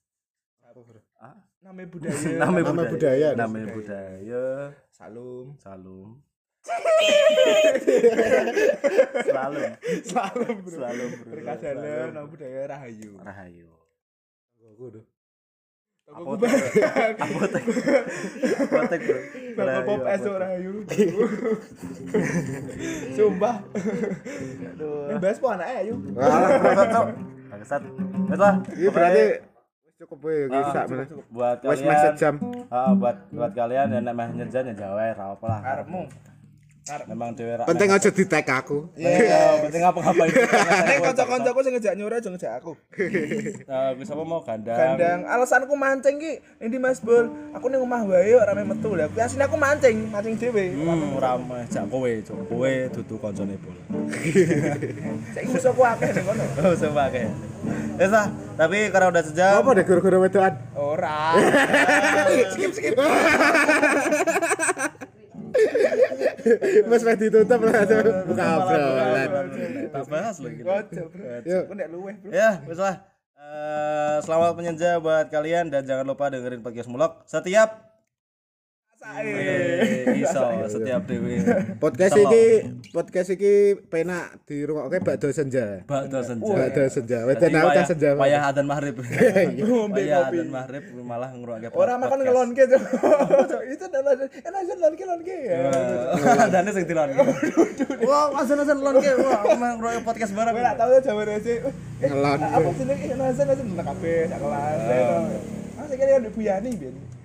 Apa, 0.77 0.85
Bro? 0.85 1.01
Ah, 1.17 1.41
Namanya 1.65 1.89
budaya. 1.97 2.37
Nama 2.37 2.61
budaya. 2.61 2.93
budaya. 2.93 3.33
Namanya 3.33 3.67
budaya. 3.73 4.45
Salum. 4.93 5.57
Salum. 5.57 6.21
Selalu. 9.25 9.61
Salum, 10.05 10.57
Bro. 10.61 10.77
Selalu, 10.77 11.05
Bro. 11.17 11.33
Berkah 11.33 11.57
dalam 11.65 12.13
nama 12.13 12.29
budaya 12.29 12.69
Rahayu. 12.69 13.17
Rahayu. 13.17 13.73
Toko 14.69 15.01
Apotek. 16.13 16.53
Apotek. 17.25 17.65
Apotek, 18.61 19.01
Bro. 19.01 19.17
Bapak 19.57 19.65
Rahayu, 19.65 19.89
Pop 19.89 20.05
esok 20.13 20.37
Rahayu. 20.37 20.85
Sumpah. 23.17 23.65
Aduh. 24.77 25.09
Ini 25.09 25.25
bahas 25.25 25.41
po 25.41 25.49
anaknya 25.49 25.89
ayo. 25.89 25.97
Bangsat. 27.49 27.81
Wes 28.29 28.37
lah. 28.37 28.61
Ini 28.77 28.93
berarti 28.93 29.56
cukup 29.97 30.19
wae 30.29 30.45
Ah, 30.47 30.85
bisa 30.85 31.05
cukup. 31.09 31.25
buat 31.33 31.57
Wis 31.65 31.81
kalian 31.81 31.89
mas 31.89 32.01
sejam. 32.05 32.35
Ah, 32.69 32.93
buat 32.93 33.17
buat 33.33 33.53
kalian 33.53 33.89
yang 33.91 34.05
nek 34.05 34.15
meh 34.15 34.29
nyenja 34.37 34.61
nyenja 34.61 34.89
wae 34.93 35.11
ra 35.11 35.33
apa 35.33 35.45
lah. 35.49 35.61
Karepmu. 35.65 36.03
Memang 36.87 37.35
dhewe 37.35 37.59
ra. 37.59 37.67
Penting 37.67 37.91
aja 37.91 38.09
di 38.15 38.25
tag 38.31 38.47
aku. 38.47 38.87
Iya, 38.95 39.59
penting 39.67 39.83
apa-ngapain. 39.83 40.31
Nek 40.87 40.99
kanca-kancaku 41.03 41.59
sing 41.67 41.73
ngejak 41.75 41.95
nyora 41.99 42.23
aja 42.23 42.31
ngejak 42.31 42.53
aku. 42.63 42.73
Nah, 43.67 43.91
gue 43.99 44.07
siapa 44.07 44.23
mau 44.23 44.39
gandang. 44.47 44.79
Gandang 44.79 45.21
alasanku 45.27 45.75
mancing 45.75 46.23
ki 46.23 46.39
endi 46.63 46.79
Mas 46.79 47.03
Bol? 47.03 47.27
Aku 47.51 47.67
ning 47.67 47.83
omah 47.83 48.07
wae 48.07 48.39
ora 48.39 48.55
meh 48.55 48.63
metu. 48.63 48.95
Kuwi 48.95 49.19
asline 49.19 49.51
aku 49.51 49.59
mancing, 49.59 50.07
mancing 50.07 50.39
dhewe. 50.39 50.71
Hmm, 50.71 51.19
ora 51.19 51.35
meh 51.35 51.67
jak 51.67 51.91
kowe, 51.91 52.07
cok. 52.07 52.39
Kowe 52.47 52.73
dudu 52.95 53.15
kancane 53.19 53.59
bol. 53.59 53.75
Saiki 55.35 55.51
musuhku 55.51 55.83
akeh 55.83 56.11
ning 56.15 56.25
kono. 56.25 56.45
Oh, 56.67 56.75
sumpah 56.79 57.11
kayak. 57.11 57.31
Wes 57.99 58.11
lah, 58.15 58.31
tapi 58.55 58.91
karena 58.95 59.11
udah 59.11 59.23
sejam. 59.27 59.59
Apa 59.59 59.71
deh 59.75 59.85
guru-guru 59.87 60.23
wedoan? 60.23 60.55
Ora. 60.79 61.35
skip 62.55 62.71
skip. 62.71 62.95
Mas 66.91 67.03
wis 67.03 67.17
ditutup 67.19 67.61
lah. 67.63 67.83
Buka 68.27 68.45
obrolan. 68.61 69.29
Kita 69.87 70.01
bahas 70.07 70.37
lagi. 70.39 70.61
Yuk. 71.47 71.65
Nek 71.75 71.89
luweh, 71.91 72.15
Bro. 72.23 72.31
Ya, 72.31 72.63
wes 72.67 72.79
lah. 72.79 72.97
Eh, 73.47 74.17
selamat 74.27 74.59
menyenja 74.59 74.99
buat 74.99 75.31
kalian 75.31 75.71
dan 75.71 75.87
jangan 75.87 76.03
lupa 76.03 76.27
dengerin 76.27 76.67
podcast 76.67 76.91
Mulok 76.91 77.23
setiap 77.31 77.96
iso 80.17 80.43
setiap 80.67 81.03
dewi 81.07 81.41
Podcast 81.79 82.17
iki 82.19 82.45
podcast 82.91 83.29
iki 83.33 83.79
penak 83.87 84.43
dirungokke 84.45 84.99
bakdo 85.01 85.31
senja. 85.31 85.87
bakdo 85.87 86.21
senja. 86.25 86.55
Bakdo 86.55 86.83
senja. 86.91 87.19
Wedan 87.25 87.55
aku 87.55 87.69
tak 87.73 87.87
senja. 87.95 88.11
Payah 88.19 88.41
adzan 88.51 88.67
maghrib. 88.67 88.97
Payah 89.97 90.19
adzan 90.29 90.49
maghrib 90.51 90.85
malah 91.07 91.31
ngrungokne 91.33 91.71
Ora 91.73 91.95
makan 92.01 92.19
ngelonke, 92.27 92.65
Itu 93.75 93.85
adalah 93.87 94.13
enak 94.19 94.59
aja 94.67 94.75
lonke 94.81 95.05
lonke 95.07 95.37
ya. 95.47 95.59
Adane 96.51 96.71
sing 96.75 96.85
dilon. 96.89 97.09
Wah, 98.03 98.43
azan-azan 98.43 98.79
lon 98.83 98.97
ke. 98.99 99.13
Wah, 99.23 99.41
emang 99.55 99.79
ngrungokne 99.79 100.03
podcast 100.03 100.33
bareng. 100.35 100.55
Gak 100.57 100.77
tau 100.77 100.91
ya 100.91 101.01
jaman 101.05 101.39
sih. 101.41 101.57
Eh, 101.97 102.11
Ngelon. 102.13 102.39
apa 102.45 102.69
sih 102.77 102.85
enak 102.85 103.27
aja 103.33 103.43
aja 103.49 103.63
nang 103.63 103.87
kabeh 103.87 104.19
sak 104.29 104.39
kelas. 104.43 104.79
Ah, 105.77 105.85
saya 105.89 105.97
kira 105.97 106.11
ada 106.21 106.31
Buyani 106.33 106.71
biyen. 106.77 107.16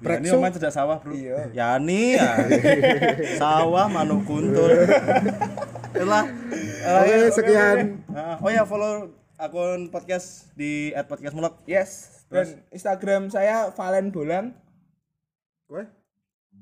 Ya, 0.00 0.16
ini 0.16 0.32
Preksu. 0.32 0.36
omae 0.40 0.52
cedak 0.56 0.72
sawah, 0.72 0.96
Bro. 1.04 1.12
Iya. 1.12 1.52
Yani 1.52 2.16
ya. 2.16 2.40
sawah 3.40 3.84
manuk 3.84 4.24
kuntul. 4.24 4.88
Itulah. 5.92 6.24
Oke, 6.80 7.16
sekian. 7.36 8.00
Ah, 8.08 8.40
oh 8.40 8.48
ya 8.48 8.64
follow 8.64 9.12
akun 9.36 9.92
podcast 9.92 10.48
di 10.56 10.96
@podcastmulok. 11.04 11.60
Yes. 11.68 12.24
Dan 12.32 12.64
Instagram 12.72 13.28
saya 13.28 13.68
Valen 13.76 14.08
Bolang. 14.08 14.56
Kowe? 15.68 15.84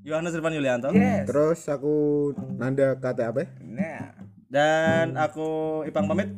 Yohanes 0.03 0.34
Irfan 0.34 0.59
Yulianto. 0.59 0.91
Yes. 0.91 1.30
Terus 1.30 1.62
aku 1.70 2.34
nanda 2.59 2.99
kata 2.99 3.30
apa? 3.30 3.47
Nah, 3.62 4.18
Dan 4.51 5.14
aku 5.14 5.82
Ipang 5.86 6.11
pamit. 6.11 6.34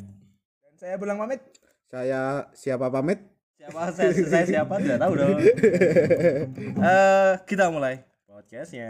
Dan 0.60 0.72
saya 0.76 1.00
pulang 1.00 1.16
pamit. 1.16 1.40
Saya 1.88 2.52
siapa 2.52 2.92
pamit? 2.92 3.24
Siapa 3.60 3.92
saya, 3.92 4.16
saya 4.24 4.44
siapa 4.48 4.80
tidak 4.80 5.04
tahu 5.04 5.12
dong. 5.20 5.36
Eh 6.80 7.32
kita 7.44 7.68
mulai 7.68 8.08
podcastnya. 8.24 8.88